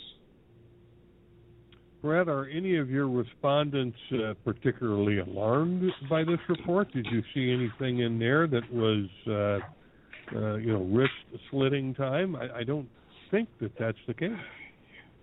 Brad, 2.02 2.30
are 2.30 2.47
any 2.47 2.78
of 2.78 2.89
your 2.89 3.10
respondents 3.10 3.97
uh, 4.14 4.34
particularly 4.45 5.20
alarmed 5.20 5.91
by 6.10 6.24
this 6.24 6.39
report? 6.47 6.91
Did 6.93 7.06
you 7.12 7.22
see 7.34 7.52
anything 7.52 8.00
in 8.00 8.18
there 8.18 8.47
that 8.47 8.72
was, 8.72 9.08
uh, 9.28 10.38
uh, 10.38 10.56
you 10.56 10.72
know, 10.72 10.84
wrist 10.84 11.12
slitting 11.52 11.93
time? 11.95 12.38
I, 12.38 12.60
I 12.60 12.64
don't 12.64 12.88
think 13.32 13.50
that 13.60 13.74
that's 13.78 13.97
the 14.08 14.14
case. 14.14 14.32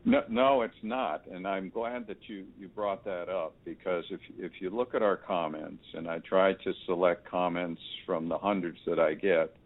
No, 0.05 0.23
no, 0.29 0.63
it's 0.63 0.75
not, 0.83 1.27
and 1.27 1.49
I'm 1.49 1.69
glad 1.69 2.07
that 2.07 2.19
you 2.29 2.45
you 2.57 2.69
brought 2.69 3.05
that 3.07 3.29
up 3.29 3.57
because 3.65 4.05
if 4.11 4.21
if 4.39 4.53
you 4.61 4.71
look 4.71 4.95
at 4.95 5.03
our 5.03 5.17
comments, 5.17 5.83
and 5.95 6.07
I 6.07 6.21
try 6.21 6.53
to 6.53 6.73
select 6.85 7.29
comments 7.29 7.81
from 8.05 8.29
the 8.29 8.39
hundreds 8.39 8.79
that 8.87 9.01
I 9.01 9.15
get 9.15 9.57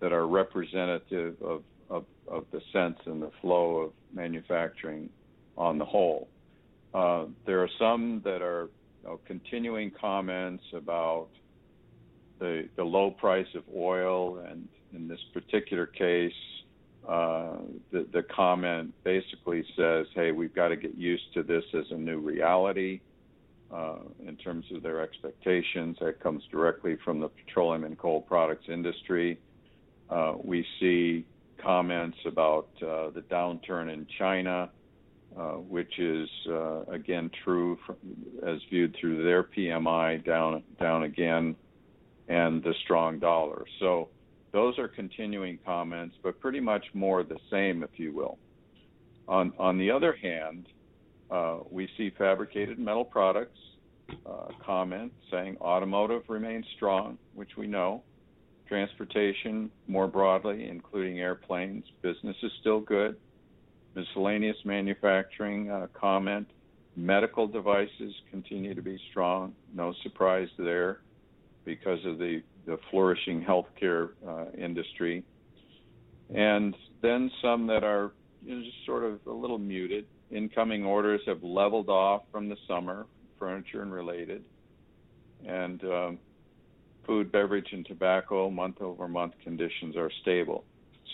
that 0.00 0.12
are 0.12 0.28
representative 0.28 1.36
of 1.40 1.62
of, 1.88 2.04
of 2.28 2.44
the 2.52 2.60
sense 2.74 2.98
and 3.06 3.22
the 3.22 3.30
flow 3.40 3.76
of 3.76 3.92
manufacturing 4.12 5.08
on 5.56 5.78
the 5.78 5.84
whole. 5.84 6.28
Uh, 6.96 7.26
there 7.44 7.62
are 7.62 7.68
some 7.78 8.22
that 8.24 8.40
are 8.40 8.70
you 9.02 9.08
know, 9.10 9.20
continuing 9.26 9.90
comments 9.90 10.64
about 10.72 11.28
the 12.38 12.66
the 12.76 12.82
low 12.82 13.10
price 13.10 13.46
of 13.54 13.62
oil, 13.76 14.38
and 14.38 14.66
in 14.94 15.06
this 15.06 15.20
particular 15.34 15.84
case, 15.84 16.32
uh, 17.06 17.56
the, 17.92 18.06
the 18.14 18.22
comment 18.34 18.94
basically 19.04 19.62
says, 19.76 20.06
"Hey, 20.14 20.32
we've 20.32 20.54
got 20.54 20.68
to 20.68 20.76
get 20.76 20.94
used 20.96 21.34
to 21.34 21.42
this 21.42 21.64
as 21.74 21.84
a 21.90 21.96
new 21.96 22.18
reality." 22.18 23.00
Uh, 23.70 23.96
in 24.24 24.36
terms 24.36 24.64
of 24.72 24.80
their 24.82 25.00
expectations, 25.00 25.96
that 26.00 26.20
comes 26.20 26.42
directly 26.52 26.96
from 27.04 27.18
the 27.18 27.28
petroleum 27.28 27.82
and 27.82 27.98
coal 27.98 28.22
products 28.22 28.66
industry. 28.68 29.38
Uh, 30.08 30.34
we 30.42 30.64
see 30.78 31.26
comments 31.58 32.16
about 32.26 32.68
uh, 32.80 33.10
the 33.10 33.24
downturn 33.28 33.92
in 33.92 34.06
China, 34.18 34.70
uh, 35.38 35.52
which 35.52 35.98
is 35.98 36.28
uh, 36.48 36.82
again 36.84 37.30
true 37.44 37.78
as 38.46 38.58
viewed 38.70 38.96
through 38.98 39.22
their 39.22 39.42
PMI 39.42 40.24
down 40.24 40.62
down 40.80 41.02
again, 41.02 41.54
and 42.28 42.62
the 42.62 42.74
strong 42.84 43.18
dollar. 43.18 43.64
So 43.80 44.08
those 44.52 44.78
are 44.78 44.88
continuing 44.88 45.58
comments, 45.64 46.16
but 46.22 46.40
pretty 46.40 46.60
much 46.60 46.84
more 46.94 47.22
the 47.22 47.38
same, 47.50 47.82
if 47.82 47.90
you 47.96 48.12
will. 48.12 48.38
On 49.28 49.52
on 49.58 49.78
the 49.78 49.90
other 49.90 50.16
hand, 50.20 50.66
uh, 51.30 51.58
we 51.70 51.88
see 51.96 52.10
fabricated 52.16 52.78
metal 52.78 53.04
products 53.04 53.58
uh, 54.24 54.48
comment 54.64 55.12
saying 55.30 55.56
automotive 55.60 56.22
remains 56.28 56.64
strong, 56.76 57.18
which 57.34 57.56
we 57.56 57.66
know. 57.66 58.02
Transportation 58.68 59.70
more 59.86 60.08
broadly, 60.08 60.68
including 60.68 61.20
airplanes, 61.20 61.84
business 62.02 62.36
is 62.42 62.50
still 62.60 62.80
good. 62.80 63.16
Miscellaneous 63.96 64.58
manufacturing 64.64 65.70
uh, 65.70 65.86
comment. 65.98 66.46
Medical 66.96 67.46
devices 67.46 68.14
continue 68.30 68.74
to 68.74 68.82
be 68.82 68.98
strong. 69.10 69.54
No 69.74 69.94
surprise 70.02 70.48
there 70.58 71.00
because 71.64 71.98
of 72.04 72.18
the, 72.18 72.42
the 72.66 72.78
flourishing 72.90 73.42
healthcare 73.42 74.10
uh, 74.26 74.44
industry. 74.56 75.24
And 76.34 76.76
then 77.00 77.30
some 77.42 77.66
that 77.68 77.84
are 77.84 78.12
you 78.44 78.56
know, 78.56 78.62
just 78.62 78.76
sort 78.84 79.02
of 79.02 79.20
a 79.26 79.32
little 79.32 79.58
muted. 79.58 80.06
Incoming 80.30 80.84
orders 80.84 81.22
have 81.26 81.42
leveled 81.42 81.88
off 81.88 82.22
from 82.30 82.48
the 82.48 82.56
summer, 82.68 83.06
furniture 83.38 83.80
and 83.80 83.92
related. 83.92 84.44
And 85.46 85.82
um, 85.84 86.18
food, 87.06 87.32
beverage, 87.32 87.68
and 87.72 87.86
tobacco 87.86 88.50
month 88.50 88.82
over 88.82 89.08
month 89.08 89.34
conditions 89.42 89.96
are 89.96 90.10
stable. 90.22 90.64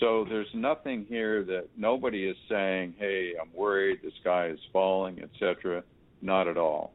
So 0.00 0.24
there's 0.28 0.48
nothing 0.54 1.06
here 1.08 1.44
that 1.44 1.68
nobody 1.76 2.24
is 2.24 2.36
saying, 2.48 2.94
"Hey, 2.98 3.34
I'm 3.40 3.52
worried 3.52 4.00
the 4.02 4.10
sky 4.20 4.48
is 4.48 4.60
falling," 4.72 5.22
etc. 5.22 5.84
Not 6.22 6.48
at 6.48 6.56
all. 6.56 6.92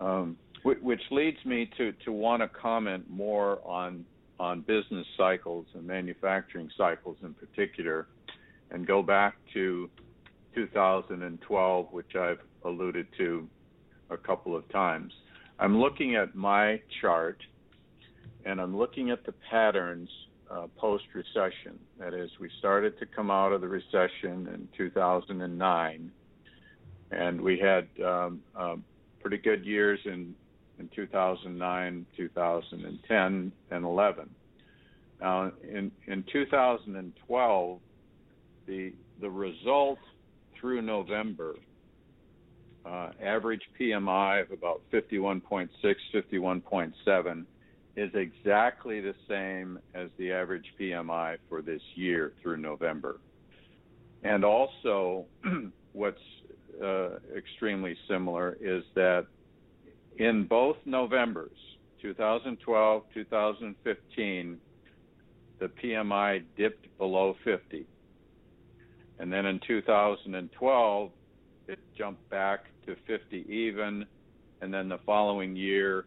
Um, 0.00 0.36
which, 0.62 1.00
leads 1.10 1.44
me 1.44 1.66
to 1.76 1.92
to 2.04 2.12
want 2.12 2.42
to 2.42 2.48
comment 2.48 3.08
more 3.10 3.60
on 3.64 4.04
on 4.40 4.62
business 4.62 5.06
cycles 5.16 5.66
and 5.74 5.86
manufacturing 5.86 6.70
cycles 6.76 7.16
in 7.22 7.34
particular, 7.34 8.08
and 8.70 8.86
go 8.86 9.02
back 9.02 9.36
to 9.52 9.88
2012, 10.54 11.92
which 11.92 12.16
I've 12.16 12.40
alluded 12.64 13.06
to 13.18 13.48
a 14.10 14.16
couple 14.16 14.56
of 14.56 14.68
times. 14.70 15.12
I'm 15.58 15.78
looking 15.78 16.16
at 16.16 16.34
my 16.34 16.80
chart, 17.00 17.38
and 18.44 18.60
I'm 18.60 18.76
looking 18.76 19.10
at 19.10 19.24
the 19.24 19.32
patterns 19.50 20.10
uh, 20.52 20.66
post 20.76 21.04
recession. 21.14 21.78
That 21.98 22.14
is, 22.14 22.30
we 22.40 22.50
started 22.58 22.98
to 22.98 23.06
come 23.06 23.30
out 23.30 23.52
of 23.52 23.60
the 23.60 23.68
recession 23.68 24.48
in 24.52 24.68
2009, 24.76 26.10
and 27.10 27.40
we 27.40 27.58
had 27.58 27.88
um, 28.04 28.40
uh, 28.56 28.76
pretty 29.20 29.38
good 29.38 29.64
years 29.64 29.98
in, 30.04 30.34
in 30.78 30.88
2009, 30.94 32.06
2010, 32.16 33.52
and 33.70 33.84
11. 33.84 34.30
Now, 35.20 35.52
in, 35.62 35.90
in 36.06 36.24
2012, 36.32 37.80
the, 38.66 38.92
the 39.20 39.30
result 39.30 39.98
through 40.58 40.82
November 40.82 41.54
uh, 42.84 43.10
average 43.22 43.62
PMI 43.80 44.42
of 44.42 44.50
about 44.50 44.82
51.6, 44.92 45.68
51.7, 46.12 47.44
is 47.96 48.10
exactly 48.14 49.00
the 49.00 49.14
same 49.28 49.78
as 49.94 50.08
the 50.18 50.32
average 50.32 50.64
PMI 50.80 51.36
for 51.48 51.60
this 51.60 51.82
year 51.94 52.32
through 52.42 52.56
November. 52.56 53.20
And 54.22 54.44
also, 54.44 55.26
what's 55.92 56.18
uh, 56.82 57.16
extremely 57.36 57.96
similar 58.08 58.56
is 58.60 58.82
that 58.94 59.26
in 60.16 60.46
both 60.46 60.76
Novembers, 60.84 61.50
2012, 62.00 63.02
2015, 63.14 64.58
the 65.58 65.68
PMI 65.68 66.42
dipped 66.56 66.86
below 66.98 67.36
50. 67.44 67.86
And 69.18 69.32
then 69.32 69.46
in 69.46 69.60
2012, 69.66 71.10
it 71.68 71.78
jumped 71.96 72.28
back 72.30 72.64
to 72.86 72.96
50 73.06 73.46
even. 73.48 74.04
And 74.60 74.72
then 74.72 74.88
the 74.88 74.98
following 75.06 75.54
year, 75.54 76.06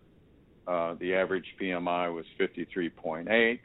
uh, 0.68 0.96
the 1.00 1.14
average 1.14 1.46
PMI 1.62 2.14
was 2.14 2.26
53.8. 2.40 3.60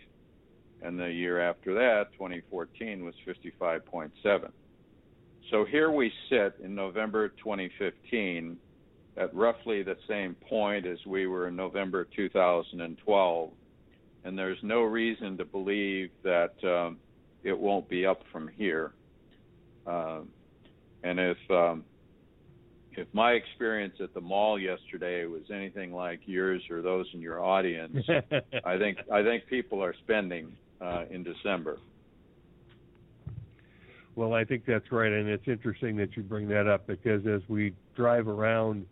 And 0.83 0.99
the 0.99 1.11
year 1.11 1.41
after 1.41 1.75
that, 1.75 2.13
2014, 2.15 3.05
was 3.05 3.15
55.7. 3.27 4.51
So 5.51 5.65
here 5.65 5.91
we 5.91 6.13
sit 6.29 6.55
in 6.63 6.75
November 6.75 7.29
2015 7.29 8.57
at 9.17 9.35
roughly 9.35 9.83
the 9.83 9.97
same 10.09 10.35
point 10.49 10.87
as 10.87 10.99
we 11.07 11.27
were 11.27 11.49
in 11.49 11.57
November 11.57 12.07
2012, 12.17 13.51
and 14.25 14.39
there's 14.39 14.59
no 14.63 14.83
reason 14.83 15.37
to 15.37 15.45
believe 15.45 16.11
that 16.23 16.55
um, 16.65 16.99
it 17.43 17.59
won't 17.59 17.89
be 17.89 18.07
up 18.07 18.23
from 18.31 18.49
here. 18.49 18.93
Uh, 19.87 20.21
and 21.03 21.19
if 21.19 21.39
um, 21.51 21.85
if 22.93 23.07
my 23.12 23.32
experience 23.32 23.95
at 24.01 24.12
the 24.14 24.20
mall 24.20 24.59
yesterday 24.59 25.24
was 25.26 25.43
anything 25.53 25.93
like 25.93 26.20
yours 26.26 26.62
or 26.70 26.82
those 26.82 27.07
in 27.14 27.20
your 27.20 27.43
audience, 27.43 27.97
I 28.64 28.78
think 28.78 28.99
I 29.12 29.22
think 29.22 29.47
people 29.47 29.82
are 29.82 29.95
spending 30.05 30.53
uh, 30.80 31.05
in 31.11 31.22
December. 31.22 31.78
Well, 34.16 34.34
I 34.34 34.45
think 34.45 34.64
that's 34.66 34.91
right, 34.91 35.12
and 35.12 35.28
it's 35.28 35.47
interesting 35.47 35.97
that 35.97 36.16
you 36.16 36.22
bring 36.22 36.49
that 36.49 36.66
up 36.66 36.86
because 36.86 37.26
as 37.26 37.43
we 37.49 37.74
drive 37.95 38.28
around, 38.28 38.86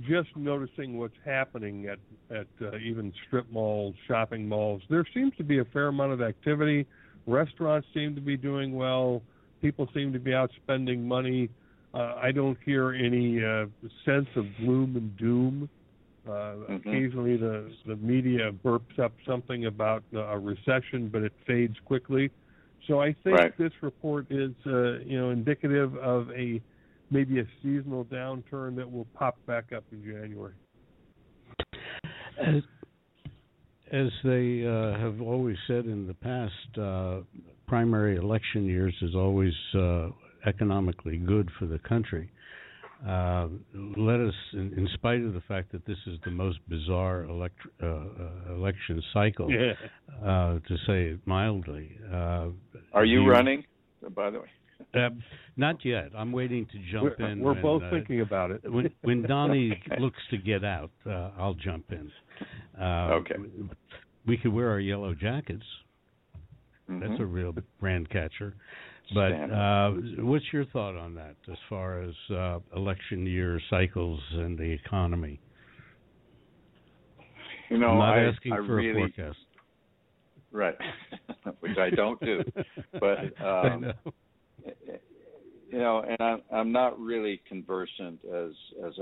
just 0.00 0.34
noticing 0.36 0.98
what's 0.98 1.16
happening 1.24 1.86
at 1.86 1.98
at 2.30 2.46
uh, 2.62 2.76
even 2.78 3.12
strip 3.26 3.50
malls, 3.50 3.94
shopping 4.08 4.48
malls, 4.48 4.82
there 4.88 5.04
seems 5.12 5.32
to 5.36 5.44
be 5.44 5.58
a 5.58 5.64
fair 5.66 5.88
amount 5.88 6.12
of 6.12 6.22
activity. 6.22 6.86
Restaurants 7.26 7.86
seem 7.94 8.14
to 8.14 8.20
be 8.20 8.36
doing 8.36 8.74
well. 8.74 9.22
People 9.62 9.88
seem 9.94 10.12
to 10.12 10.18
be 10.18 10.34
out 10.34 10.50
spending 10.62 11.06
money. 11.06 11.48
Uh, 11.94 12.14
I 12.20 12.32
don't 12.32 12.58
hear 12.64 12.92
any 12.92 13.42
uh, 13.42 13.66
sense 14.04 14.26
of 14.34 14.46
gloom 14.58 14.96
and 14.96 15.16
doom. 15.16 15.68
Uh, 16.26 16.30
mm-hmm. 16.30 16.74
Occasionally, 16.76 17.36
the 17.36 17.70
the 17.86 17.96
media 17.96 18.50
burps 18.50 18.98
up 18.98 19.12
something 19.26 19.66
about 19.66 20.02
a 20.16 20.38
recession, 20.38 21.08
but 21.12 21.22
it 21.22 21.32
fades 21.46 21.76
quickly. 21.84 22.30
So 22.88 23.00
I 23.00 23.14
think 23.22 23.38
right. 23.38 23.58
this 23.58 23.72
report 23.80 24.26
is, 24.30 24.52
uh, 24.66 24.98
you 25.00 25.18
know, 25.18 25.30
indicative 25.30 25.96
of 25.96 26.30
a 26.32 26.60
maybe 27.10 27.40
a 27.40 27.44
seasonal 27.62 28.04
downturn 28.06 28.74
that 28.76 28.90
will 28.90 29.06
pop 29.14 29.36
back 29.46 29.72
up 29.74 29.84
in 29.92 30.02
January. 30.02 30.54
As, 32.40 32.62
as 33.92 34.08
they 34.24 34.66
uh, 34.66 34.98
have 34.98 35.20
always 35.20 35.56
said 35.68 35.84
in 35.84 36.06
the 36.06 36.14
past, 36.14 36.78
uh, 36.78 37.20
primary 37.66 38.16
election 38.16 38.64
years 38.64 38.94
is 39.02 39.14
always 39.14 39.54
uh, 39.74 40.08
economically 40.46 41.16
good 41.16 41.50
for 41.58 41.66
the 41.66 41.78
country. 41.80 42.30
Uh, 43.06 43.48
let 43.98 44.18
us, 44.18 44.34
in, 44.54 44.72
in, 44.78 44.88
spite 44.94 45.20
of 45.20 45.34
the 45.34 45.42
fact 45.46 45.70
that 45.72 45.84
this 45.84 45.98
is 46.06 46.18
the 46.24 46.30
most 46.30 46.58
bizarre 46.68 47.24
elect, 47.24 47.56
uh, 47.82 47.86
uh, 47.86 48.54
election 48.54 49.02
cycle, 49.12 49.50
yeah. 49.50 49.72
Uh, 50.26 50.58
to 50.66 50.76
say 50.86 51.08
it 51.08 51.20
mildly. 51.26 51.98
Uh, 52.10 52.46
Are 52.94 53.04
you, 53.04 53.22
you, 53.22 53.28
running, 53.28 53.62
by 54.14 54.30
the 54.30 54.38
way? 54.38 54.48
Uh, 54.94 55.10
not 55.58 55.84
yet. 55.84 56.10
I'm 56.16 56.32
waiting 56.32 56.66
to 56.72 56.78
jump 56.90 57.18
we're, 57.18 57.26
in. 57.26 57.40
We're 57.40 57.52
when, 57.52 57.62
both 57.62 57.82
thinking 57.90 58.22
about 58.22 58.50
it. 58.50 58.62
when, 58.72 58.88
when 59.02 59.22
Donnie 59.28 59.78
looks 59.98 60.20
to 60.30 60.38
get 60.38 60.64
out, 60.64 60.90
I'll 61.06 61.54
jump 61.62 61.92
in. 61.92 62.10
okay. 62.80 63.34
We 64.26 64.38
could 64.38 64.54
wear 64.54 64.70
our 64.70 64.80
yellow 64.80 65.14
jackets. 65.14 65.66
Mm-hmm. 66.90 67.06
That's 67.06 67.20
a 67.20 67.26
real 67.26 67.54
brand 67.80 68.08
catcher. 68.08 68.54
But 69.12 69.32
uh, 69.32 69.90
what's 70.18 70.46
your 70.52 70.64
thought 70.66 70.96
on 70.96 71.14
that 71.16 71.36
as 71.50 71.58
far 71.68 72.02
as 72.02 72.14
uh, 72.34 72.58
election 72.74 73.26
year 73.26 73.60
cycles 73.68 74.18
and 74.32 74.58
the 74.58 74.64
economy? 74.64 75.40
You 77.68 77.78
know, 77.78 77.88
I'm 77.88 77.98
not 77.98 78.18
I, 78.18 78.24
asking 78.24 78.52
I 78.52 78.56
for 78.56 78.76
really, 78.76 78.90
a 78.90 78.94
forecast. 78.94 79.38
Right, 80.52 80.76
which 81.60 81.76
I 81.78 81.90
don't 81.90 82.20
do. 82.20 82.42
But 83.00 83.44
um, 83.44 83.92
you 85.70 85.78
know, 85.78 86.02
and 86.08 86.20
I'm 86.20 86.42
I'm 86.52 86.72
not 86.72 86.98
really 86.98 87.42
conversant 87.48 88.20
as 88.24 88.52
as 88.86 88.92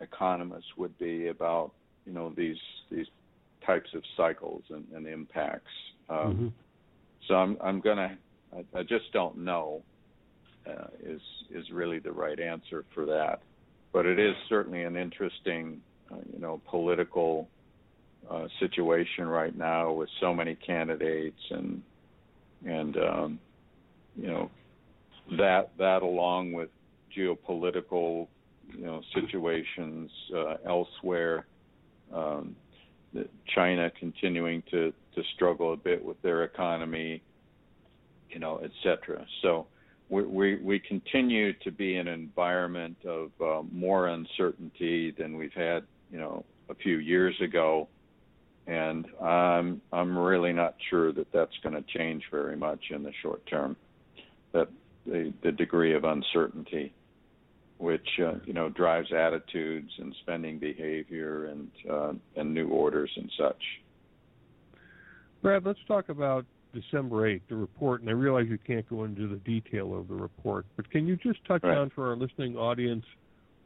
economists 0.00 0.76
would 0.76 0.96
be 0.98 1.28
about 1.28 1.72
you 2.06 2.12
know 2.12 2.32
these 2.36 2.56
these 2.90 3.06
types 3.64 3.90
of 3.94 4.02
cycles 4.16 4.62
and, 4.70 4.84
and 4.94 5.06
impacts. 5.06 5.70
Um, 6.08 6.16
mm-hmm. 6.16 6.48
So 7.28 7.34
I'm 7.34 7.56
I'm 7.62 7.80
gonna 7.80 8.16
I, 8.56 8.78
I 8.78 8.82
just 8.82 9.12
don't 9.12 9.38
know 9.38 9.82
uh, 10.66 10.86
is 11.02 11.20
is 11.50 11.70
really 11.70 11.98
the 11.98 12.12
right 12.12 12.38
answer 12.38 12.84
for 12.94 13.04
that. 13.06 13.40
But 13.92 14.06
it 14.06 14.18
is 14.18 14.34
certainly 14.48 14.82
an 14.82 14.96
interesting, 14.96 15.80
uh, 16.10 16.16
you 16.32 16.40
know, 16.40 16.60
political 16.68 17.48
uh, 18.28 18.48
situation 18.58 19.26
right 19.26 19.56
now 19.56 19.92
with 19.92 20.08
so 20.20 20.34
many 20.34 20.54
candidates 20.54 21.40
and 21.50 21.82
and 22.66 22.96
um, 22.96 23.38
you 24.16 24.28
know 24.28 24.50
that 25.38 25.70
that 25.78 26.02
along 26.02 26.52
with 26.52 26.70
geopolitical 27.16 28.26
you 28.76 28.84
know 28.84 29.02
situations 29.14 30.10
uh, 30.34 30.56
elsewhere. 30.66 31.46
Um, 32.12 32.56
China 33.54 33.90
continuing 33.98 34.62
to 34.70 34.92
to 35.14 35.22
struggle 35.34 35.72
a 35.72 35.76
bit 35.76 36.04
with 36.04 36.20
their 36.22 36.42
economy, 36.44 37.22
you 38.34 38.40
know, 38.40 38.60
et 38.62 38.72
cetera. 38.82 39.24
So 39.42 39.66
we, 40.10 40.24
we, 40.24 40.56
we 40.56 40.78
continue 40.80 41.52
to 41.60 41.70
be 41.70 41.96
in 41.96 42.08
an 42.08 42.14
environment 42.14 42.96
of 43.06 43.30
uh, 43.40 43.62
more 43.72 44.08
uncertainty 44.08 45.14
than 45.16 45.36
we've 45.36 45.54
had, 45.54 45.84
you 46.10 46.18
know, 46.18 46.44
a 46.68 46.74
few 46.74 46.98
years 46.98 47.34
ago, 47.42 47.88
and 48.66 49.06
I'm 49.22 49.82
I'm 49.92 50.16
really 50.16 50.52
not 50.52 50.74
sure 50.88 51.12
that 51.12 51.30
that's 51.32 51.52
going 51.62 51.74
to 51.74 51.84
change 51.98 52.22
very 52.30 52.56
much 52.56 52.80
in 52.90 53.02
the 53.02 53.12
short 53.22 53.46
term. 53.46 53.76
That 54.52 54.68
the 55.04 55.32
the 55.42 55.52
degree 55.52 55.94
of 55.94 56.04
uncertainty, 56.04 56.94
which 57.76 58.08
uh, 58.20 58.36
you 58.46 58.54
know 58.54 58.70
drives 58.70 59.12
attitudes 59.12 59.90
and 59.98 60.14
spending 60.22 60.58
behavior 60.58 61.46
and 61.46 61.70
uh, 61.90 62.12
and 62.36 62.54
new 62.54 62.68
orders 62.68 63.10
and 63.16 63.30
such. 63.38 63.62
Brad, 65.42 65.66
let's 65.66 65.84
talk 65.86 66.08
about 66.08 66.46
December 66.74 67.28
8th, 67.28 67.42
the 67.48 67.56
report, 67.56 68.00
and 68.00 68.10
I 68.10 68.12
realize 68.12 68.46
you 68.48 68.58
can't 68.58 68.88
go 68.88 69.04
into 69.04 69.28
the 69.28 69.36
detail 69.36 69.98
of 69.98 70.08
the 70.08 70.14
report, 70.14 70.66
but 70.76 70.90
can 70.90 71.06
you 71.06 71.16
just 71.16 71.44
touch 71.46 71.62
right. 71.62 71.78
on 71.78 71.90
for 71.90 72.08
our 72.10 72.16
listening 72.16 72.56
audience 72.56 73.04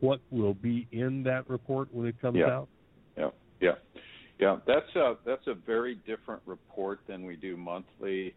what 0.01 0.21
will 0.31 0.55
be 0.55 0.87
in 0.93 1.23
that 1.25 1.49
report 1.49 1.89
when 1.93 2.07
it 2.07 2.21
comes 2.21 2.39
yeah. 2.39 2.47
out? 2.47 2.69
Yeah, 3.17 3.31
yeah, 3.61 4.03
yeah. 4.39 4.57
That's 4.67 4.95
a 4.95 5.17
that's 5.27 5.47
a 5.47 5.55
very 5.55 5.97
different 6.07 6.43
report 6.47 7.01
than 7.09 7.25
we 7.25 7.37
do 7.37 7.57
monthly. 7.57 8.35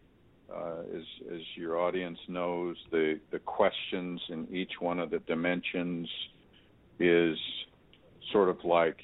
Uh, 0.52 0.80
as 0.94 1.02
as 1.32 1.40
your 1.54 1.78
audience 1.78 2.18
knows, 2.28 2.76
the 2.90 3.20
the 3.30 3.38
questions 3.38 4.20
in 4.28 4.48
each 4.52 4.72
one 4.80 4.98
of 4.98 5.10
the 5.10 5.20
dimensions 5.20 6.08
is 6.98 7.38
sort 8.32 8.48
of 8.48 8.56
like, 8.64 8.96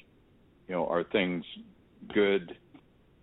you 0.67 0.75
know, 0.75 0.85
are 0.87 1.03
things 1.03 1.43
good? 2.13 2.57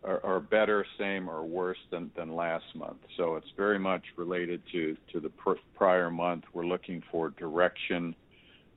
Are, 0.07 0.25
are 0.25 0.41
better, 0.41 0.87
same, 0.99 1.29
or 1.29 1.45
worse 1.45 1.79
than, 1.91 2.11
than 2.17 2.35
last 2.35 2.65
month. 2.75 2.99
So 3.17 3.37
it's 3.37 3.47
very 3.57 3.79
much 3.79 4.03
related 4.17 4.63
to, 4.73 4.97
to 5.13 5.21
the 5.21 5.31
pr- 5.31 5.53
prior 5.75 6.11
month. 6.11 6.45
We're 6.53 6.67
looking 6.67 7.03
for 7.11 7.31
direction, 7.31 8.15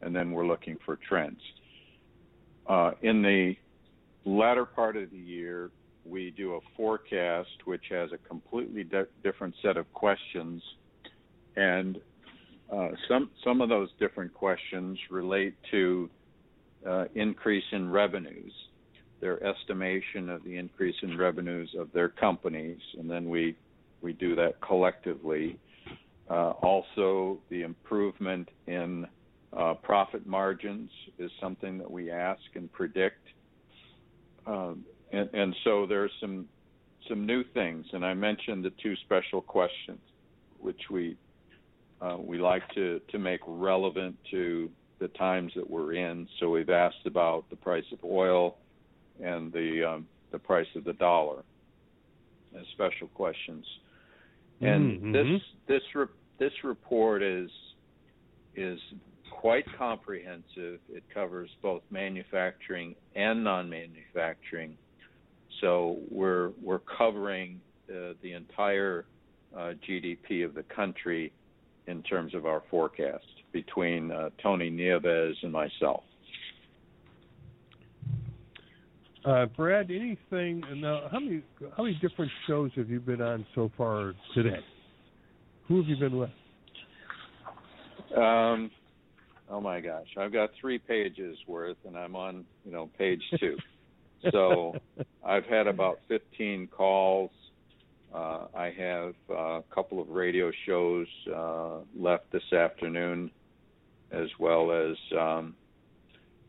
and 0.02 0.16
then 0.16 0.32
we're 0.32 0.48
looking 0.48 0.78
for 0.86 0.98
trends. 1.08 1.40
Uh, 2.68 2.92
in 3.02 3.22
the 3.22 3.56
latter 4.26 4.66
part 4.66 4.98
of 4.98 5.12
the 5.12 5.18
year, 5.18 5.72
we 6.06 6.32
do 6.32 6.56
a 6.56 6.60
forecast 6.76 7.50
which 7.66 7.84
has 7.90 8.10
a 8.12 8.18
completely 8.28 8.84
di- 8.84 9.04
different 9.24 9.54
set 9.62 9.78
of 9.78 9.92
questions, 9.94 10.62
and 11.56 12.00
uh, 12.74 12.90
some 13.08 13.30
some 13.44 13.62
of 13.62 13.70
those 13.70 13.90
different 14.00 14.34
questions 14.34 14.98
relate 15.10 15.56
to 15.72 16.10
uh, 16.88 17.06
increase 17.16 17.64
in 17.72 17.90
revenues 17.90 18.54
their 19.22 19.44
estimation 19.44 20.30
of 20.30 20.44
the 20.44 20.58
increase 20.58 20.96
in 21.02 21.18
revenues 21.18 21.74
of 21.78 21.92
their 21.92 22.10
companies, 22.10 22.80
and 22.98 23.10
then 23.10 23.30
we 23.30 23.56
we 24.02 24.14
do 24.14 24.36
that 24.36 24.62
collectively. 24.62 25.60
Uh, 26.30 26.52
also, 26.62 27.40
the 27.50 27.64
improvement 27.64 28.48
in 28.68 29.06
uh, 29.52 29.74
profit 29.74 30.26
margins 30.26 30.90
is 31.18 31.32
something 31.42 31.78
that 31.78 31.90
we 31.90 32.12
ask 32.12 32.42
and 32.56 32.72
predict. 32.72 33.26
Um, 34.46 34.86
and, 35.12 35.30
and 35.34 35.56
so 35.64 35.86
there's 35.88 36.12
some 36.22 36.48
some 37.08 37.26
new 37.26 37.44
things, 37.54 37.86
and 37.94 38.06
I 38.06 38.14
mentioned 38.14 38.64
the 38.64 38.72
two 38.82 38.96
special 38.98 39.42
questions, 39.42 40.00
which 40.60 40.82
we 40.92 41.18
uh, 42.02 42.18
we 42.20 42.38
like 42.38 42.64
to 42.76 43.02
to 43.10 43.20
make 43.20 43.42
relevant 43.46 44.16
to 44.32 44.70
the 45.00 45.08
times 45.10 45.52
that 45.56 45.68
we're 45.70 45.94
in. 45.94 46.28
So 46.40 46.50
we've 46.50 46.70
asked 46.70 47.06
about 47.06 47.50
the 47.50 47.56
price 47.56 47.86
of 47.92 48.00
oil 48.04 48.58
and 49.24 49.52
the 49.52 49.84
um, 49.84 50.08
the 50.32 50.40
price 50.40 50.68
of 50.76 50.84
the 50.84 50.94
dollar 50.94 51.44
as 52.58 52.66
special 52.74 53.08
questions. 53.10 53.66
And 54.62 55.00
Mm-hmm. 55.00 55.12
this 55.14 55.42
this 55.68 55.82
re- 55.96 56.06
this 56.40 56.54
report 56.64 57.24
is 57.24 57.50
is 58.56 58.80
quite 59.32 59.66
comprehensive. 59.78 60.80
It 60.90 61.04
covers 61.14 61.50
both 61.62 61.82
manufacturing 61.90 62.96
and 63.16 63.44
non-manufacturing. 63.44 64.78
So 65.62 65.98
we're 66.12 66.52
we're 66.62 66.80
covering 66.98 67.62
uh, 67.90 68.14
the 68.22 68.34
entire 68.34 69.06
uh, 69.56 69.74
GDP 69.88 70.46
of 70.46 70.54
the 70.54 70.64
country 70.64 71.32
in 71.88 72.04
terms 72.04 72.36
of 72.36 72.46
our 72.46 72.64
forecast 72.70 73.26
between 73.52 74.12
uh, 74.12 74.30
Tony 74.44 74.70
Nieves 74.70 75.38
and 75.42 75.52
myself. 75.52 76.04
Uh, 79.30 79.46
Brad, 79.46 79.92
anything? 79.92 80.64
Now, 80.78 81.08
how 81.12 81.20
many 81.20 81.44
how 81.78 81.84
many 81.84 81.96
different 82.02 82.32
shows 82.48 82.72
have 82.76 82.90
you 82.90 83.00
been 83.00 83.22
on 83.22 83.46
so 83.54 83.72
far 83.78 84.14
today? 84.34 84.58
Who 85.68 85.78
have 85.78 85.86
you 85.86 85.98
been 85.98 86.18
with? 86.18 86.32
Um, 88.18 88.72
oh 89.48 89.62
my 89.62 89.82
gosh, 89.82 90.08
I've 90.18 90.34
got 90.34 90.50
three 90.60 90.80
pages 90.80 91.38
worth, 91.48 91.78
and 91.86 91.96
I'm 91.96 92.16
on 92.16 92.44
you 92.66 92.72
know 92.72 92.90
page 92.98 93.22
two. 93.40 93.56
so 94.32 94.74
I've 95.24 95.46
had 95.46 95.68
about 95.68 96.00
15 96.08 96.68
calls. 96.76 97.30
Uh, 98.12 98.48
I 98.56 98.74
have 98.76 99.14
uh, 99.30 99.60
a 99.60 99.64
couple 99.72 100.02
of 100.02 100.10
radio 100.10 100.52
shows 100.66 101.06
uh, 101.32 101.78
left 101.96 102.32
this 102.32 102.52
afternoon, 102.52 103.30
as 104.12 104.28
well 104.40 104.72
as 104.72 104.98
um, 105.16 105.56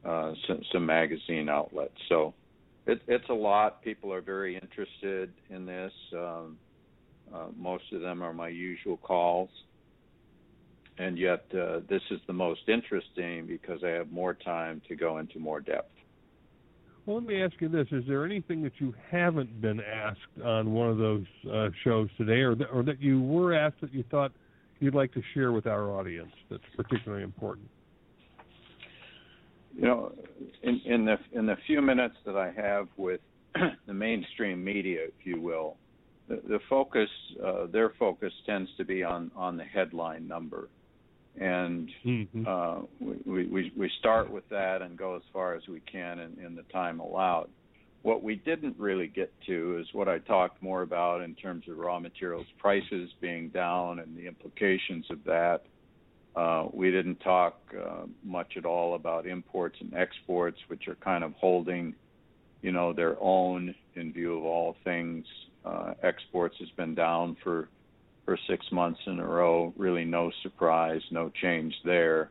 uh, 0.02 0.32
some, 0.46 0.62
some 0.72 0.86
magazine 0.86 1.50
outlets. 1.50 1.92
So 2.08 2.32
it, 2.90 3.02
it's 3.06 3.28
a 3.28 3.34
lot. 3.34 3.82
People 3.82 4.12
are 4.12 4.20
very 4.20 4.54
interested 4.56 5.32
in 5.48 5.66
this. 5.66 5.92
Um, 6.12 6.58
uh, 7.34 7.46
most 7.56 7.84
of 7.92 8.00
them 8.00 8.22
are 8.22 8.32
my 8.32 8.48
usual 8.48 8.96
calls 8.96 9.50
and 11.00 11.16
yet 11.18 11.44
uh, 11.54 11.80
this 11.88 12.02
is 12.10 12.20
the 12.26 12.32
most 12.32 12.60
interesting 12.68 13.46
because 13.46 13.82
I 13.82 13.88
have 13.88 14.12
more 14.12 14.34
time 14.34 14.82
to 14.88 14.94
go 14.94 15.18
into 15.18 15.38
more 15.38 15.60
depth. 15.60 15.92
Well, 17.06 17.16
let 17.16 17.26
me 17.26 17.42
ask 17.42 17.54
you 17.60 17.68
this: 17.68 17.86
Is 17.90 18.04
there 18.06 18.24
anything 18.26 18.62
that 18.62 18.74
you 18.78 18.94
haven't 19.10 19.60
been 19.60 19.80
asked 19.80 20.44
on 20.44 20.72
one 20.72 20.90
of 20.90 20.98
those 20.98 21.24
uh, 21.50 21.70
shows 21.82 22.08
today, 22.18 22.40
or 22.40 22.54
or 22.72 22.82
that 22.82 23.00
you 23.00 23.20
were 23.20 23.54
asked 23.54 23.80
that 23.80 23.94
you 23.94 24.04
thought 24.10 24.32
you'd 24.78 24.94
like 24.94 25.12
to 25.14 25.22
share 25.32 25.52
with 25.52 25.66
our 25.66 25.90
audience 25.90 26.32
that's 26.50 26.62
particularly 26.76 27.24
important? 27.24 27.68
You 29.74 29.82
know, 29.82 30.12
in, 30.62 30.80
in 30.84 31.04
the 31.04 31.16
in 31.32 31.46
the 31.46 31.56
few 31.66 31.80
minutes 31.80 32.16
that 32.26 32.36
I 32.36 32.50
have 32.50 32.88
with 32.96 33.20
the 33.86 33.94
mainstream 33.94 34.62
media, 34.62 35.04
if 35.04 35.24
you 35.26 35.40
will, 35.40 35.76
the, 36.28 36.40
the 36.48 36.58
focus, 36.68 37.08
uh, 37.44 37.66
their 37.66 37.90
focus 37.98 38.32
tends 38.46 38.70
to 38.78 38.84
be 38.84 39.02
on 39.02 39.30
on 39.36 39.56
the 39.56 39.64
headline 39.64 40.26
number, 40.26 40.68
and 41.38 41.90
Mm-hmm. 42.04 42.44
uh, 42.46 42.82
we, 43.26 43.46
we 43.46 43.72
we 43.76 43.90
start 43.98 44.30
with 44.30 44.48
that 44.48 44.82
and 44.82 44.96
go 44.96 45.16
as 45.16 45.22
far 45.32 45.54
as 45.54 45.62
we 45.68 45.80
can 45.80 46.18
in, 46.18 46.44
in 46.44 46.54
the 46.54 46.62
time 46.72 47.00
allowed. 47.00 47.48
What 48.02 48.22
we 48.22 48.36
didn't 48.36 48.76
really 48.78 49.08
get 49.08 49.30
to 49.46 49.78
is 49.78 49.86
what 49.92 50.08
I 50.08 50.18
talked 50.18 50.62
more 50.62 50.82
about 50.82 51.20
in 51.20 51.34
terms 51.34 51.68
of 51.68 51.76
raw 51.76 51.98
materials 51.98 52.46
prices 52.58 53.10
being 53.20 53.50
down 53.50 53.98
and 53.98 54.16
the 54.16 54.26
implications 54.26 55.04
of 55.10 55.22
that. 55.24 55.62
Uh, 56.36 56.68
we 56.72 56.90
didn't 56.90 57.16
talk 57.20 57.58
uh, 57.76 58.06
much 58.22 58.56
at 58.56 58.64
all 58.64 58.94
about 58.94 59.26
imports 59.26 59.76
and 59.80 59.92
exports, 59.94 60.58
which 60.68 60.86
are 60.88 60.94
kind 60.96 61.24
of 61.24 61.32
holding, 61.34 61.94
you 62.62 62.72
know, 62.72 62.92
their 62.92 63.16
own 63.20 63.74
in 63.94 64.12
view 64.12 64.38
of 64.38 64.44
all 64.44 64.76
things. 64.84 65.26
Uh, 65.64 65.94
exports 66.02 66.56
has 66.58 66.68
been 66.70 66.94
down 66.94 67.36
for 67.42 67.68
for 68.24 68.38
six 68.48 68.64
months 68.70 69.00
in 69.06 69.18
a 69.18 69.26
row. 69.26 69.72
Really, 69.76 70.04
no 70.04 70.30
surprise, 70.42 71.02
no 71.10 71.30
change 71.42 71.74
there. 71.84 72.30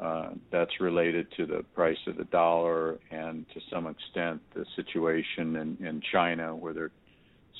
Uh, 0.00 0.30
that's 0.50 0.80
related 0.80 1.26
to 1.36 1.44
the 1.46 1.64
price 1.74 1.98
of 2.06 2.16
the 2.16 2.24
dollar 2.24 2.98
and 3.10 3.46
to 3.52 3.60
some 3.70 3.86
extent 3.86 4.40
the 4.54 4.64
situation 4.74 5.56
in, 5.56 5.86
in 5.86 6.02
China, 6.12 6.56
where 6.56 6.72
they're 6.72 6.90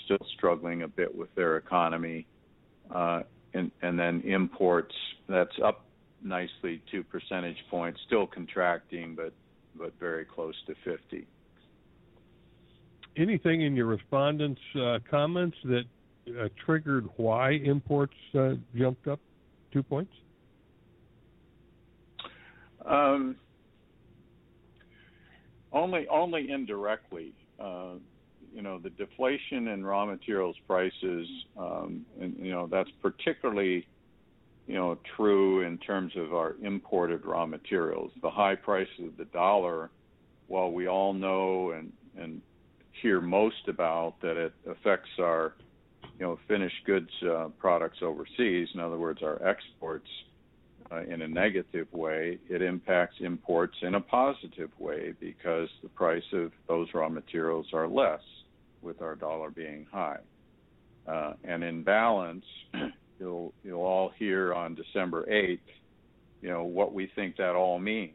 still 0.05 0.27
struggling 0.37 0.83
a 0.83 0.89
bit 0.89 1.15
with 1.15 1.35
their 1.35 1.57
economy. 1.57 2.27
Uh, 2.91 3.23
and, 3.55 3.71
and 3.83 3.99
then 3.99 4.21
imports, 4.23 4.95
that's 5.29 5.59
up 5.65 5.85
nicely 6.23 6.83
two 6.91 7.03
percentage 7.03 7.57
points, 7.71 8.01
still 8.07 8.27
contracting, 8.27 9.15
but 9.15 9.33
but 9.75 9.93
very 9.99 10.25
close 10.25 10.55
to 10.67 10.75
50. 10.85 11.27
Anything 13.17 13.63
in 13.63 13.75
your 13.75 13.87
respondents' 13.87 14.61
uh, 14.79 14.99
comments 15.11 15.57
that 15.65 15.85
uh, 16.29 16.49
triggered 16.65 17.09
why 17.17 17.53
imports 17.53 18.15
uh, 18.39 18.53
jumped 18.77 19.09
up 19.09 19.19
two 19.73 19.83
points? 19.83 20.13
Um, 22.85 23.37
only 25.73 26.07
only 26.09 26.51
indirectly. 26.51 27.33
Uh, 27.59 27.95
you 28.55 28.63
know, 28.63 28.79
the 28.79 28.91
deflation 28.91 29.69
in 29.69 29.85
raw 29.85 30.05
materials 30.05 30.57
prices, 30.67 31.27
um, 31.59 32.05
and 32.21 32.37
you 32.39 32.51
know 32.51 32.67
that's 32.67 32.91
particularly 33.01 33.87
you 34.67 34.75
know 34.75 34.99
true 35.17 35.63
in 35.63 35.79
terms 35.79 36.13
of 36.17 36.35
our 36.35 36.57
imported 36.63 37.25
raw 37.25 37.47
materials. 37.47 38.13
The 38.21 38.31
high 38.31 38.55
price 38.55 38.89
of 39.03 39.17
the 39.17 39.25
dollar, 39.27 39.91
while 40.49 40.71
we 40.71 40.87
all 40.87 41.13
know 41.13 41.71
and 41.71 41.93
and 42.17 42.43
hear 43.01 43.21
most 43.21 43.69
about 43.69 44.21
that 44.21 44.37
it 44.37 44.53
affects 44.69 45.11
our 45.19 45.55
you 46.19 46.27
know 46.27 46.39
finished 46.47 46.85
goods 46.85 47.11
uh, 47.23 47.49
products 47.59 47.99
overseas. 48.03 48.69
In 48.75 48.81
other 48.81 48.99
words, 48.99 49.23
our 49.23 49.43
exports 49.47 50.09
uh, 50.91 51.03
in 51.05 51.23
a 51.23 51.29
negative 51.29 51.91
way, 51.93 52.39
it 52.51 52.61
impacts 52.61 53.17
imports 53.21 53.77
in 53.81 53.95
a 53.95 54.01
positive 54.01 54.71
way 54.79 55.15
because 55.19 55.69
the 55.83 55.89
price 55.89 56.23
of 56.35 56.53
those 56.69 56.89
raw 56.93 57.09
materials 57.09 57.67
are 57.73 57.89
less 57.89 58.21
with 58.83 59.03
our 59.03 59.15
dollar 59.15 59.51
being 59.51 59.87
high. 59.91 60.19
Uh, 61.07 61.35
and 61.45 61.65
in 61.65 61.83
balance, 61.83 62.45
you'll 63.19 63.53
you'll 63.65 63.83
all 63.83 64.13
hear 64.19 64.53
on 64.55 64.75
December 64.75 65.27
8th, 65.31 65.59
you 66.41 66.49
know 66.49 66.65
what 66.65 66.93
we 66.93 67.11
think 67.15 67.37
that 67.37 67.55
all 67.55 67.79
means 67.79 68.13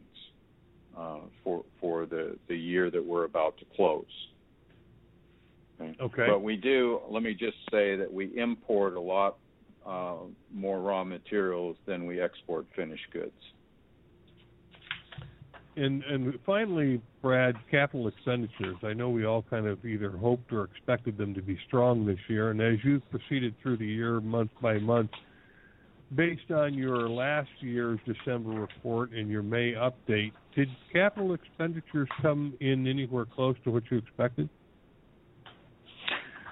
uh, 0.98 1.20
for 1.44 1.64
for 1.80 2.06
the 2.06 2.38
the 2.48 2.56
year 2.56 2.90
that 2.92 3.04
we're 3.04 3.26
about 3.26 3.58
to 3.58 3.66
close. 3.76 4.06
Okay. 6.02 6.26
But 6.28 6.42
we 6.42 6.56
do. 6.56 7.02
Let 7.10 7.22
me 7.24 7.34
just 7.34 7.58
say 7.72 7.96
that 7.96 8.12
we 8.12 8.36
import 8.38 8.96
a 8.96 9.00
lot 9.00 9.38
uh, 9.86 10.16
more 10.52 10.82
raw 10.82 11.04
materials 11.04 11.78
than 11.86 12.06
we 12.06 12.20
export 12.20 12.66
finished 12.76 13.06
goods. 13.14 13.32
And 15.78 16.04
and 16.06 16.34
finally, 16.44 17.00
Brad, 17.22 17.56
capital 17.70 18.08
expenditures. 18.08 18.78
I 18.82 18.94
know 18.94 19.10
we 19.10 19.26
all 19.26 19.44
kind 19.44 19.68
of 19.68 19.86
either 19.86 20.10
hoped 20.10 20.52
or 20.52 20.64
expected 20.64 21.18
them 21.20 21.36
to 21.36 21.42
be 21.42 21.58
strong 21.68 22.04
this 22.04 22.18
year, 22.28 22.50
and 22.50 22.60
as 22.60 22.78
you 22.84 23.00
proceeded 23.12 23.54
through 23.62 23.78
the 23.78 23.86
year, 23.86 24.20
month 24.20 24.50
by 24.60 24.80
month, 24.80 25.12
based 26.16 26.50
on 26.50 26.74
your 26.74 27.08
last 27.08 27.52
year's 27.60 28.00
December 28.08 28.50
report 28.50 29.12
and 29.12 29.30
your 29.30 29.44
May 29.44 29.74
update, 29.74 30.32
did 30.56 30.68
capital 30.92 31.36
expenditures 31.36 32.10
come 32.24 32.56
in 32.60 32.88
anywhere 32.88 33.26
close 33.26 33.56
to 33.64 33.70
what 33.70 33.84
you 33.92 34.00
expected? 34.00 34.50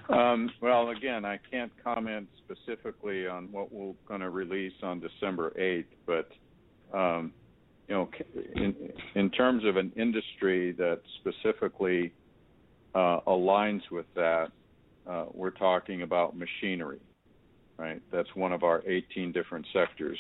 Um, 0.10 0.52
well, 0.62 0.90
again, 0.90 1.26
I 1.26 1.40
can't 1.50 1.72
comment 1.84 2.28
specifically 2.46 3.26
on 3.26 3.52
what 3.52 3.74
we're 3.74 3.94
going 4.08 4.22
to 4.22 4.30
release 4.30 4.74
on 4.84 5.00
December 5.00 5.52
8th, 5.60 5.86
but 6.06 6.30
um, 6.96 7.34
you 7.88 7.96
know, 7.96 8.10
in, 8.56 8.76
in 9.16 9.30
terms 9.30 9.64
of 9.66 9.78
an 9.78 9.92
industry 9.96 10.72
that 10.74 11.02
specifically 11.20 12.14
uh, 12.96 13.20
aligns 13.28 13.82
with 13.92 14.06
that, 14.16 14.52
uh, 15.08 15.26
we're 15.34 15.52
talking 15.52 16.02
about 16.02 16.36
machinery, 16.36 17.00
right? 17.78 18.02
That's 18.12 18.34
one 18.36 18.52
of 18.52 18.64
our 18.64 18.82
18 18.88 19.32
different 19.32 19.68
sectors, 19.72 20.18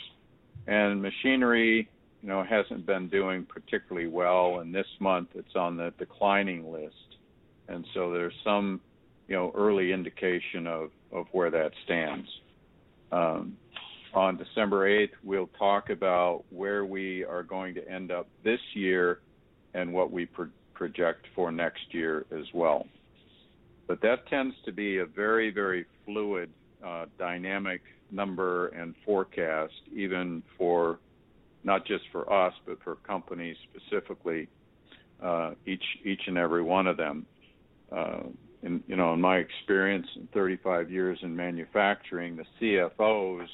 and 0.67 1.01
machinery, 1.01 1.89
you 2.21 2.29
know, 2.29 2.43
hasn't 2.43 2.85
been 2.85 3.09
doing 3.09 3.45
particularly 3.45 4.07
well, 4.07 4.59
and 4.59 4.73
this 4.73 4.87
month 4.99 5.29
it's 5.33 5.55
on 5.55 5.77
the 5.77 5.91
declining 5.97 6.71
list, 6.71 7.17
and 7.67 7.85
so 7.93 8.11
there's 8.11 8.33
some 8.43 8.79
you 9.27 9.35
know 9.35 9.51
early 9.55 9.91
indication 9.91 10.67
of 10.67 10.91
of 11.11 11.25
where 11.31 11.49
that 11.49 11.71
stands. 11.85 12.27
Um, 13.11 13.57
on 14.15 14.37
December 14.37 14.89
8th, 14.89 15.11
we'll 15.23 15.49
talk 15.59 15.89
about 15.89 16.43
where 16.49 16.85
we 16.85 17.23
are 17.23 17.43
going 17.43 17.75
to 17.75 17.89
end 17.89 18.11
up 18.11 18.27
this 18.43 18.59
year 18.73 19.19
and 19.73 19.91
what 19.93 20.11
we 20.11 20.25
pro- 20.25 20.49
project 20.73 21.25
for 21.35 21.51
next 21.51 21.93
year 21.93 22.25
as 22.31 22.45
well. 22.53 22.87
but 23.87 24.01
that 24.01 24.27
tends 24.27 24.55
to 24.65 24.71
be 24.71 24.97
a 24.97 25.05
very, 25.05 25.51
very 25.51 25.85
fluid, 26.05 26.49
uh, 26.83 27.05
dynamic 27.19 27.81
number 28.11 28.67
and 28.69 28.95
forecast, 29.05 29.73
even 29.93 30.41
for 30.57 30.99
not 31.63 31.85
just 31.85 32.03
for 32.11 32.31
us, 32.31 32.53
but 32.65 32.81
for 32.83 32.95
companies 32.95 33.55
specifically, 33.69 34.47
uh, 35.21 35.51
each 35.65 35.83
each 36.03 36.21
and 36.27 36.37
every 36.37 36.61
one 36.63 36.87
of 36.87 36.97
them. 36.97 37.25
Uh, 37.91 38.23
in 38.63 38.83
you 38.87 38.95
know, 38.95 39.13
in 39.13 39.21
my 39.21 39.37
experience 39.37 40.07
in 40.15 40.27
35 40.33 40.91
years 40.91 41.19
in 41.21 41.35
manufacturing, 41.35 42.35
the 42.35 42.45
CFOs 42.59 43.47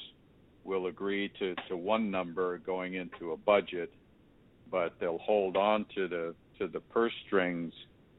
will 0.64 0.86
agree 0.86 1.30
to, 1.38 1.54
to 1.68 1.76
one 1.76 2.10
number 2.10 2.58
going 2.58 2.94
into 2.94 3.32
a 3.32 3.36
budget, 3.36 3.92
but 4.70 4.94
they'll 5.00 5.18
hold 5.18 5.56
on 5.56 5.86
to 5.94 6.08
the 6.08 6.34
to 6.58 6.68
the 6.68 6.80
purse 6.80 7.12
strings 7.26 7.72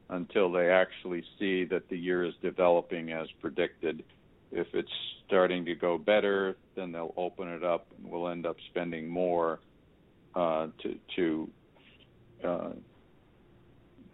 until 0.09 0.51
they 0.51 0.69
actually 0.69 1.23
see 1.39 1.63
that 1.65 1.87
the 1.89 1.97
year 1.97 2.25
is 2.25 2.33
developing 2.41 3.11
as 3.11 3.27
predicted. 3.41 4.03
If 4.51 4.67
it's 4.73 4.91
starting 5.27 5.65
to 5.65 5.75
go 5.75 5.97
better, 5.97 6.57
then 6.75 6.91
they'll 6.91 7.13
open 7.17 7.47
it 7.47 7.63
up 7.63 7.87
and 7.97 8.11
we'll 8.11 8.27
end 8.27 8.45
up 8.45 8.57
spending 8.69 9.07
more 9.07 9.59
uh, 10.35 10.67
to 10.81 10.99
to 11.15 11.49
uh, 12.43 12.69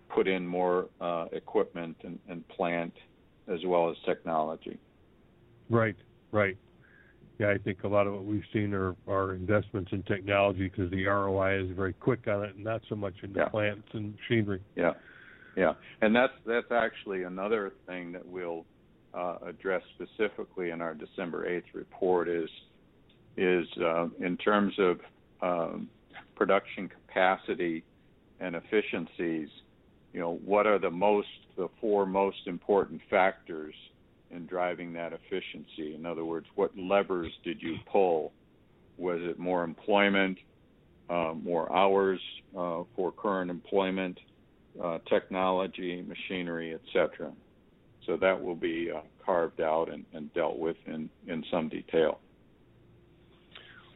put 0.10 0.28
in 0.28 0.46
more 0.46 0.88
uh, 1.02 1.26
equipment 1.32 1.98
and, 2.04 2.20
and 2.28 2.48
plant 2.50 2.94
as 3.48 3.60
well 3.66 3.90
as 3.90 3.98
technology. 4.06 4.78
Right, 5.70 5.96
right. 6.32 6.58
Yeah, 7.40 7.52
I 7.52 7.58
think 7.58 7.84
a 7.86 7.88
lot 7.88 8.06
of 8.06 8.14
what 8.14 8.26
we've 8.26 8.44
seen 8.52 8.74
are, 8.74 8.96
are 9.08 9.34
investments 9.34 9.92
in 9.94 10.04
technology 10.04 10.68
because 10.68 10.92
the 10.92 11.06
ROI 11.06 11.64
is 11.64 11.72
very 11.72 11.94
quick 11.94 12.28
on 12.28 12.44
it, 12.44 12.56
and 12.56 12.66
not 12.66 12.82
so 12.90 12.96
much 12.96 13.14
in 13.24 13.34
yeah. 13.34 13.48
plants 13.48 13.88
and 13.94 14.14
machinery. 14.16 14.62
Yeah, 14.76 14.92
yeah, 15.56 15.74
and 16.02 16.14
that's 16.14 16.34
that's 16.46 16.72
actually 16.72 17.24
another 17.24 17.72
thing 17.88 18.12
that 18.12 18.28
we'll 18.28 18.66
uh, 19.14 19.38
address 19.48 19.82
specifically 19.96 20.72
in 20.72 20.82
our 20.82 20.94
December 20.94 21.48
eighth 21.48 21.74
report 21.74 22.28
is 22.28 22.50
is 23.38 23.66
uh, 23.82 24.08
in 24.20 24.36
terms 24.36 24.74
of 24.78 25.00
um, 25.42 25.90
production 26.36 26.90
capacity 26.90 27.86
and 28.42 28.54
efficiencies. 28.54 29.48
You 30.12 30.20
know, 30.20 30.40
what 30.44 30.68
are 30.68 30.78
the 30.78 30.92
most 30.92 31.28
the 31.56 31.70
four 31.80 32.06
most 32.06 32.48
important 32.48 33.00
factors 33.10 33.76
in 34.32 34.46
driving 34.46 34.94
that 34.94 35.14
efficiency? 35.14 35.96
In 35.96 36.06
other 36.06 36.26
words, 36.26 36.48
what 36.56 36.78
levers 36.78 37.32
did 37.44 37.62
you 37.62 37.78
pull? 37.92 38.32
Was 38.98 39.20
it 39.22 39.40
more 39.40 39.64
employment, 39.64 40.38
uh, 41.10 41.34
more 41.42 41.72
hours 41.72 42.20
uh, 42.58 42.84
for 42.96 43.12
current 43.12 43.50
employment, 43.50 44.20
uh, 44.84 45.00
technology, 45.08 46.02
machinery, 46.02 46.74
etc.? 46.74 47.32
So 48.06 48.18
that 48.18 48.42
will 48.42 48.56
be 48.56 48.90
uh, 48.92 49.02
carved 49.24 49.62
out 49.62 49.92
and, 49.92 50.06
and, 50.14 50.34
dealt 50.34 50.58
with 50.58 50.78
in, 50.88 51.10
in 51.28 51.44
some 51.52 51.70
detail. 51.70 52.20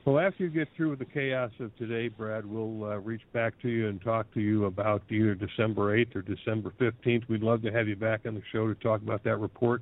Well, 0.06 0.20
after 0.20 0.44
you 0.44 0.50
get 0.50 0.68
through 0.76 0.92
with 0.92 1.00
the 1.00 1.06
chaos 1.06 1.52
of 1.60 1.76
today, 1.78 2.10
Brad, 2.10 2.46
we'll 2.46 2.84
uh, 2.84 2.98
reach 2.98 3.22
back 3.32 3.60
to 3.62 3.70
you 3.70 3.88
and 3.88 4.02
talk 4.02 4.32
to 4.34 4.42
you 4.42 4.66
about 4.66 5.02
either 5.10 5.34
December 5.34 5.98
8th 5.98 6.16
or 6.18 6.22
December 6.22 6.74
15th. 6.80 7.28
We'd 7.30 7.42
love 7.42 7.62
to 7.62 7.72
have 7.72 7.88
you 7.88 7.96
back 7.96 8.22
on 8.26 8.36
the 8.36 8.42
show 8.52 8.68
to 8.68 8.76
talk 8.76 9.02
about 9.02 9.24
that 9.24 9.38
report. 9.38 9.82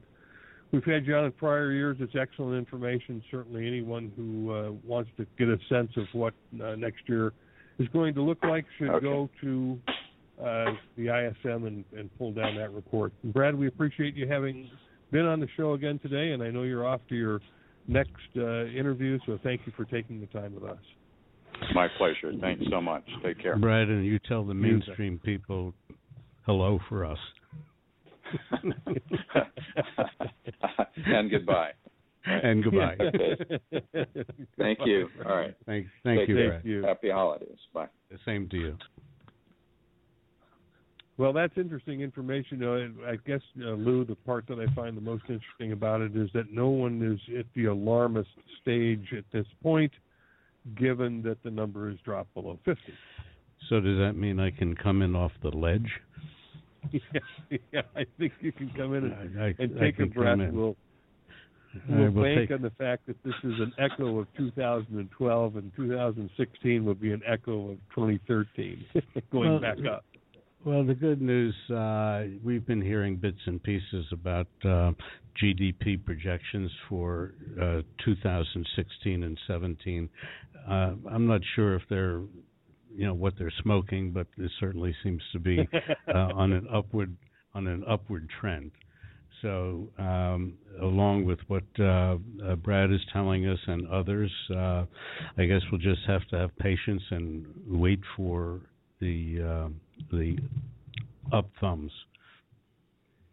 We've 0.72 0.84
had 0.84 1.06
you 1.06 1.16
on 1.16 1.26
in 1.26 1.32
prior 1.34 1.72
years. 1.72 1.98
It's 2.00 2.14
excellent 2.20 2.58
information. 2.58 3.22
Certainly, 3.30 3.68
anyone 3.68 4.12
who 4.16 4.54
uh, 4.54 4.72
wants 4.86 5.12
to 5.18 5.26
get 5.38 5.50
a 5.50 5.58
sense 5.68 5.92
of 5.98 6.06
what 6.14 6.34
uh, 6.64 6.76
next 6.76 7.02
year 7.08 7.34
is 7.78 7.88
going 7.90 8.14
to 8.14 8.22
look 8.22 8.38
like 8.44 8.66
should 8.78 8.90
okay. 8.90 9.06
go 9.06 9.30
to 9.42 9.80
uh, 10.40 10.72
the 10.98 11.08
ISM 11.08 11.66
and, 11.66 11.84
and, 11.96 12.10
pull 12.18 12.32
down 12.32 12.56
that 12.56 12.74
report. 12.74 13.12
And 13.24 13.34
Brad, 13.34 13.54
we 13.54 13.68
appreciate 13.68 14.16
you 14.16 14.28
having 14.28 14.70
been 15.12 15.26
on 15.26 15.40
the 15.40 15.48
show 15.56 15.74
again 15.74 16.00
today, 16.00 16.32
and 16.32 16.42
I 16.42 16.50
know 16.50 16.64
you're 16.64 16.88
off 16.88 17.02
to 17.10 17.16
your 17.16 17.42
next 17.88 18.12
uh, 18.38 18.66
interview, 18.66 19.20
so 19.26 19.38
thank 19.44 19.62
you 19.66 19.74
for 19.76 19.86
taking 19.86 20.20
the 20.20 20.28
time 20.28 20.56
with 20.56 20.64
us. 20.64 20.80
My 21.76 21.88
pleasure. 21.98 22.32
Thanks 22.40 22.64
so 22.72 22.82
much. 22.82 23.04
Take 23.24 23.40
care. 23.40 23.56
Brad, 23.56 23.88
and 23.88 24.06
you 24.06 24.20
tell 24.28 24.44
the 24.44 24.54
mainstream 24.54 25.20
people 25.24 25.74
hello 26.46 26.80
for 26.90 27.06
us. 27.06 27.20
and 31.06 31.32
goodbye. 31.32 31.72
And 32.26 32.64
goodbye. 32.64 32.98
Thank 34.58 34.80
you. 34.86 35.08
All 35.26 35.36
right. 35.36 35.56
Thank, 35.66 35.88
thank 36.04 36.20
Take 36.20 36.30
you, 36.30 36.36
care. 36.36 36.50
Brad. 36.50 36.66
you. 36.66 36.84
Happy 36.84 37.10
holidays. 37.10 37.58
Bye. 37.74 37.88
The 38.10 38.18
same 38.26 38.48
to 38.50 38.58
you. 38.58 38.78
Well, 41.18 41.34
that's 41.34 41.54
interesting 41.58 42.02
information. 42.02 42.64
Uh, 42.64 43.12
I 43.12 43.16
guess, 43.28 43.42
uh, 43.62 43.72
Lou, 43.72 44.06
the 44.06 44.16
part 44.16 44.48
that 44.48 44.60
I 44.60 44.74
find 44.74 44.98
the 44.98 45.02
most 45.02 45.24
interesting 45.30 45.72
about 45.72 46.02
it 46.02 46.16
is 46.16 46.30
that 46.34 46.52
no 46.52 46.70
one 46.70 47.02
is 47.02 47.20
at 47.38 47.46
the 47.56 47.66
alarmist 47.66 48.30
stage 48.62 49.14
at 49.16 49.26
this 49.32 49.46
point, 49.62 49.92
given 50.76 51.22
that 51.24 51.42
the 51.44 51.52
number 51.52 51.90
has 51.90 52.00
dropped 52.04 52.34
below 52.34 52.58
50. 52.66 52.82
So 53.70 53.80
does 53.80 53.98
that 54.00 54.14
mean 54.14 54.40
I 54.40 54.52
can 54.52 54.76
come 54.76 55.02
in 55.02 55.16
off 55.16 55.32
the 55.44 55.50
ledge? 55.50 55.90
yeah, 56.92 57.58
yeah, 57.72 57.82
I 57.96 58.06
think 58.18 58.34
you 58.42 58.52
can 58.52 58.72
come 58.76 58.94
in 58.96 59.06
and, 59.06 59.42
I, 59.42 59.56
and 59.60 59.78
take 59.80 60.00
a 60.00 60.06
breath. 60.06 60.38
We'll, 60.52 60.76
we'll 61.90 62.12
will 62.12 62.24
bank 62.24 62.50
take, 62.50 62.52
on 62.52 62.62
the 62.62 62.72
fact 62.72 63.08
that 63.08 63.22
this 63.24 63.36
is 63.44 63.54
an 63.60 63.74
echo 63.78 64.20
of 64.20 64.28
2012, 64.38 65.56
and 65.56 65.72
2016 65.76 66.86
will 66.86 66.94
be 66.96 67.12
an 67.12 67.22
echo 67.28 67.72
of 67.72 67.78
2013, 67.96 68.86
going 69.32 69.52
Well, 69.52 69.60
back 69.60 69.78
up. 69.92 70.06
Well, 70.64 70.86
the 70.86 70.94
good 70.94 71.22
news, 71.22 71.56
uh, 71.72 72.26
we've 72.44 72.66
been 72.68 72.82
hearing 72.82 73.16
bits 73.16 73.40
and 73.48 73.62
pieces 73.64 74.06
about 74.12 74.48
uh, 74.64 74.92
GDP 75.42 76.04
projections 76.04 76.70
for 76.88 77.34
uh, 77.60 77.82
2016 78.06 79.24
and 79.24 79.40
17. 79.48 80.08
Uh, 80.70 80.94
I'm 81.10 81.26
not 81.26 81.42
sure 81.56 81.74
if 81.74 81.82
they're, 81.90 82.22
you 82.96 83.06
know, 83.06 83.14
what 83.14 83.34
they're 83.38 83.54
smoking, 83.62 84.12
but 84.12 84.28
it 84.38 84.52
certainly 84.60 84.96
seems 85.04 85.22
to 85.34 85.40
be 85.40 85.60
uh, 86.14 86.18
on 86.36 86.54
an 86.54 86.68
upward 86.74 87.16
on 87.54 87.68
an 87.68 87.84
upward 87.88 88.30
trend. 88.40 88.72
So, 89.42 89.90
um, 89.98 90.54
along 90.82 91.26
with 91.26 91.40
what 91.48 91.64
uh, 91.80 92.18
uh, 92.46 92.56
Brad 92.58 92.92
is 92.92 93.00
telling 93.12 93.48
us 93.48 93.58
and 93.66 93.88
others, 93.88 94.32
uh, 94.56 94.86
I 95.38 95.46
guess 95.46 95.62
we'll 95.72 95.82
just 95.82 96.02
have 96.08 96.26
to 96.30 96.38
have 96.38 96.56
patience 96.58 97.02
and 97.10 97.46
wait 97.68 98.00
for 98.16 98.62
the 99.00 99.42
uh, 99.42 99.70
the 100.12 100.38
up 101.34 101.50
thumbs. 101.60 101.92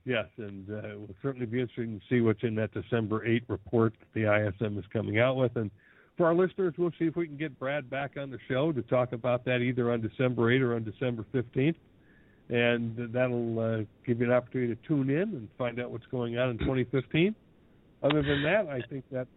Yes, 0.04 0.24
and 0.38 0.70
uh, 0.70 0.88
it 0.88 0.98
will 0.98 1.14
certainly 1.20 1.44
be 1.44 1.60
interesting 1.60 2.00
to 2.00 2.04
see 2.08 2.22
what's 2.22 2.42
in 2.42 2.54
that 2.54 2.72
December 2.72 3.26
8 3.26 3.42
report 3.48 3.92
that 4.00 4.08
the 4.14 4.24
ISM 4.24 4.78
is 4.78 4.84
coming 4.90 5.18
out 5.18 5.36
with. 5.36 5.54
And 5.56 5.70
for 6.18 6.26
our 6.26 6.34
listeners, 6.34 6.74
we'll 6.76 6.90
see 6.98 7.06
if 7.06 7.16
we 7.16 7.26
can 7.26 7.38
get 7.38 7.58
Brad 7.58 7.88
back 7.88 8.16
on 8.18 8.30
the 8.30 8.38
show 8.48 8.72
to 8.72 8.82
talk 8.82 9.12
about 9.12 9.44
that 9.46 9.58
either 9.58 9.90
on 9.90 10.02
December 10.02 10.52
8 10.52 10.60
or 10.60 10.74
on 10.74 10.84
December 10.84 11.24
15th. 11.32 11.76
And 12.50 13.12
that'll 13.12 13.60
uh, 13.60 13.84
give 14.06 14.20
you 14.20 14.26
an 14.26 14.32
opportunity 14.32 14.74
to 14.74 14.88
tune 14.88 15.10
in 15.10 15.22
and 15.22 15.48
find 15.56 15.80
out 15.80 15.90
what's 15.90 16.06
going 16.10 16.38
on 16.38 16.50
in 16.50 16.58
2015. 16.58 17.34
Other 18.02 18.22
than 18.22 18.42
that, 18.42 18.68
I 18.68 18.80
think 18.90 19.04
that 19.12 19.28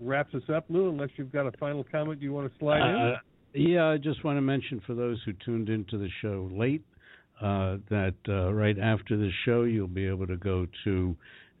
wraps 0.00 0.34
us 0.34 0.42
up, 0.54 0.64
Lou, 0.68 0.88
unless 0.88 1.10
you've 1.16 1.32
got 1.32 1.46
a 1.46 1.52
final 1.58 1.84
comment 1.84 2.22
you 2.22 2.32
want 2.32 2.50
to 2.52 2.58
slide 2.58 2.88
in. 2.88 2.96
Uh, 2.96 3.16
yeah, 3.54 3.86
I 3.86 3.98
just 3.98 4.24
want 4.24 4.36
to 4.36 4.42
mention 4.42 4.82
for 4.86 4.94
those 4.94 5.20
who 5.24 5.32
tuned 5.44 5.68
into 5.68 5.98
the 5.98 6.08
show 6.22 6.48
late 6.52 6.82
uh, 7.40 7.76
that 7.90 8.14
uh, 8.28 8.52
right 8.52 8.78
after 8.78 9.16
the 9.16 9.30
show 9.44 9.62
you'll 9.62 9.86
be 9.88 10.06
able 10.06 10.26
to 10.26 10.36
go 10.36 10.66
to 10.84 11.16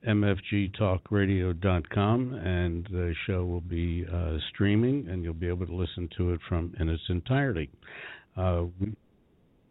mfgtalkradio.com 0.06 2.34
and 2.34 2.86
the 2.90 3.14
show 3.26 3.44
will 3.44 3.60
be 3.60 4.06
uh, 4.12 4.38
streaming 4.50 5.08
and 5.08 5.24
you'll 5.24 5.34
be 5.34 5.48
able 5.48 5.66
to 5.66 5.74
listen 5.74 6.08
to 6.16 6.32
it 6.32 6.40
from 6.48 6.72
in 6.78 6.88
its 6.88 7.02
entirety. 7.08 7.68
Uh, 8.36 8.64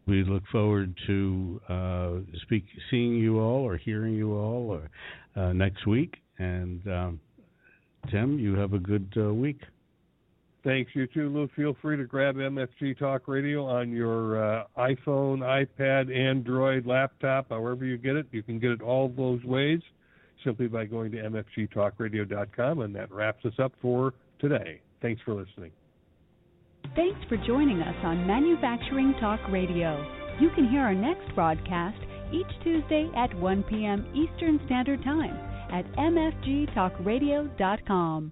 we, 0.08 0.24
look 0.24 0.44
forward 0.52 0.94
to 1.08 1.62
uh, 1.70 2.12
speak, 2.44 2.66
seeing 2.90 3.16
you 3.16 3.40
all 3.40 3.64
or 3.64 3.78
hearing 3.78 4.16
you 4.16 4.34
all 4.34 4.72
or, 4.72 4.90
uh, 5.42 5.54
next 5.54 5.88
week. 5.88 6.18
And 6.40 6.86
um, 6.88 7.22
Tim, 8.10 8.40
you 8.40 8.56
have 8.56 8.74
a 8.74 8.80
good 8.80 9.16
week. 9.16 9.62
Thanks, 10.64 10.92
you 10.94 11.08
too, 11.08 11.30
Lou. 11.30 11.50
Feel 11.58 11.76
free 11.82 11.98
to 11.98 12.06
grab 12.06 12.36
MFG 12.36 12.98
Talk 12.98 13.28
Radio 13.28 13.66
on 13.66 13.92
your 13.92 14.42
uh, 14.42 14.64
iPhone, 14.78 15.40
iPad, 15.40 16.16
Android, 16.16 16.86
laptop, 16.86 17.50
however 17.50 17.84
you 17.84 17.98
get 17.98 18.16
it. 18.16 18.28
You 18.32 18.44
can 18.44 18.60
get 18.60 18.72
it 18.72 18.82
all 18.82 19.10
those 19.10 19.44
ways 19.44 19.82
simply 20.44 20.68
by 20.68 20.86
going 20.86 21.12
to 21.12 21.18
mfgtalkradio.com, 21.18 22.80
and 22.80 22.96
that 22.96 23.12
wraps 23.12 23.46
us 23.46 23.54
up 23.60 23.74
for 23.82 24.14
today. 24.40 24.80
Thanks 25.02 25.22
for 25.24 25.34
listening. 25.34 25.72
Thanks 26.96 27.20
for 27.28 27.38
joining 27.38 27.82
us 27.82 27.96
on 28.04 28.28
Manufacturing 28.28 29.16
Talk 29.20 29.40
Radio. 29.50 30.06
You 30.40 30.52
can 30.52 30.70
hear 30.70 30.82
our 30.82 30.94
next 30.94 31.34
broadcast 31.34 31.98
each 32.32 32.46
Tuesday 32.64 33.10
at 33.16 33.34
1 33.40 33.64
p.m. 33.64 34.06
Eastern 34.14 34.60
Standard 34.66 35.04
Time 35.04 35.36
at 35.72 35.92
mfgtalkradio.com. 35.96 38.32